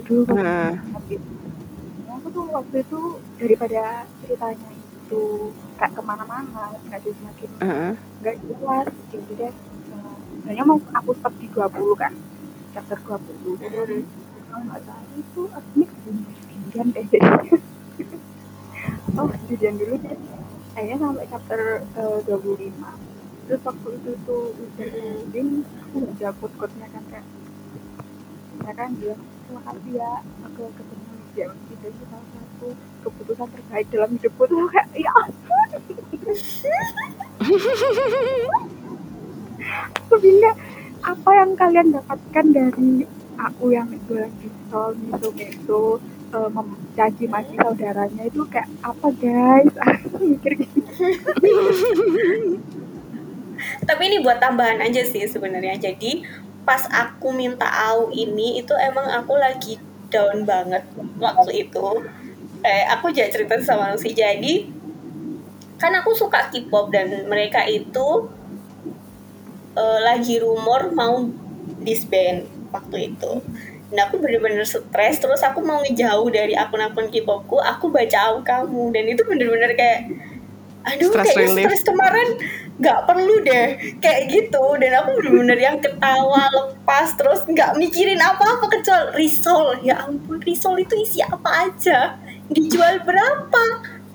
[0.00, 0.72] aduh uh.
[2.16, 3.00] aku tuh waktu itu
[3.36, 5.22] daripada ceritanya itu
[5.76, 7.50] kayak ke mana-mana nggak jadi semakin
[8.24, 8.42] nggak uh.
[8.48, 9.54] jelas jadi deh
[10.42, 12.10] sebenarnya mau aku stop di 20 kan?
[12.74, 14.02] Chapter 20 terus
[14.50, 17.06] kalau nggak salah itu aslinya kejadian deh.
[19.14, 20.18] Oh kejadian dulu deh.
[20.74, 21.60] Kayaknya sampai chapter
[21.94, 22.74] uh, 25
[23.46, 24.90] terus waktu itu tuh udah
[25.22, 27.26] ending aku udah quote quote kan kayak
[28.62, 30.10] ya kan dia terima kasih ya
[30.46, 31.04] aku ketemu
[31.38, 32.68] dia itu itu salah satu
[33.06, 34.42] keputusan terbaik dalam hidupku.
[34.50, 35.70] Tuh kayak ya ampun
[40.22, 40.58] bilang
[41.02, 45.82] apa yang kalian dapatkan dari aku yang jualan pistol itu itu
[46.30, 49.74] uh, mencaci maki saudaranya itu kayak apa guys?
[49.82, 50.80] Aku mikir gitu.
[53.86, 55.78] Tapi ini buat tambahan aja sih sebenarnya.
[55.78, 56.26] Jadi
[56.62, 59.78] pas aku minta au ini itu emang aku lagi
[60.10, 60.82] down banget
[61.18, 61.86] waktu itu.
[62.62, 64.66] Eh aku jadi cerita sama Lucy jadi.
[65.78, 68.30] Kan aku suka K-pop dan mereka itu
[69.76, 71.28] uh, lagi rumor mau
[71.82, 73.32] disband waktu itu.
[73.92, 78.84] Dan aku bener-bener stres terus aku mau ngejauh dari akun-akun K-popku aku baca au kamu.
[78.96, 80.00] Dan itu bener-bener kayak
[80.82, 82.28] aduh stress kayaknya stres kemarin
[82.80, 83.68] nggak perlu deh.
[84.00, 84.64] Kayak gitu.
[84.80, 89.76] Dan aku bener-bener yang ketawa lepas terus nggak mikirin apa-apa kecuali risol.
[89.84, 92.16] Ya ampun risol itu isi apa aja?
[92.48, 93.64] Dijual berapa?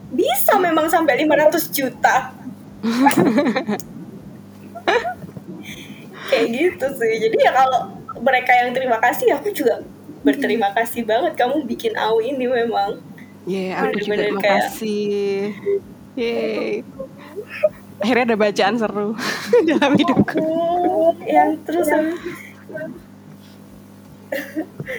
[0.09, 2.31] Bisa memang sampai 500 juta
[6.27, 7.79] kayak gitu sih jadi ya kalau
[8.21, 9.81] mereka yang terima kasih aku juga
[10.25, 12.99] berterima kasih banget kamu bikin au ini memang
[13.47, 15.55] Iya, yeah, aku juga terima kasih.
[16.19, 16.83] Yeay.
[18.03, 19.09] Akhirnya ada bacaan seru
[19.71, 20.43] dalam hidupku.
[21.23, 21.87] yang terus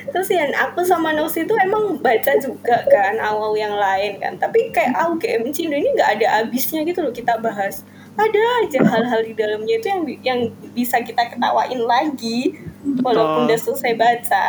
[0.09, 4.73] terus yang aku sama Nusi itu emang baca juga kan awal yang lain kan tapi
[4.73, 7.85] kayak game Cindo ini nggak ada habisnya gitu loh kita bahas
[8.19, 10.41] ada aja hal-hal di dalamnya itu yang yang
[10.75, 13.03] bisa kita ketawain lagi Betul.
[13.07, 14.47] walaupun udah selesai baca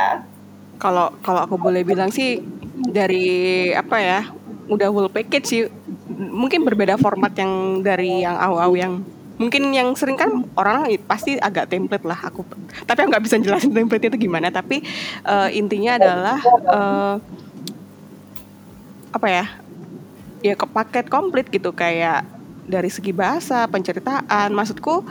[0.82, 2.42] kalau kalau aku boleh bilang sih
[2.90, 4.22] dari apa ya
[4.70, 5.64] udah full package sih
[6.10, 9.06] mungkin berbeda format yang dari yang awal yang
[9.40, 12.44] mungkin yang sering kan orang pasti agak template lah aku
[12.84, 14.84] tapi aku nggak bisa jelasin template itu gimana tapi
[15.24, 17.16] uh, intinya adalah uh,
[19.16, 19.46] apa ya
[20.44, 22.39] ya ke paket komplit gitu kayak
[22.70, 25.02] dari segi bahasa penceritaan maksudku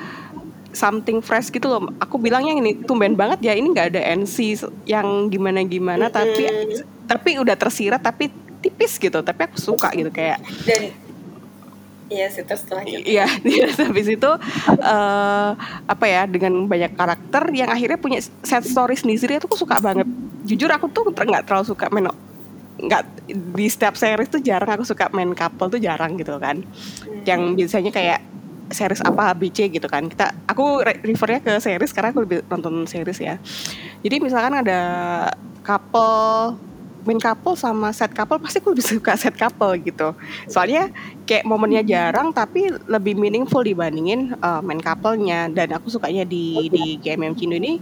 [0.71, 5.27] something fresh gitu loh aku bilangnya ini tumben banget ya ini nggak ada NC yang
[5.27, 6.47] gimana gimana tapi
[7.11, 8.31] tapi udah tersirat tapi
[8.63, 10.95] tipis gitu tapi aku suka gitu kayak dan
[12.09, 13.05] Iya sih terus lanjut.
[13.05, 13.29] Iya,
[13.85, 14.31] habis itu
[14.81, 15.51] uh,
[15.85, 20.09] apa ya dengan banyak karakter yang akhirnya punya set story sendiri itu aku suka banget.
[20.49, 22.09] Jujur aku tuh nggak terlalu suka main
[22.79, 26.65] nggak di setiap series tuh jarang aku suka main couple tuh jarang gitu kan.
[26.65, 27.18] Hmm.
[27.29, 28.21] Yang biasanya kayak
[28.73, 30.09] series apa ABC gitu kan.
[30.09, 33.37] Kita aku refernya ke series karena aku lebih nonton series ya.
[34.05, 34.81] Jadi misalkan ada
[35.65, 36.57] couple
[37.07, 40.13] main couple sama set couple pasti aku lebih suka set couple gitu.
[40.51, 40.93] Soalnya
[41.25, 45.49] kayak momennya jarang tapi lebih meaningful dibandingin uh, main couple-nya.
[45.49, 47.81] Dan aku sukanya di di GMM Cindo ini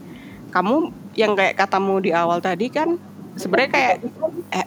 [0.55, 2.97] kamu yang kayak katamu di awal tadi kan
[3.35, 3.95] sebenarnya kayak
[4.55, 4.67] eh,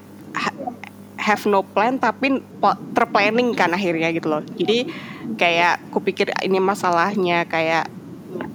[1.20, 2.40] have no plan tapi
[2.96, 4.42] terplanning kan akhirnya gitu loh.
[4.56, 4.88] Jadi
[5.36, 7.92] kayak kupikir ini masalahnya kayak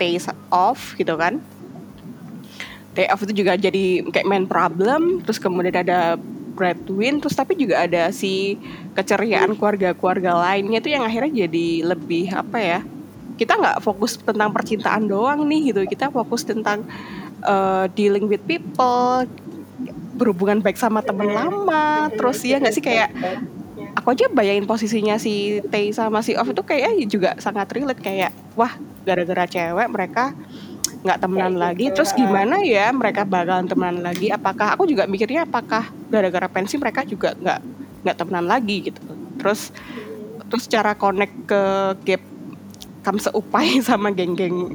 [0.00, 1.38] taste off gitu kan.
[2.96, 6.16] Day off itu juga jadi kayak main problem terus kemudian ada
[6.54, 8.56] breadwin terus tapi juga ada si
[8.94, 12.80] keceriaan keluarga-keluarga lainnya itu yang akhirnya jadi lebih apa ya
[13.34, 15.82] kita nggak fokus tentang percintaan doang nih gitu.
[15.90, 16.86] Kita fokus tentang
[17.42, 19.26] uh, dealing with people
[20.14, 22.08] berhubungan baik sama temen lama.
[22.14, 23.10] Terus ya nggak sih kayak
[23.98, 28.30] aku aja bayangin posisinya si Tay sama si Off itu kayak juga sangat relate kayak
[28.58, 28.74] wah
[29.06, 30.34] gara-gara cewek mereka
[31.04, 32.00] nggak temenan lagi gitu.
[32.00, 34.32] terus gimana ya mereka bakalan temenan lagi?
[34.32, 37.60] Apakah aku juga mikirnya apakah gara-gara pensi mereka juga nggak
[38.04, 38.88] nggak temenan lagi?
[38.88, 39.00] Gitu.
[39.36, 39.68] Terus
[40.48, 41.62] terus cara connect ke
[42.08, 42.22] gap
[43.04, 44.72] kam seupai sama geng-geng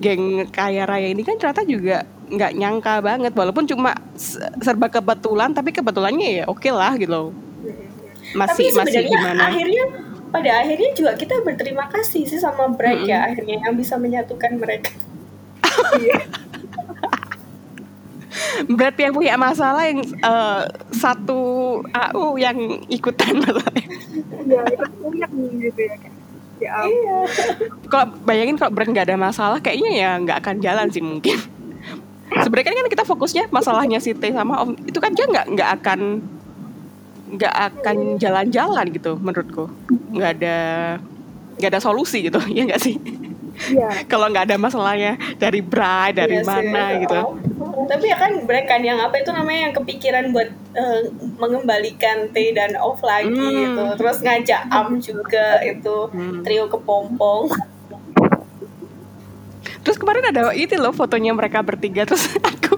[0.00, 3.96] geng kaya raya ini kan ternyata juga nggak nyangka banget walaupun cuma
[4.60, 7.32] serba kebetulan tapi kebetulannya ya oke okay lah gitu
[8.36, 9.84] masih tapi masih gimana akhirnya
[10.28, 13.12] pada akhirnya juga kita berterima kasih sih sama Brad mm -hmm.
[13.12, 14.92] ya akhirnya yang bisa menyatukan mereka
[18.68, 21.40] Berarti yang punya masalah yang uh, satu
[21.90, 22.58] AU yang
[22.90, 23.86] ikutan masalahnya.
[24.46, 24.62] Iya,
[24.98, 26.12] punya gitu ya kan.
[26.58, 27.18] Ya, iya.
[27.86, 31.38] Kalau bayangin kalau brand nggak ada masalah, kayaknya ya nggak akan jalan sih mungkin.
[32.28, 36.00] Sebenarnya kan kita fokusnya masalahnya si T sama Om itu kan dia nggak nggak akan
[37.28, 39.70] nggak akan jalan-jalan gitu menurutku.
[40.12, 40.56] Nggak ada
[41.58, 42.98] nggak ada solusi gitu, ya nggak sih?
[43.66, 43.88] Iya.
[44.12, 47.02] Kalau nggak ada masalahnya dari Bray dari iya mana sih.
[47.04, 47.18] gitu.
[47.88, 51.00] Tapi ya kan mereka kan yang apa itu namanya yang kepikiran buat uh,
[51.40, 53.58] mengembalikan T dan Off lagi hmm.
[53.64, 53.84] gitu.
[53.98, 56.44] Terus ngajak Am juga itu hmm.
[56.46, 57.50] trio kepompong.
[59.82, 62.76] Terus kemarin ada itu loh fotonya mereka bertiga terus aku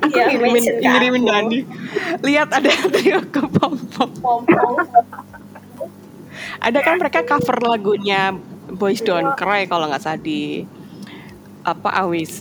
[0.00, 1.60] aku ya, ngirimin ngirimin Dandi.
[2.24, 4.10] Lihat ada trio kepompong.
[6.56, 8.32] ada kan mereka cover lagunya
[8.76, 10.68] Boys Don't Cry kalau nggak salah di
[11.66, 12.40] apa AWC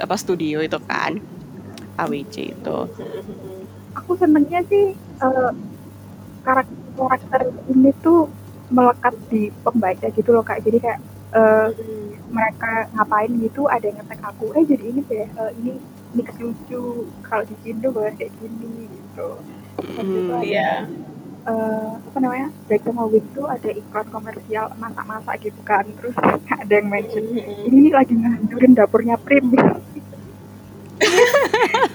[0.00, 1.20] apa studio itu kan
[2.00, 2.78] AWC itu.
[3.98, 5.52] Aku senengnya sih uh,
[6.46, 8.30] karakter karakter ini tuh
[8.70, 10.64] melekat di pembaca gitu loh kak.
[10.64, 11.00] Jadi kayak
[11.36, 11.68] uh,
[12.30, 15.72] mereka ngapain gitu ada yang ngetek aku eh jadi ini deh uh, ini
[16.14, 19.28] ini lucu kalau di Indo kayak gini gitu.
[19.80, 20.86] Mm, iya
[21.50, 26.14] uh, apa namanya Black sama Wing tuh ada iklan komersial masak-masak gitu kan terus
[26.62, 27.24] ada yang mention.
[27.66, 29.50] Ini nih lagi ngancurin dapurnya Prim.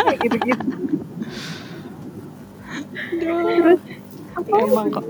[0.05, 0.65] Kayak gitu-gitu.
[3.15, 3.81] Terus
[4.35, 4.87] apa emang.
[4.91, 5.05] Kok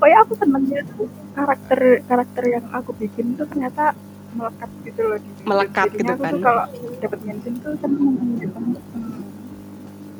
[0.00, 3.92] pokoknya aku senengnya tuh karakter karakter yang aku bikin tuh ternyata
[4.32, 6.34] melekat gitu loh di melekat gitu kan.
[6.40, 6.64] kalau
[7.04, 8.58] dapat mention tuh seneng gitu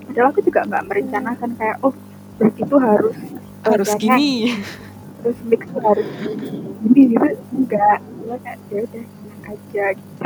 [0.04, 1.96] padahal aku juga nggak merencanakan kayak oh
[2.40, 3.16] berarti itu harus
[3.68, 4.56] harus gini.
[5.20, 6.08] Terus mix harus
[6.80, 7.28] gini gitu.
[7.52, 8.00] Enggak.
[8.00, 9.04] Cuma kayak ya udah
[9.50, 10.22] aja gitu.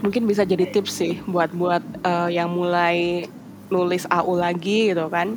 [0.00, 3.28] Mungkin bisa jadi tips sih buat buat uh, yang mulai
[3.68, 5.36] nulis AU lagi gitu kan.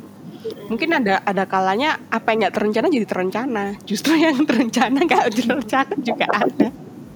[0.72, 3.64] Mungkin ada ada kalanya apa yang nggak terencana jadi terencana.
[3.84, 6.68] Justru yang terencana nggak terencana juga ada.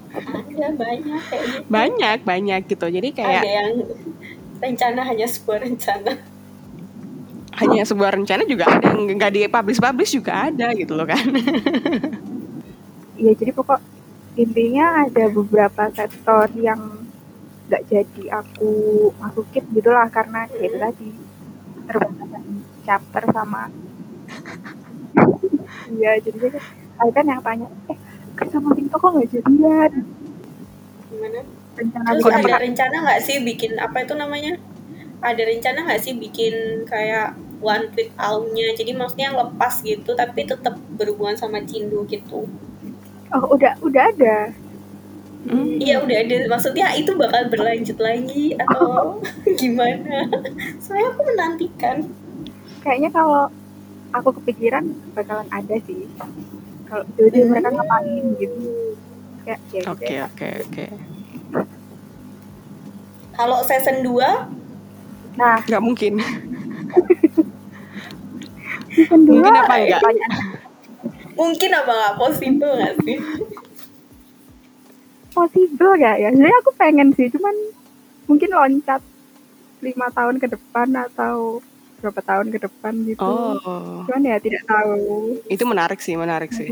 [0.09, 1.65] Ada banyak kayak gitu.
[1.69, 2.85] banyak banyak gitu.
[2.85, 3.73] Jadi kayak ada yang
[4.61, 6.13] rencana hanya sebuah rencana
[7.59, 11.23] hanya sebuah rencana juga ada yang nggak di publish publish juga ada gitu loh kan.
[13.19, 13.83] Iya jadi pokok
[14.39, 17.03] intinya ada beberapa sektor yang
[17.67, 18.71] nggak jadi aku
[19.19, 20.55] masukin gitulah karena hmm.
[20.63, 21.09] itu tadi
[21.83, 22.43] terbatasan
[22.87, 23.67] chapter sama
[25.99, 26.63] iya jadi
[26.95, 27.99] saya kan yang tanya eh
[28.47, 29.91] sama Pinto kok nggak jadian?
[31.11, 31.39] Gimana?
[31.75, 34.53] Rencana Terus ada rencana nggak sih bikin apa itu namanya?
[35.19, 40.47] Ada rencana nggak sih bikin kayak one tweet out-nya jadi maksudnya yang lepas gitu tapi
[40.47, 42.47] tetap berhubungan sama Cindu gitu
[43.35, 44.51] oh udah udah ada
[45.39, 45.79] Hmm.
[45.79, 49.23] Iya udah ada maksudnya itu bakal berlanjut lagi atau
[49.61, 50.27] gimana?
[50.83, 51.97] Soalnya aku menantikan.
[52.83, 53.47] Kayaknya kalau
[54.11, 56.11] aku kepikiran bakalan ada sih.
[56.91, 57.49] Kalau jadi hmm.
[57.55, 58.59] mereka ngapain gitu.
[59.47, 60.85] Kayak ya gitu Oke oke oke.
[63.39, 65.39] Kalau season 2?
[65.39, 66.19] Nah, nggak mungkin.
[68.93, 70.01] season 2 mungkin apa enggak?
[71.39, 73.17] mungkin apa nggak possible nggak sih?
[75.33, 76.29] possible gak ya?
[76.33, 77.55] Jadi aku pengen sih, cuman
[78.25, 79.01] mungkin loncat
[79.79, 81.63] lima tahun ke depan atau
[82.03, 83.23] berapa tahun ke depan gitu.
[83.23, 84.03] Oh.
[84.07, 85.39] Cuman ya tidak tahu.
[85.47, 86.67] Itu menarik sih, menarik sih.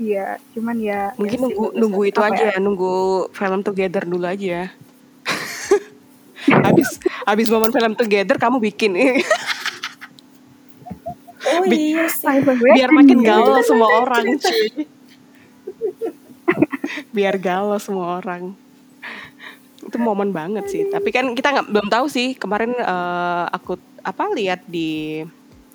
[0.00, 1.12] Iya, cuman ya.
[1.20, 2.58] Mungkin ya nunggu nunggu itu aja, ya?
[2.58, 4.72] nunggu film together dulu aja.
[6.66, 8.92] habis habis momen film together kamu bikin.
[11.42, 12.42] oh iya sih.
[12.74, 14.86] Biar makin gaul semua orang cuy.
[17.14, 18.54] Biar galau semua orang.
[19.82, 20.82] Itu momen banget sih.
[20.88, 22.34] Tapi kan kita nggak belum tahu sih.
[22.38, 25.22] Kemarin uh, aku apa lihat di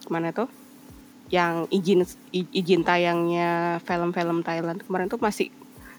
[0.07, 0.49] mana tuh?
[1.27, 1.99] Yang izin
[2.31, 4.79] izin tayangnya film-film Thailand.
[4.83, 5.51] Kemarin tuh masih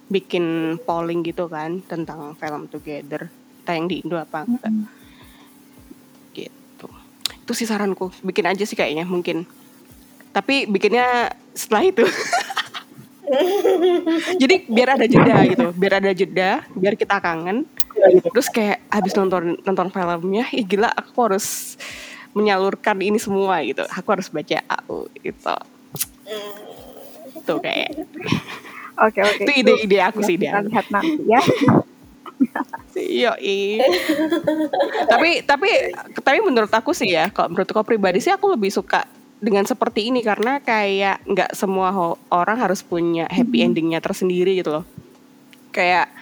[0.08, 3.28] bikin polling gitu kan tentang film Together.
[3.68, 4.97] Tayang di Indo apa enggak mm -hmm.
[7.48, 9.48] Itu sih saranku bikin aja sih kayaknya mungkin
[10.36, 12.04] tapi bikinnya setelah itu
[14.40, 17.68] Jadi biar ada jeda gitu, biar ada jeda, biar kita kangen.
[18.32, 21.76] Terus kayak habis nonton nonton filmnya, ih gila aku harus
[22.32, 23.84] menyalurkan ini semua gitu.
[23.84, 25.56] Aku harus baca AU gitu.
[27.44, 28.00] Tuh kayak.
[28.96, 29.42] Oke oke.
[29.44, 30.64] Itu ide-ide aku sih dia.
[30.64, 31.42] Lihat nanti ya.
[33.08, 33.32] Iya,
[35.08, 35.68] tapi tapi
[36.12, 39.08] tapi menurut aku sih ya, kalau menurut aku pribadi sih aku lebih suka
[39.40, 41.88] dengan seperti ini karena kayak nggak semua
[42.28, 44.84] orang harus punya happy endingnya tersendiri gitu loh.
[45.72, 46.12] Kayak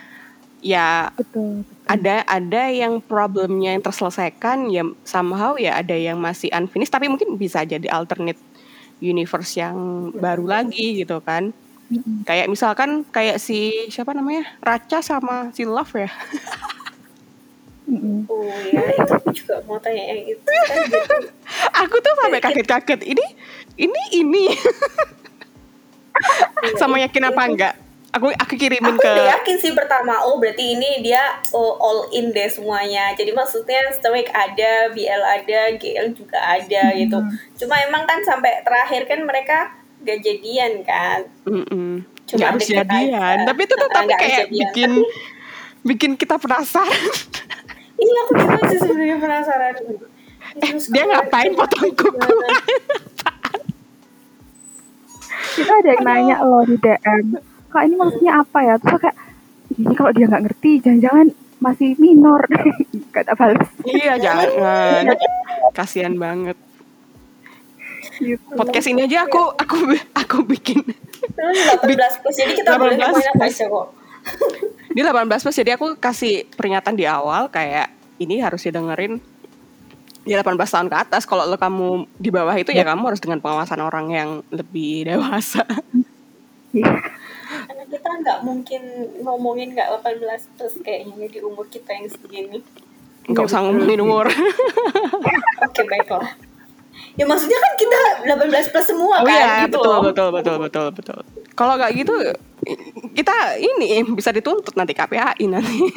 [0.63, 1.91] ya betul, betul.
[1.91, 7.37] ada ada yang problemnya yang terselesaikan ya somehow ya ada yang masih unfinished tapi mungkin
[7.37, 8.41] bisa jadi alternate
[8.99, 11.53] universe yang baru lagi gitu kan
[12.27, 16.11] kayak misalkan kayak si siapa namanya Racha sama si Love ya
[18.27, 20.43] Oh ya, itu aku juga mau tanya yang itu.
[20.43, 21.31] Kan gitu.
[21.87, 23.01] aku tuh sampai kaget-kaget.
[23.07, 23.27] Ini,
[23.79, 24.45] ini, ini.
[26.81, 27.75] Sama yakin apa enggak?
[28.17, 29.13] Aku aku kirimin aku ke.
[29.13, 30.25] Aku yakin sih pertama.
[30.25, 31.21] Oh berarti ini dia
[31.53, 33.13] oh, all in deh semuanya.
[33.15, 36.97] Jadi maksudnya Stoic ada, BL ada, GL juga ada hmm.
[37.07, 37.19] gitu.
[37.63, 41.21] Cuma emang kan sampai terakhir kan mereka gak jadian kan.
[41.47, 41.93] Mm -mm.
[42.27, 43.37] Cuma gak harus jadian.
[43.47, 44.53] Tapi itu tuh tapi kayak jadian.
[44.53, 44.91] bikin
[45.87, 46.91] bikin kita penasaran.
[47.97, 49.75] Iya aku juga sih sebenarnya penasaran.
[50.61, 52.29] Eh, dia ngapain potong kuku?
[55.57, 57.41] Kita ada yang nanya loh di DM.
[57.73, 58.77] Kak ini maksudnya apa ya?
[58.77, 59.17] Terus kayak
[59.81, 61.27] ini kalau dia nggak ngerti, jangan-jangan
[61.57, 62.45] masih minor.
[63.17, 63.65] Kata balas.
[63.89, 64.49] Iya jangan.
[65.73, 66.57] Kasihan banget.
[68.17, 68.43] Gitu.
[68.57, 69.77] Podcast ini aja aku aku
[70.17, 70.81] aku bikin.
[71.37, 73.87] 18 plus jadi kita boleh ngomongin apa aja kok.
[74.97, 79.21] Ini 18 plus jadi aku kasih peringatan di awal kayak ini harus didengerin
[80.27, 81.23] ya 18 tahun ke atas.
[81.29, 85.07] Kalau lo kamu di bawah itu ya, ya kamu harus dengan pengawasan orang yang lebih
[85.07, 85.63] dewasa.
[86.75, 86.93] Iya.
[87.47, 88.83] Karena kita nggak mungkin
[89.23, 92.59] ngomongin nggak 18 plus kayaknya di umur kita yang segini.
[93.31, 94.27] Nggak usah ngomongin umur.
[95.67, 96.35] Oke baiklah.
[97.17, 100.01] Ya maksudnya kan kita 18 plus semua oh, kan iya, gitu betul, loh.
[100.05, 101.19] betul betul betul betul.
[101.57, 102.15] Kalau nggak gitu
[103.17, 105.77] kita ini bisa dituntut nanti KPAI nanti.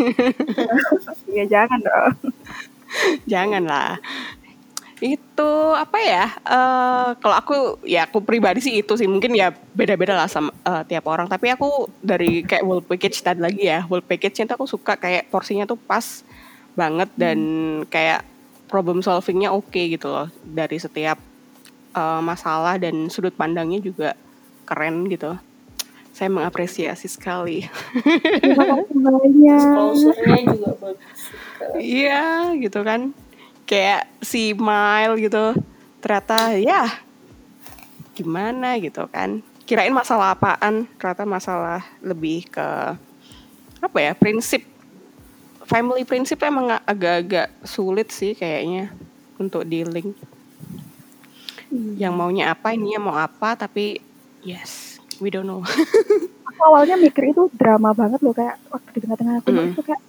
[1.30, 2.34] Ya jangan dong.
[3.30, 4.01] Jangan lah.
[4.99, 7.55] Itu apa ya uh, kalau aku
[7.86, 9.05] ya aku pribadi sih itu sih.
[9.05, 11.30] Mungkin ya beda-beda lah sama uh, tiap orang.
[11.30, 13.86] Tapi aku dari kayak world package tadi lagi ya.
[13.86, 16.24] World package itu aku suka kayak porsinya tuh pas
[16.74, 17.91] banget dan hmm.
[17.91, 18.26] kayak
[18.70, 20.30] problem solvingnya oke okay gitu loh.
[20.45, 21.17] Dari setiap
[21.97, 24.13] uh, masalah dan sudut pandangnya juga
[24.70, 25.34] keren gitu.
[26.13, 27.65] Saya mengapresiasi sekali.
[28.43, 30.01] Terima kasih juga bagus.
[31.80, 33.11] Iya, gitu kan.
[33.65, 35.57] Kayak si Mile gitu.
[35.99, 36.86] Ternyata ya
[38.13, 39.39] gimana gitu kan.
[39.63, 40.91] Kirain masalah apaan?
[40.99, 42.67] Ternyata masalah lebih ke
[43.80, 44.67] apa ya prinsip
[45.70, 48.89] family prinsip emang agak-agak sulit sih kayaknya
[49.38, 50.17] untuk dealing
[51.70, 51.93] hmm.
[52.01, 54.01] yang maunya apa ininya mau apa tapi
[54.41, 55.61] yes we don't know
[56.49, 59.72] aku awalnya mikir itu drama banget loh kayak waktu di tengah-tengah aku mm.
[59.78, 60.01] itu kayak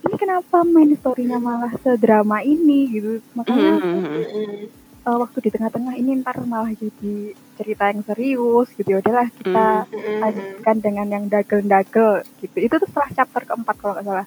[0.00, 4.54] ini kenapa main storynya malah sedrama ini gitu makanya mm -hmm.
[5.02, 9.68] uh, waktu di tengah-tengah ini ntar malah jadi cerita yang serius gitu ya udahlah kita
[9.90, 10.30] mm
[10.62, 10.78] -hmm.
[10.78, 14.26] dengan yang dagel-dagel gitu itu tuh setelah chapter keempat kalau nggak salah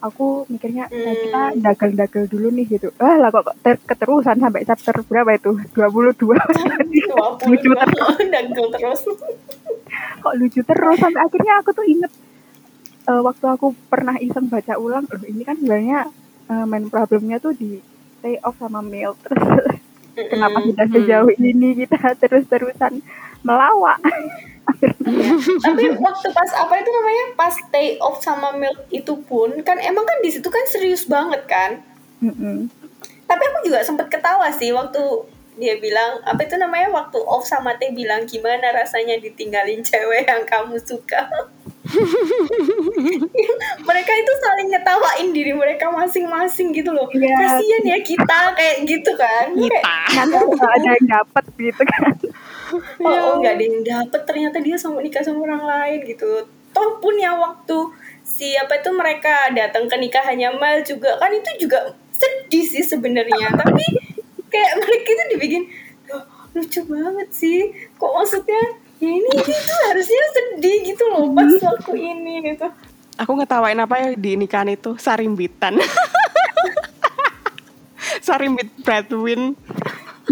[0.00, 0.98] aku mikirnya mm.
[0.98, 2.88] nah, kita dagel-dagel dulu nih gitu.
[2.98, 5.52] Ah lah kok ter keterusan sampai chapter berapa itu?
[5.76, 6.34] 22
[7.50, 8.16] lucu terus.
[8.34, 9.00] Dagel terus.
[10.22, 10.96] Kok lucu terus?
[10.98, 12.12] Sampai akhirnya aku tuh inget
[13.08, 16.08] uh, waktu aku pernah iseng baca ulang, oh, ini kan sebenarnya
[16.48, 17.80] uh, main problemnya tuh di
[18.20, 19.44] stay off sama mail terus.
[20.14, 23.02] kenapa sudah sejauh ini kita terus-terusan
[23.44, 23.98] melawak.
[24.80, 24.94] ya.
[25.60, 30.08] Tapi waktu pas apa itu namanya pas stay off sama milk itu pun kan emang
[30.08, 31.84] kan di situ kan serius banget kan.
[33.24, 35.02] Tapi aku juga sempet ketawa sih waktu
[35.54, 40.42] dia bilang apa itu namanya waktu off sama teh bilang gimana rasanya ditinggalin cewek yang
[40.42, 41.30] kamu suka.
[43.88, 47.06] mereka itu saling ngetawain diri mereka masing-masing gitu loh.
[47.14, 47.38] Ya.
[47.38, 49.54] Kasian ya kita kayak gitu kan.
[49.54, 49.94] Kita.
[50.26, 52.12] Nanti ada yang dapet gitu kan.
[53.04, 53.20] Oh, ya.
[53.30, 56.50] oh nggak ada yang dapet ternyata dia sama nikah sama orang lain gitu.
[56.74, 57.78] Toh pun ya waktu
[58.26, 63.54] siapa itu mereka datang ke nikahannya Mal juga kan itu juga sedih sih sebenarnya.
[63.54, 64.13] Tapi
[64.54, 65.62] kayak mereka itu dibikin
[66.54, 67.58] lucu banget sih.
[67.98, 68.62] Kok maksudnya
[69.02, 72.70] ya ini itu harusnya sedih gitu loh pas waktu ini gitu.
[73.18, 74.94] Aku ngetawain apa ya di nikahan itu?
[74.94, 75.82] Sarimbitan.
[78.24, 79.52] Sarimbit Bradwin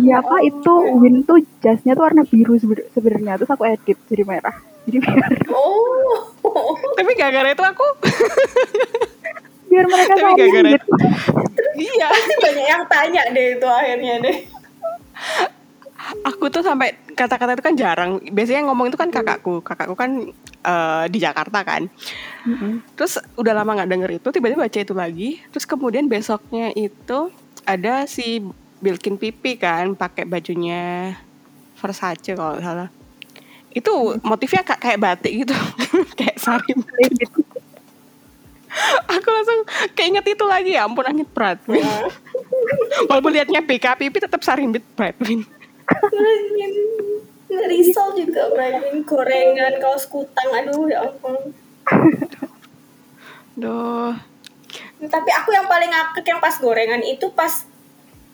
[0.01, 2.57] Iya apa itu Win tuh jasnya tuh warna biru
[2.97, 3.37] sebenarnya.
[3.37, 4.57] Terus aku edit jadi merah
[4.87, 6.75] jadi biar oh.
[6.99, 7.87] Tapi gara-gara itu aku
[9.73, 10.89] biar mereka tapi gara-gara itu
[11.81, 14.37] iya pasti banyak yang tanya deh itu akhirnya deh
[16.27, 18.11] aku tuh sampai kata-kata itu kan jarang.
[18.21, 19.63] Biasanya yang ngomong itu kan kakakku.
[19.63, 20.35] Kakakku kan
[20.67, 21.87] uh, di Jakarta kan.
[22.45, 22.99] Mm-hmm.
[22.99, 25.31] Terus udah lama nggak denger itu, tiba-tiba baca itu lagi.
[25.55, 27.31] Terus kemudian besoknya itu
[27.63, 28.43] ada si
[28.83, 31.15] Bilkin Pipi kan, pakai bajunya
[31.79, 32.91] Versace kalau salah.
[33.73, 35.55] Itu motifnya kayak batik gitu,
[36.19, 36.77] kayak sari
[37.17, 37.41] gitu.
[39.15, 39.61] aku langsung
[39.93, 41.85] keinget itu lagi ya ampun angin Bradwin
[43.09, 45.45] walaupun liatnya BK Pipi tetap sarimbit Bradwin
[47.53, 51.53] Risol juga mainin gorengan kaos kutang aduh ya ampun.
[53.61, 54.17] Duh.
[55.03, 57.69] Tapi aku yang paling ngakak yang pas gorengan itu pas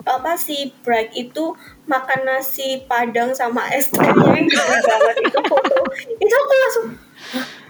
[0.07, 1.53] apa si Bragg itu
[1.91, 5.17] makan nasi padang sama es tehnya yang gitu banget.
[5.27, 5.79] Itu foto
[6.23, 6.87] itu aku langsung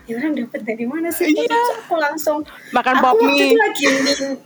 [0.08, 1.28] ya orang dapat dari mana sih?
[1.28, 1.44] Iya.
[1.44, 2.40] itu aku langsung
[2.72, 3.86] makan aku waktu itu lagi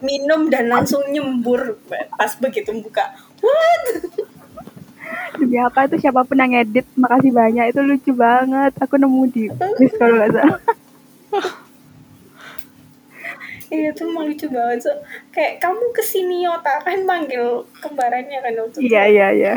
[0.02, 1.78] minum dan langsung nyembur
[2.18, 3.14] pas begitu buka.
[3.38, 3.82] What?
[5.38, 6.02] Demi apa itu?
[6.02, 7.70] Siapa pun yang edit makasih banyak.
[7.70, 8.74] Itu lucu banget.
[8.82, 9.46] Aku nemu di
[9.78, 10.60] list kalau nggak salah.
[13.72, 14.84] Iya itu emang lucu banget.
[14.84, 14.92] So,
[15.32, 19.52] Kayak kamu ke sini Yota kan manggil kembarannya kan waktu Iya iya iya.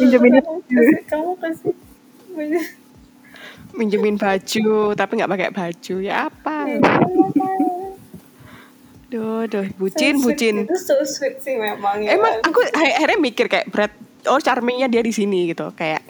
[0.00, 0.64] Minjemin kamu,
[1.04, 1.74] kamu kasih
[3.74, 5.94] Minjemin baju Tapi gak pakai baju.
[5.98, 6.56] Ya apa?
[9.14, 10.66] Duh, duh, bucin, so bucin.
[10.66, 12.02] Itu so sweet sih memang.
[12.02, 12.18] Ya.
[12.18, 13.94] Emang aku akhirnya mikir kayak berat
[14.26, 15.70] oh charmingnya dia di sini gitu.
[15.78, 16.02] Kayak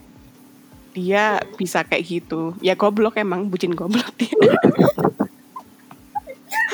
[0.97, 2.57] dia bisa kayak gitu.
[2.65, 4.33] Ya goblok emang bucin goblok dia.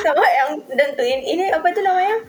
[0.06, 2.22] Sama yang tentuin ini apa itu namanya?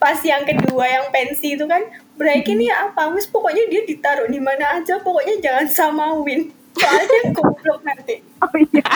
[0.00, 1.84] Pas yang kedua yang pensi itu kan
[2.16, 3.12] break ini apa?
[3.12, 8.56] Wis pokoknya dia ditaruh di mana aja pokoknya jangan sama Win soalnya goblok nanti oh
[8.58, 8.88] iya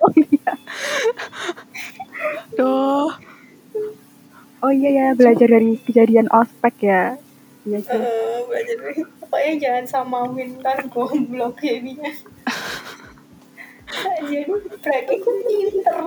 [0.00, 0.52] oh iya
[2.56, 3.10] Duh.
[4.64, 7.02] oh iya ya belajar dari kejadian ospek ya
[7.66, 7.98] Iya sih.
[7.98, 8.76] Uh, belajar
[9.18, 12.14] pokoknya jangan sama Wintan goblok jadinya.
[13.86, 15.98] Jadi itu pinter.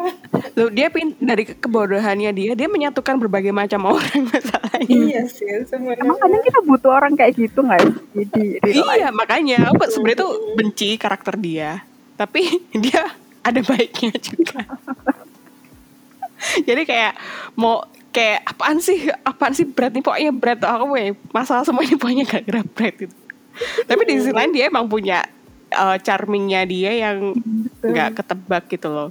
[0.60, 4.88] Loh, dia pin dari kebodohannya dia, dia menyatukan berbagai macam orang masalahnya.
[4.88, 6.04] Iya sih, sebenarnya.
[6.04, 7.92] Emang kadang kita butuh orang kayak gitu nggak ya?
[8.20, 8.44] Jadi
[9.00, 11.80] iya makanya aku sebenarnya tuh benci karakter dia,
[12.20, 12.44] tapi
[12.84, 14.60] dia ada baiknya juga.
[16.68, 17.14] Jadi kayak
[17.56, 22.00] mau kayak apaan sih apaan sih berat nih pokoknya berat aku ya masalah semua ini
[22.00, 23.16] pokoknya gak gara berat gitu.
[23.60, 25.20] Tapi di sisi lain dia emang punya
[25.74, 27.38] uh, charmingnya dia yang
[27.82, 29.10] nggak ketebak gitu loh.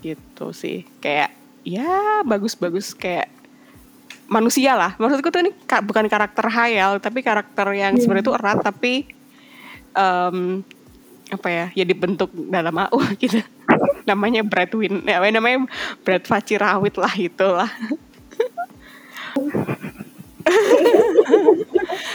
[0.00, 0.84] Gitu sih.
[1.00, 1.32] Kayak
[1.66, 3.28] ya bagus-bagus kayak
[4.30, 4.94] manusia lah.
[4.96, 5.52] Maksudku tuh ini
[5.84, 8.02] bukan karakter hayal tapi karakter yang yeah.
[8.02, 9.06] sebenarnya tuh erat tapi
[9.94, 10.62] um,
[11.26, 13.42] apa ya ya dibentuk dalam AU gitu.
[14.06, 15.66] Namanya Brad Win ya namanya
[16.06, 17.70] Brad Facirawit lah itulah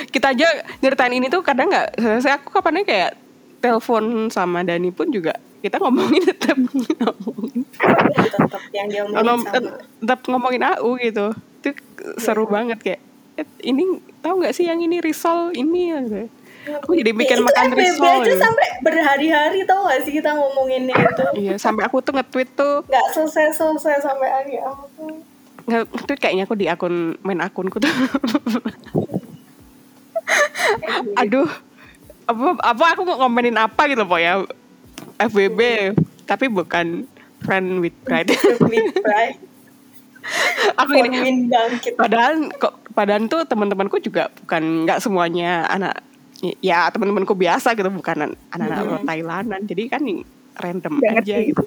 [0.10, 0.48] kita aja
[0.80, 3.18] nyeritain ini tuh kadang nggak saya aku kapannya kayak
[3.62, 7.62] telepon sama Dani pun juga kita ngomongin tetap ngomongin.
[8.18, 9.78] Tetap yang dia ngomongin sama.
[10.02, 11.28] tetap ngomongin AU gitu.
[11.62, 11.70] Itu
[12.18, 12.52] seru yeah.
[12.52, 13.02] banget kayak
[13.38, 16.26] eh, ini tahu nggak sih yang ini risol ini gitu.
[16.62, 18.38] aku jadi bikin ya, makan risol aja gitu.
[18.38, 21.26] sampai berhari-hari tau gak sih kita ngomonginnya itu?
[21.42, 22.86] Iya sampai aku tuh nge-tweet tuh.
[22.86, 25.26] Nggak selesai-selesai sampai hari aku
[25.66, 27.90] nge-tweet kayaknya aku di akun main akunku tuh
[31.20, 31.50] aduh.
[32.30, 34.46] Apa apa aku ngomenin apa gitu po ya?
[35.22, 35.94] FBB
[36.26, 37.06] tapi bukan
[37.42, 38.32] friend with pride.
[38.72, 39.38] With pride.
[40.78, 41.50] Aku ini
[41.98, 46.06] padahal kok padahal tuh teman-temanku juga bukan nggak semuanya anak
[46.62, 49.08] ya teman-temanku biasa gitu bukan anak-anak mm-hmm.
[49.10, 49.62] Thailandan.
[49.66, 50.02] Jadi kan
[50.62, 51.50] random gak aja ngerti.
[51.54, 51.64] gitu.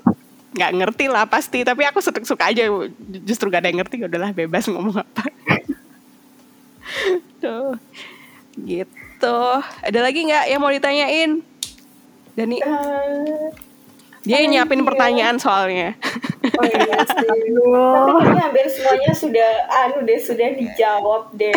[0.54, 1.66] Nggak ngerti lah pasti.
[1.66, 2.62] Tapi aku suka suka aja
[3.26, 5.26] justru gak ada yang ngerti ya udahlah bebas ngomong apa.
[7.42, 7.74] Tuh
[8.58, 9.38] gitu.
[9.82, 11.30] Ada lagi nggak yang mau ditanyain?
[12.34, 12.58] Dani?
[12.62, 13.50] Uh,
[14.24, 14.86] dia yang nyiapin ya?
[14.88, 15.90] pertanyaan soalnya.
[16.44, 17.28] Oh iya sih.
[17.28, 19.50] Tapi kayaknya hampir semuanya sudah
[19.84, 21.54] anu deh sudah dijawab deh.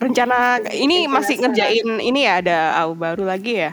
[0.00, 3.72] Rencana ini masih ngerjain ini ya ada au baru lagi ya?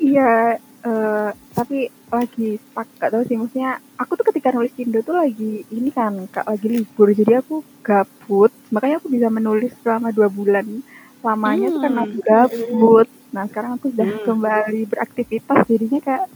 [0.00, 5.14] Iya uh, tapi lagi stuck gak tau sih maksudnya aku tuh ketika nulis Indo tuh
[5.14, 10.30] lagi ini kan kak lagi libur jadi aku gabut makanya aku bisa menulis selama dua
[10.30, 10.64] bulan.
[11.20, 11.74] Lamanya hmm.
[11.74, 13.08] tuh karena gabut.
[13.34, 14.24] Nah sekarang aku sudah hmm.
[14.24, 16.26] kembali beraktivitas jadinya kayak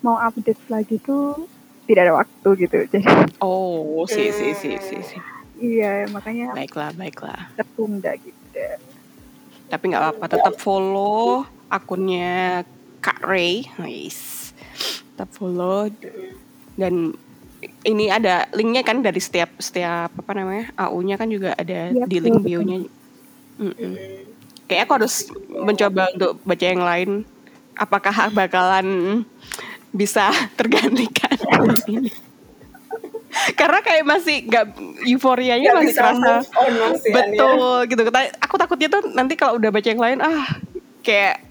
[0.00, 1.48] mau update lagi tuh
[1.88, 2.76] tidak ada waktu gitu.
[2.92, 3.08] Jadi
[3.42, 5.16] oh si si si si, si.
[5.60, 7.40] iya makanya baiklah baiklah.
[7.58, 8.64] tertunda gitu.
[9.66, 12.62] Tapi nggak apa-apa tetap follow akunnya
[13.02, 13.66] Kak Ray.
[13.80, 14.39] Nice
[15.20, 15.84] tetap follow
[16.80, 17.12] dan
[17.84, 22.16] ini ada linknya kan dari setiap setiap apa namanya AU-nya kan juga ada yep, di
[22.24, 22.88] link bio-nya.
[23.60, 23.92] Mm -mm.
[24.64, 27.10] Kayak aku harus mencoba untuk baca yang lain.
[27.76, 29.20] Apakah bakalan
[29.92, 31.36] bisa tergantikan
[33.60, 34.64] Karena kayak masih nggak
[35.04, 36.40] euforianya masih terasa
[37.12, 38.02] betul gitu.
[38.40, 40.48] Aku takutnya tuh nanti kalau udah baca yang lain ah
[41.04, 41.44] kayak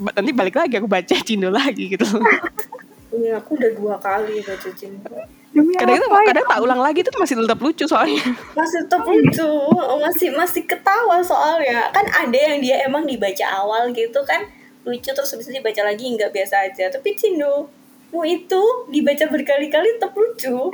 [0.00, 2.04] nanti balik lagi aku baca Cindo lagi gitu.
[3.10, 5.10] Iya, aku udah dua kali baca cinta.
[5.50, 8.22] kadang itu kadang tak ulang lagi tuh masih tetap lucu soalnya.
[8.54, 9.50] Masih tetap lucu,
[9.98, 11.90] masih masih ketawa soalnya.
[11.90, 14.46] Kan ada yang dia emang dibaca awal gitu kan
[14.86, 16.86] lucu terus bisa dibaca lagi nggak biasa aja.
[16.94, 17.66] Tapi Cindo
[18.14, 18.62] mau itu
[18.94, 20.70] dibaca berkali-kali tetap lucu.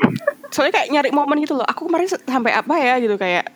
[0.53, 1.64] Soalnya kayak nyari momen gitu loh.
[1.64, 3.49] Aku kemarin sampai apa ya gitu kayak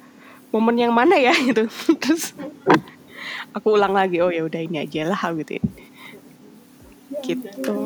[0.57, 1.69] momen yang mana ya gitu.
[2.01, 2.33] terus
[3.53, 5.61] aku ulang lagi oh ya udah ini aja lah gitu.
[5.61, 5.65] Ya.
[7.21, 7.77] Gitu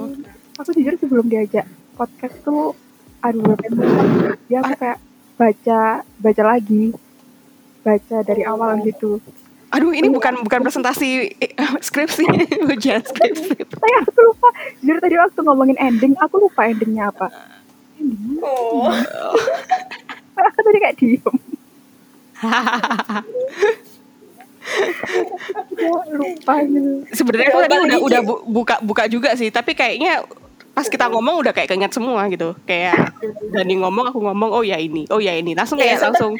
[0.58, 1.66] aku jujur sebelum diajak
[1.98, 2.74] podcast tuh
[3.24, 4.98] aduh beberapa dia aku kayak
[5.34, 5.80] baca
[6.20, 6.94] baca lagi.
[7.84, 9.20] Baca dari awal gitu.
[9.74, 11.52] Aduh ini bukan bukan presentasi eh,
[11.86, 12.24] skripsi
[12.72, 13.58] ujian skripsi.
[13.60, 14.48] Saya aku lupa.
[14.80, 17.28] Jujur tadi waktu ngomongin ending aku lupa endingnya apa.
[17.98, 18.40] Endingnya?
[18.40, 18.88] Oh.
[20.34, 21.34] aku tadi kayak diem.
[26.14, 27.04] Lupa gitu.
[27.12, 30.24] Sebenarnya aku tadi udah udah buka buka juga sih, tapi kayaknya
[30.74, 32.58] pas kita ngomong udah kayak keinget semua gitu.
[32.66, 33.14] Kayak
[33.54, 35.06] Dani ngomong aku ngomong oh ya ini.
[35.08, 35.54] Oh ya ini.
[35.54, 36.34] Langsung kayak ya, langsung.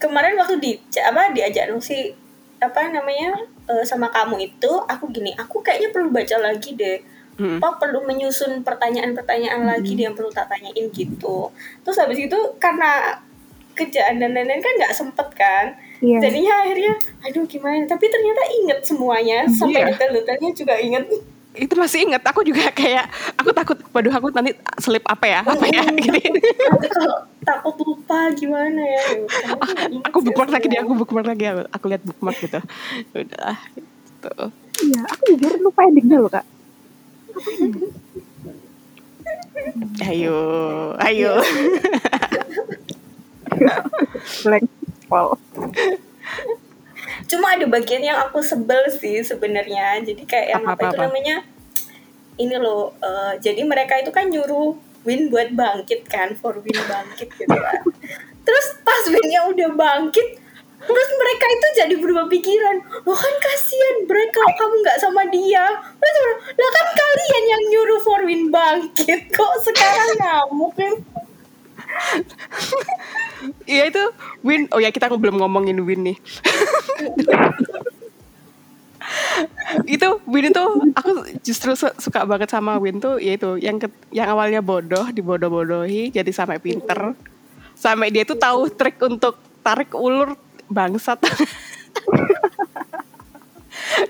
[0.00, 2.08] kemarin waktu di apa diajak si
[2.56, 3.36] apa namanya
[3.68, 7.00] uh, sama kamu itu aku gini aku kayaknya perlu baca lagi deh.
[7.40, 7.56] Hmm.
[7.56, 9.70] Pak perlu menyusun pertanyaan-pertanyaan hmm.
[9.72, 11.48] lagi dia yang perlu tak tanyain gitu.
[11.80, 13.16] Terus habis itu karena
[13.72, 15.72] kerjaan dan lain-lain kan nggak sempet kan
[16.04, 16.20] yeah.
[16.20, 16.92] jadinya akhirnya
[17.24, 17.88] aduh gimana?
[17.88, 19.48] Tapi ternyata inget semuanya.
[19.48, 19.88] Sampai yeah.
[19.96, 21.08] detail-detailnya juga inget
[21.50, 25.40] itu masih inget aku juga kayak aku takut waduh aku nanti slip apa ya?
[25.42, 25.82] Apa ya?
[26.00, 26.38] Gitu.
[26.90, 31.44] Kalau takut lupa gimana ya, ya aku bookmark lagi dia aku bookmark lagi.
[31.50, 32.60] Aku, aku lihat bookmark gitu.
[33.16, 34.34] Udah gitu.
[34.80, 36.46] Iya aku jujur lupa endingnya loh kak.
[40.06, 40.38] Ayo
[41.02, 41.32] ayo.
[44.46, 44.66] Blank
[45.10, 45.34] wow
[47.30, 50.02] cuma ada bagian yang aku sebel sih sebenarnya.
[50.02, 51.36] Jadi kayak yang apa, apa, apa itu namanya
[52.40, 57.32] ini loh uh, jadi mereka itu kan nyuruh Win buat bangkit kan for Win bangkit
[57.32, 57.80] gitu kan.
[58.46, 60.42] Terus pas Winnya udah bangkit
[60.80, 62.76] terus mereka itu jadi berubah pikiran.
[63.04, 65.76] Lo kan kasihan mereka kamu nggak sama dia.
[65.76, 66.16] Terus
[66.56, 70.72] lah kan kalian yang nyuruh for Win bangkit kok sekarang ngamuk
[73.64, 74.04] Iya itu
[74.44, 74.68] Win.
[74.72, 76.18] Oh ya kita belum ngomongin Win nih.
[79.86, 80.64] itu Win itu
[80.94, 81.10] aku
[81.42, 86.62] justru suka banget sama Win tuh yaitu yang ke, yang awalnya bodoh dibodoh-bodohi jadi sampai
[86.62, 87.14] pinter
[87.74, 90.36] sampai dia tuh tahu trik untuk tarik ulur
[90.70, 91.18] bangsat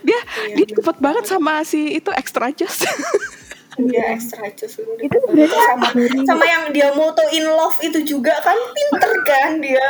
[0.07, 2.85] dia iya, dia cepet banget sama si itu extra just
[3.89, 4.67] Iya extra itu
[5.01, 5.19] itu
[5.65, 5.89] sama
[6.29, 9.89] sama yang dia moto in love itu juga kan pinter kan dia.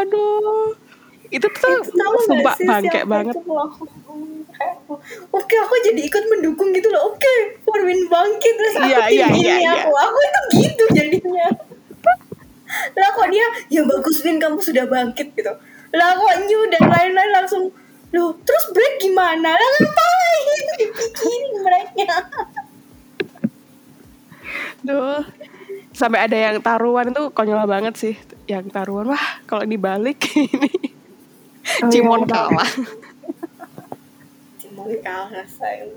[0.00, 0.74] Aduh.
[1.32, 1.82] Itu tuh
[2.30, 3.36] sebab bangke banget.
[5.34, 7.10] oke aku jadi ikut mendukung gitu loh.
[7.10, 9.72] Oke Forwin bangkit terus aku iya, iya, iya, iya.
[9.82, 11.48] aku aku itu gitu jadinya.
[12.94, 15.52] Lah kok dia ya bagus Win kamu sudah bangkit gitu.
[15.94, 17.70] Lah kok New dan lain-lain langsung
[18.14, 19.58] loh terus break gimana?
[19.58, 22.14] Lah ngapain dipikirin mereka
[24.84, 25.24] Duh,
[25.96, 28.14] sampai ada yang taruhan itu konyol banget sih.
[28.44, 30.92] Yang taruhan wah kalau dibalik ini.
[31.80, 32.70] Oh, Cimon iya, kalah
[34.60, 35.96] Cimon kalah sayang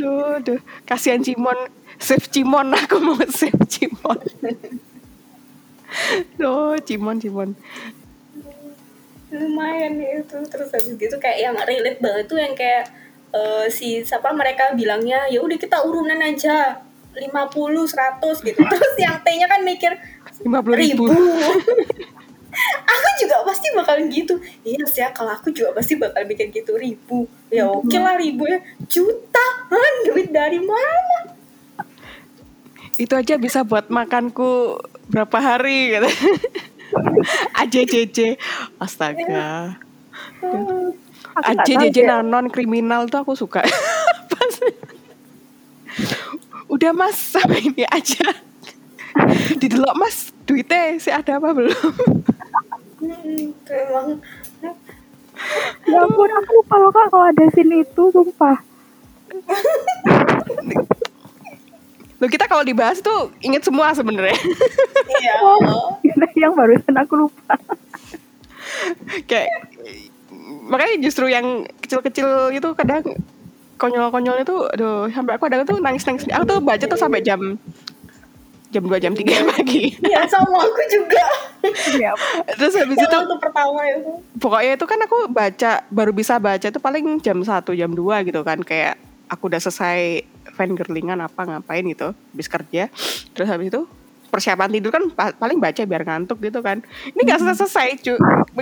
[0.00, 0.60] duh duh.
[0.88, 1.68] Kasihan Cimon.
[2.00, 4.18] Save Cimon aku mau save Cimon.
[6.40, 7.52] Duh Cimon Cimon.
[9.28, 10.36] Lumayan itu.
[10.48, 12.88] Terus habis gitu kayak yang relate banget tuh yang kayak
[13.36, 16.80] uh, si siapa mereka bilangnya ya udah kita urunan aja
[17.14, 18.60] 50 100 gitu.
[18.60, 19.92] Terus yang T-nya kan mikir
[20.42, 21.06] 50 ribu, ribu.
[22.94, 24.34] aku juga pasti bakal gitu.
[24.62, 26.74] Iya sih ya kalau aku juga pasti bakal mikir gitu.
[26.74, 27.26] Ribu.
[27.50, 28.58] Ya oke okay lah ribu ya.
[28.86, 31.34] Juta han duit dari mana?
[32.94, 34.78] Itu aja bisa buat makanku
[35.10, 36.10] berapa hari gitu.
[37.60, 38.38] AJJJ
[38.78, 39.78] astaga.
[41.34, 43.66] AJJJ non kriminal tuh aku suka
[46.74, 48.34] udah mas sampai ini aja
[49.62, 51.70] didelok mas duitnya sih ada apa belum
[53.70, 54.08] emang
[55.86, 58.58] ya ampun aku lupa loh kak kalau ada scene itu sumpah
[62.22, 64.38] Loh kita kalau dibahas tuh inget semua sebenarnya.
[65.20, 65.34] Iya.
[65.44, 65.98] Oh,
[66.38, 67.58] yang barusan aku lupa.
[69.26, 69.66] Kayak
[70.64, 73.02] makanya justru yang kecil-kecil itu kadang
[73.76, 76.26] konyol-konyol itu aduh sampai aku ada tuh nangis-nangis.
[76.30, 77.58] Aku tuh baca tuh sampai jam
[78.74, 79.22] jam 2 jam 3
[79.54, 79.94] pagi.
[80.02, 81.24] Iya sama aku juga.
[82.58, 84.18] Terus habis itu itu pertama itu.
[84.42, 88.40] Pokoknya itu kan aku baca baru bisa baca itu paling jam 1 jam 2 gitu
[88.42, 88.98] kan kayak
[89.30, 92.90] aku udah selesai fan girlingan apa ngapain gitu habis kerja.
[93.30, 93.86] Terus habis itu
[94.34, 96.82] persiapan tidur kan paling baca biar ngantuk gitu kan.
[97.14, 98.14] Ini gak selesai selesai cu,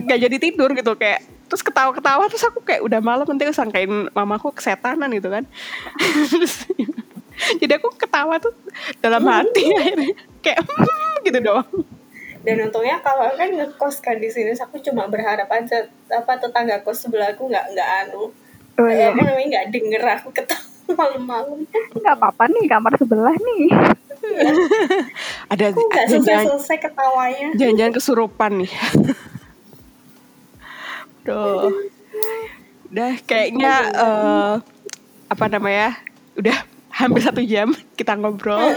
[0.05, 4.57] gak jadi tidur gitu kayak terus ketawa-ketawa terus aku kayak udah malam nanti sangkain mamaku
[4.57, 5.45] kesetanan gitu kan.
[7.61, 8.57] jadi aku ketawa tuh
[9.05, 10.17] dalam hati akhirnya.
[10.41, 11.69] Kayak hmm, gitu doang.
[12.41, 17.05] Dan untungnya kalau kan ngekos kan di sini aku cuma berharap aja apa tetangga kos
[17.05, 18.33] sebelah aku nggak nggak anu.
[18.81, 19.13] Oh, iya.
[19.13, 20.65] apa namanya nggak denger aku ketawa
[21.05, 21.69] malam-malam.
[22.01, 23.65] Nggak apa-apa nih kamar sebelah nih.
[25.53, 27.53] Ada aku nggak selesai selesai ketawanya.
[27.61, 28.73] jangan-jangan kesurupan nih
[31.23, 31.91] Tuh.
[32.93, 34.55] Udah kayaknya uh,
[35.31, 35.97] apa namanya?
[36.37, 36.57] Udah
[36.93, 38.61] hampir satu jam kita ngobrol.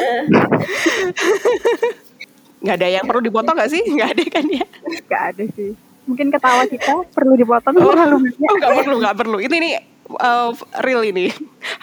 [2.66, 3.84] nggak ada yang perlu dipotong nggak sih?
[3.84, 4.66] Nggak ada kan ya?
[5.06, 5.72] Nggak ada sih.
[6.06, 7.92] Mungkin ketawa kita perlu dipotong oh.
[7.92, 9.38] Oh nggak perlu, nggak perlu.
[9.42, 9.74] Ini nih
[10.22, 10.54] uh,
[10.86, 11.34] real ini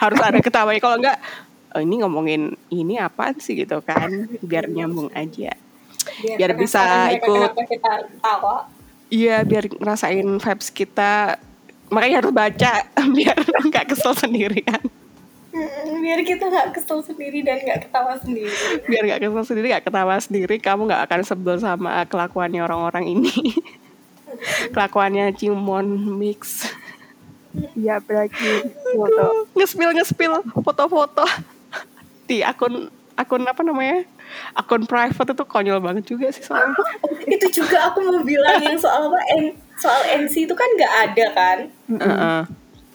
[0.03, 0.73] harus ada ketawa.
[0.79, 1.17] Kalau nggak,
[1.77, 2.41] oh, ini ngomongin
[2.71, 4.09] ini apa sih gitu kan?
[4.41, 5.53] Biar nyambung aja.
[6.23, 7.51] Biar, biar bisa ikut.
[9.13, 11.37] Iya, biar ngerasain vibes kita.
[11.93, 12.71] Makanya harus baca
[13.15, 13.37] biar
[13.69, 14.81] nggak kesel sendirian.
[16.01, 18.57] Biar kita nggak kesel sendiri dan nggak ketawa sendiri.
[18.89, 23.53] Biar nggak kesel sendiri nggak ketawa sendiri kamu nggak akan sebel sama kelakuannya orang-orang ini.
[24.73, 26.65] Kelakuannya Cimon mix.
[27.77, 28.65] Iya berarti
[28.97, 29.45] foto.
[29.53, 31.21] ngespil ngespil foto-foto
[32.25, 34.09] di akun akun apa namanya
[34.55, 36.75] akun private itu konyol banget juga sih soalnya.
[37.25, 41.25] Itu juga aku mau bilang yang soal apa N, soal NC itu kan nggak ada
[41.33, 41.57] kan?
[41.89, 42.41] Uh -uh.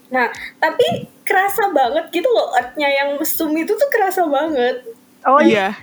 [0.09, 0.25] nah
[0.57, 4.89] tapi kerasa banget gitu loh artnya yang mesum itu tuh kerasa banget.
[5.29, 5.77] Oh iya.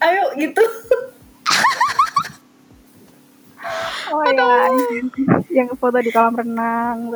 [0.00, 0.60] Ayo gitu
[4.12, 4.68] oh iya.
[5.48, 7.14] Yang foto di kolam renang.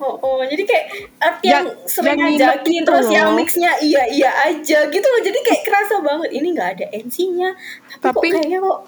[0.00, 0.40] Oh, oh.
[0.46, 0.86] jadi kayak
[1.20, 3.14] art yang, yang sering ngajakin gitu terus loh.
[3.14, 5.20] yang mixnya iya iya aja gitu loh.
[5.20, 7.50] Jadi kayak kerasa banget ini nggak ada MC-nya
[8.00, 8.78] tapi, tapi kok kayaknya kok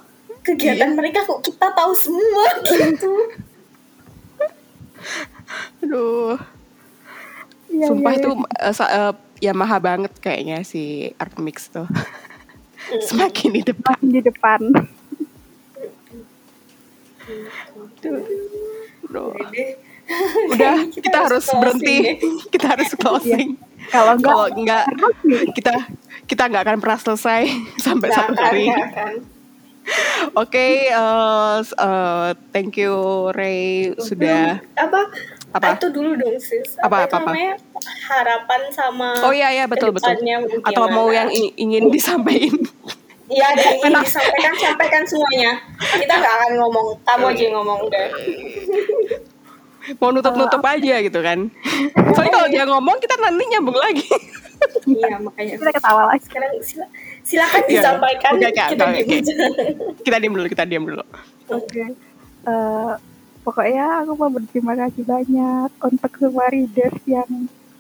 [0.45, 0.97] kegiatan iya.
[0.97, 3.13] mereka kok kita tahu semua gitu.
[5.85, 6.37] Aduh.
[7.75, 8.21] Ya, sumpah ya, ya.
[8.23, 9.13] itu uh, uh,
[9.43, 11.91] ya maha banget kayaknya si art mix tuh.
[13.11, 13.99] Semakin di depan.
[13.99, 14.61] Di depan
[18.03, 19.33] Duh.
[20.53, 21.97] Udah, kita, kita harus berhenti.
[22.53, 23.57] kita harus closing.
[23.89, 24.85] Kalau enggak, Kalau enggak
[25.57, 25.75] kita
[26.25, 27.43] kita nggak akan pernah selesai
[27.85, 28.67] sampai satu hari.
[30.33, 35.13] Oke, okay, uh, eh, uh, thank you Ray sudah apa?
[35.53, 35.77] Apa?
[35.77, 36.81] Itu dulu dong sis.
[36.81, 37.61] Apa apa, apa, namanya
[38.09, 40.17] harapan sama Oh iya iya betul betul.
[40.65, 42.65] Atau mau yang ingin disampaikan.
[43.29, 43.47] Iya,
[44.05, 45.53] disampaikan, sampaikan semuanya.
[45.81, 48.09] Kita nggak akan ngomong, kamu aja yang ngomong deh.
[50.01, 51.49] Mau nutup-nutup aja gitu kan.
[52.17, 54.09] Soalnya kalau dia ngomong, kita nanti nyambung lagi.
[54.89, 55.61] iya, makanya.
[55.61, 56.25] Kita ketawa lagi.
[56.25, 56.87] Sekarang sila,
[57.21, 57.73] silakan iya.
[57.81, 58.33] disampaikan.
[58.37, 59.05] Okay, okay, kita, okay.
[60.05, 61.05] kita diam dulu, kita diam dulu.
[61.05, 61.69] Oke.
[61.69, 61.89] Okay.
[62.45, 62.93] Uh, eh,
[63.45, 67.29] pokoknya aku mau berterima kasih banyak untuk semua readers yang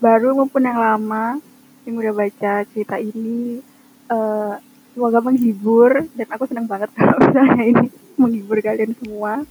[0.00, 1.40] baru maupun yang lama
[1.88, 3.60] yang udah baca cerita ini.
[4.12, 4.60] Uh,
[4.94, 9.42] semoga menghibur dan aku senang banget kalau misalnya ini menghibur kalian semua.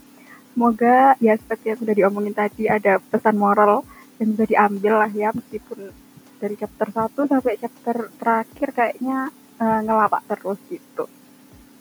[0.54, 3.84] Semoga ya seperti yang sudah diomongin tadi ada pesan moral
[4.22, 5.92] yang bisa diambil lah ya meskipun
[6.38, 11.06] dari chapter 1 sampai chapter terakhir kayaknya uh, ngelawak terus gitu.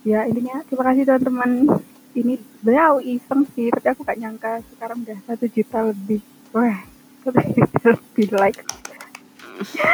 [0.02, 1.78] Ya intinya terima kasih teman-teman.
[2.12, 6.20] Ini aku iseng sih tapi aku gak nyangka sekarang udah satu juta lebih.
[6.56, 6.80] Wah
[7.22, 8.81] satu juta lebih like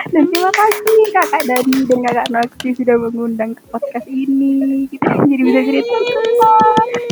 [0.09, 4.87] dan terima kasih kakak Dani dan kakak Noxy sudah mengundang ke podcast ini.
[4.89, 6.57] Kita jadi bisa cerita semua.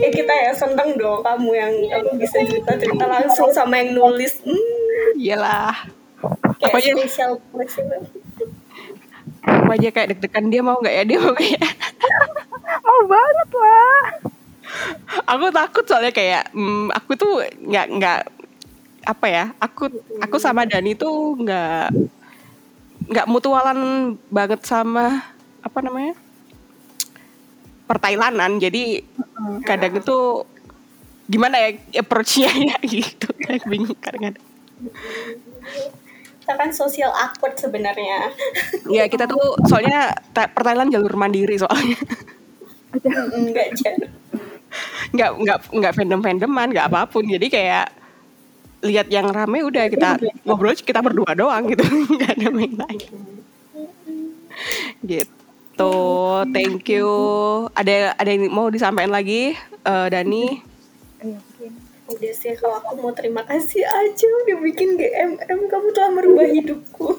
[0.01, 4.41] Ya kita ya seneng dong kamu yang kamu bisa cerita-cerita langsung sama yang nulis.
[4.45, 5.19] Hmm.
[5.19, 5.75] Iyalah.
[6.63, 7.33] Kayak Apa spesial
[9.47, 11.69] Apa aja kayak deg-degan dia mau nggak ya dia mau nggak ya?
[12.87, 14.03] mau banget lah.
[15.31, 18.21] Aku takut soalnya kayak hmm, aku tuh nggak nggak
[19.07, 19.87] apa ya aku
[20.19, 21.95] aku sama Dani tuh nggak
[23.07, 23.79] nggak mutualan
[24.31, 25.23] banget sama
[25.63, 26.15] apa namanya
[27.87, 28.59] pertailanan.
[28.59, 29.03] Jadi
[29.63, 30.19] kadang itu
[31.27, 31.71] gimana ya
[32.03, 33.31] approach-nya ya gitu.
[33.43, 34.45] Kayak bingung kadang-kadang.
[36.43, 38.31] Kita kan sosial awkward sebenarnya.
[38.87, 41.99] Ya kita tuh soalnya pertailan jalur mandiri soalnya.
[43.35, 43.67] Enggak
[45.17, 47.27] nggak nggak nggak fandom fandoman nggak apa pun.
[47.27, 48.06] Jadi kayak
[48.85, 51.85] lihat yang rame udah kita ngobrol kita berdua doang gitu.
[52.17, 53.37] Nggak ada main lain
[55.05, 55.37] gitu.
[56.57, 57.09] Thank you.
[57.77, 59.53] Ada ada yang mau disampaikan lagi?
[59.85, 60.65] Uh, Dani?
[62.07, 64.27] Udah sih kalau aku mau terima kasih aja.
[64.47, 67.07] Udah bikin GMM kamu telah merubah hidupku.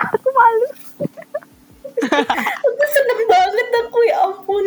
[0.00, 0.66] Aku malu
[2.08, 4.64] aku seneng banget aku ya ampun.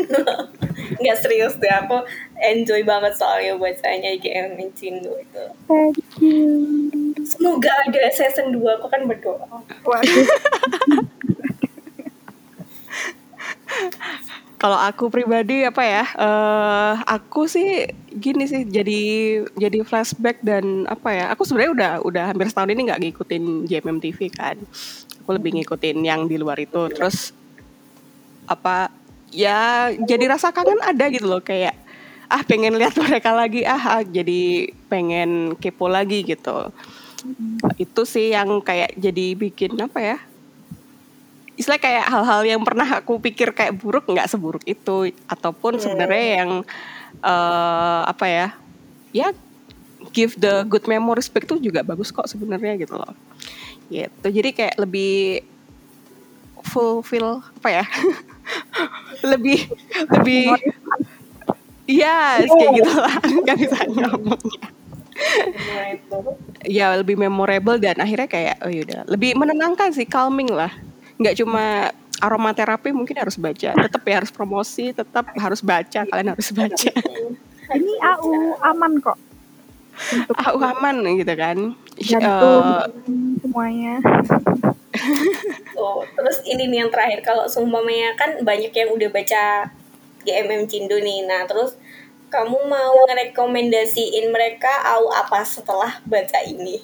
[1.02, 2.06] Nggak serius deh aku
[2.38, 5.44] enjoy banget soalnya bacanya GM Cindo itu.
[5.66, 6.44] Thank you.
[7.24, 9.48] Semoga ada season 2 aku kan berdoa.
[14.64, 17.84] Kalau aku pribadi apa ya uh, aku sih
[18.16, 19.02] gini sih jadi
[19.60, 24.00] jadi flashback dan apa ya aku sebenarnya udah udah hampir setahun ini nggak ngikutin JMM
[24.00, 24.56] TV kan
[25.24, 26.92] aku lebih ngikutin yang di luar itu.
[26.92, 27.32] Terus
[28.44, 28.92] apa
[29.32, 31.40] ya jadi rasa kangen ada gitu loh.
[31.40, 31.80] Kayak
[32.28, 33.64] ah pengen lihat mereka lagi.
[33.64, 36.70] Ah, ah jadi pengen kepo lagi gitu.
[37.80, 40.18] Itu sih yang kayak jadi bikin apa ya
[41.54, 45.16] istilah kayak hal-hal yang pernah aku pikir kayak buruk nggak seburuk itu.
[45.32, 46.52] Ataupun sebenarnya yang
[47.24, 48.48] uh, apa ya
[49.14, 49.28] ya
[50.12, 53.14] give the good memories back itu juga bagus kok sebenarnya gitu loh
[53.92, 55.44] gitu jadi kayak lebih
[56.64, 57.86] fulfill apa ya
[59.32, 59.68] lebih
[60.20, 60.52] lebih
[61.84, 64.68] Iya, yes, kayak gitu lah, nggak bisa ngomongnya.
[66.64, 70.72] ya lebih memorable dan akhirnya kayak oh yaudah lebih menenangkan sih, calming lah.
[71.20, 71.92] Nggak cuma
[72.24, 76.92] aromaterapi mungkin harus baca, tetap ya harus promosi, tetap harus baca, kalian harus baca.
[77.76, 79.20] Ini AU aman kok.
[79.94, 81.58] Untuk AU aman gitu kan.
[82.02, 82.86] Jantung uh,
[83.42, 84.02] semuanya.
[85.80, 89.70] oh, terus ini nih yang terakhir kalau seumpamanya kan banyak yang udah baca
[90.26, 91.26] GMM Cindo nih.
[91.26, 91.78] Nah, terus
[92.34, 96.82] kamu mau ngerekomendasiin mereka AU apa setelah baca ini?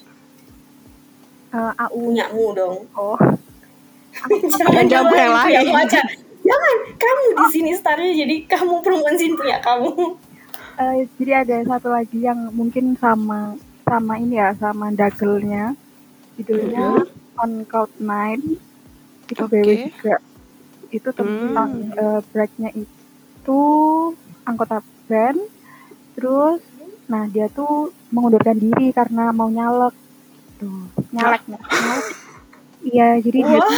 [1.50, 2.76] Uh, AU punyamu dong.
[2.94, 3.18] Oh.
[4.58, 5.74] jangan jangan yang lain.
[5.74, 6.00] Baca.
[6.40, 10.18] Jangan, kamu di sini starnya jadi kamu promosiin punya kamu.
[10.80, 15.76] Uh, jadi ada satu lagi yang mungkin sama sama ini ya, sama dagelnya.
[16.40, 18.60] Judulnya -huh on Cloud Nine
[19.32, 19.62] itu okay.
[19.64, 20.16] BW juga
[20.90, 21.94] itu tentang hmm.
[21.96, 23.60] uh, breaknya itu
[24.44, 25.40] anggota band
[26.18, 26.60] terus
[27.06, 29.94] nah dia tuh mengundurkan diri karena mau nyalek
[30.58, 32.06] tuh nyalek nyalek
[32.90, 33.70] iya jadi wow.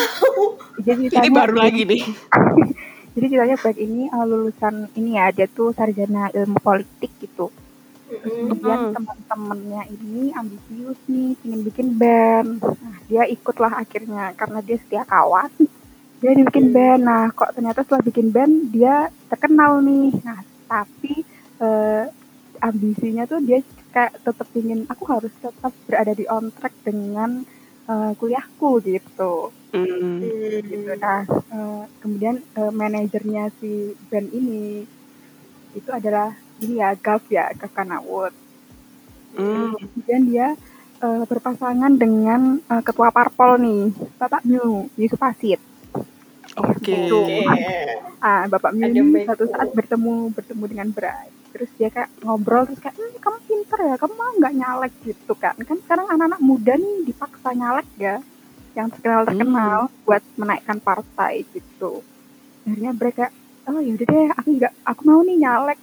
[0.80, 2.02] dia jadi ini baru lagi nih
[3.12, 7.52] jadi ceritanya break ini uh, lulusan ini ya dia tuh sarjana ilmu politik gitu.
[8.12, 12.60] Kemudian teman-temannya ini ambisius nih ingin bikin band.
[12.60, 15.48] Nah dia ikutlah akhirnya karena dia setia kawan
[16.20, 16.74] dia dibikin mm.
[16.76, 17.02] band.
[17.04, 20.12] Nah kok ternyata setelah bikin band dia terkenal nih.
[20.24, 21.24] Nah tapi
[21.60, 22.04] eh,
[22.60, 27.44] ambisinya tuh dia kayak tetap ingin aku harus tetap berada di on track dengan
[27.92, 30.16] uh, kuliahku gitu mm.
[30.64, 34.88] gitu nah uh, kemudian uh, manajernya si band ini
[35.76, 36.32] itu adalah
[36.64, 38.32] ini ya Gav ya Gav Kanawut
[39.36, 39.76] mm.
[39.76, 40.48] kemudian dia
[41.04, 45.60] uh, berpasangan dengan uh, ketua parpol nih Bapak Miu Yusuf Asid
[46.60, 46.84] Oke.
[46.84, 47.08] Okay.
[47.08, 47.20] Gitu.
[48.22, 51.28] Ah, Bapak Miu ini satu saat bertemu bertemu dengan Bray.
[51.52, 55.32] Terus dia kayak ngobrol terus kayak, hm, kamu pinter ya, kamu mau nggak nyalek gitu
[55.36, 55.56] kan?
[55.60, 58.16] Kan sekarang anak-anak muda nih dipaksa nyalek ya,
[58.72, 60.04] yang terkenal terkenal hmm.
[60.08, 62.00] buat menaikkan partai gitu.
[62.64, 63.32] Akhirnya Bray kayak,
[63.68, 65.80] oh yaudah deh, aku nggak, aku mau nih nyalek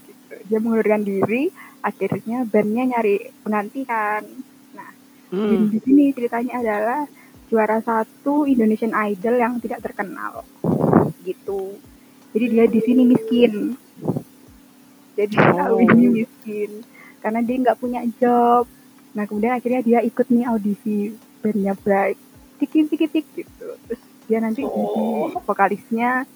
[0.50, 1.50] dia mengundurkan diri
[1.82, 4.24] akhirnya bandnya nyari pengganti kan
[4.76, 4.92] nah
[5.34, 5.74] hmm.
[5.74, 7.02] di sini ceritanya adalah
[7.50, 10.46] juara satu Indonesian Idol yang tidak terkenal.
[11.26, 11.76] Gitu.
[12.32, 13.74] Jadi dia di sini miskin.
[15.18, 15.82] Jadi oh.
[15.82, 16.86] ini miskin.
[17.20, 18.70] Karena dia nggak punya job.
[19.18, 21.12] Nah kemudian akhirnya dia ikut nih audisi
[21.42, 22.22] bandnya Bright.
[22.62, 23.76] Tikit tikit tik gitu.
[23.90, 25.34] Terus dia nanti oh.
[25.44, 26.30] vokalisnya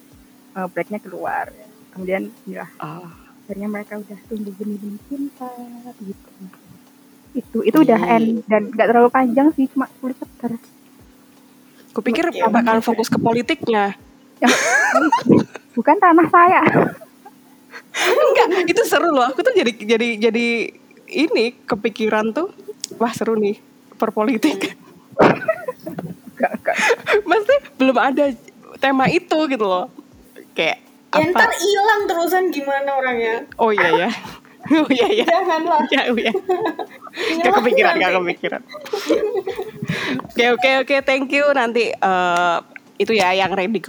[0.58, 1.54] uh, Brightnya keluar.
[1.94, 5.52] Kemudian ya oh akhirnya mereka udah tumbuh benih-benih cinta
[6.00, 6.28] gitu.
[7.36, 8.14] Itu itu udah hmm.
[8.16, 8.28] end.
[8.48, 10.56] Dan nggak terlalu panjang sih cuma 10 chapter
[11.94, 13.94] kupikir ya, bakal fokus ke politiknya.
[14.42, 14.50] Ya,
[15.78, 16.62] bukan tanah saya.
[17.94, 19.30] Enggak itu seru loh.
[19.30, 20.46] Aku tuh jadi jadi jadi
[21.14, 22.50] ini kepikiran tuh
[22.98, 23.62] wah seru nih
[23.94, 24.74] perpolitik.
[26.34, 26.54] Enggak
[27.78, 28.34] belum ada
[28.82, 29.86] tema itu gitu loh.
[30.52, 30.82] Kayak
[31.14, 33.46] Ya ntar hilang terusan gimana orangnya.
[33.54, 34.10] Oh iya ya.
[34.64, 35.26] Oh iya ya.
[35.28, 35.84] Janganlah.
[35.92, 36.32] Ya, oh, ya.
[37.44, 38.62] gak kepikiran, gak kepikiran.
[40.32, 41.44] Oke oke oke, thank you.
[41.52, 42.64] Nanti uh,
[42.96, 43.80] itu ya yang ready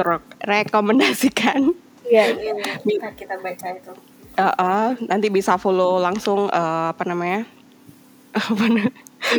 [0.44, 1.72] rekomendasikan.
[2.06, 2.54] Iya, iya.
[2.84, 3.94] Bisa kita baca itu.
[4.36, 7.48] Uh, uh, nanti bisa follow langsung uh, apa namanya?
[8.36, 8.92] apa namanya?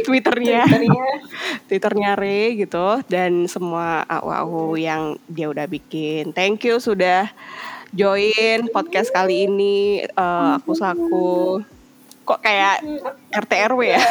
[0.03, 1.11] Twitternya, Twitternya,
[1.71, 6.35] Twitternya Re gitu dan semua AU yang dia udah bikin.
[6.35, 7.31] Thank you sudah
[7.97, 10.05] join podcast kali ini.
[10.13, 11.65] Uh, aku saku
[12.27, 12.85] kok kayak
[13.33, 14.03] RT RW ya.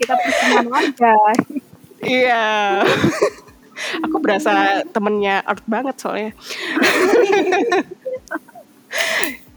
[0.00, 1.14] kita pertemuan warga.
[2.00, 2.46] Iya.
[4.02, 6.32] aku berasa temennya art banget soalnya.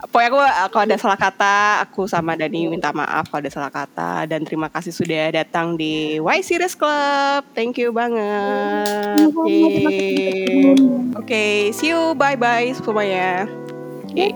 [0.10, 0.40] Pokoknya aku
[0.74, 4.66] kalau ada salah kata, aku sama Dani minta maaf kalau ada salah kata dan terima
[4.66, 7.46] kasih sudah datang di Y Series Club.
[7.54, 9.30] Thank you banget.
[9.38, 9.62] Oke,
[11.14, 12.18] okay, see you.
[12.18, 13.46] Bye bye semuanya.
[14.10, 14.34] Okay.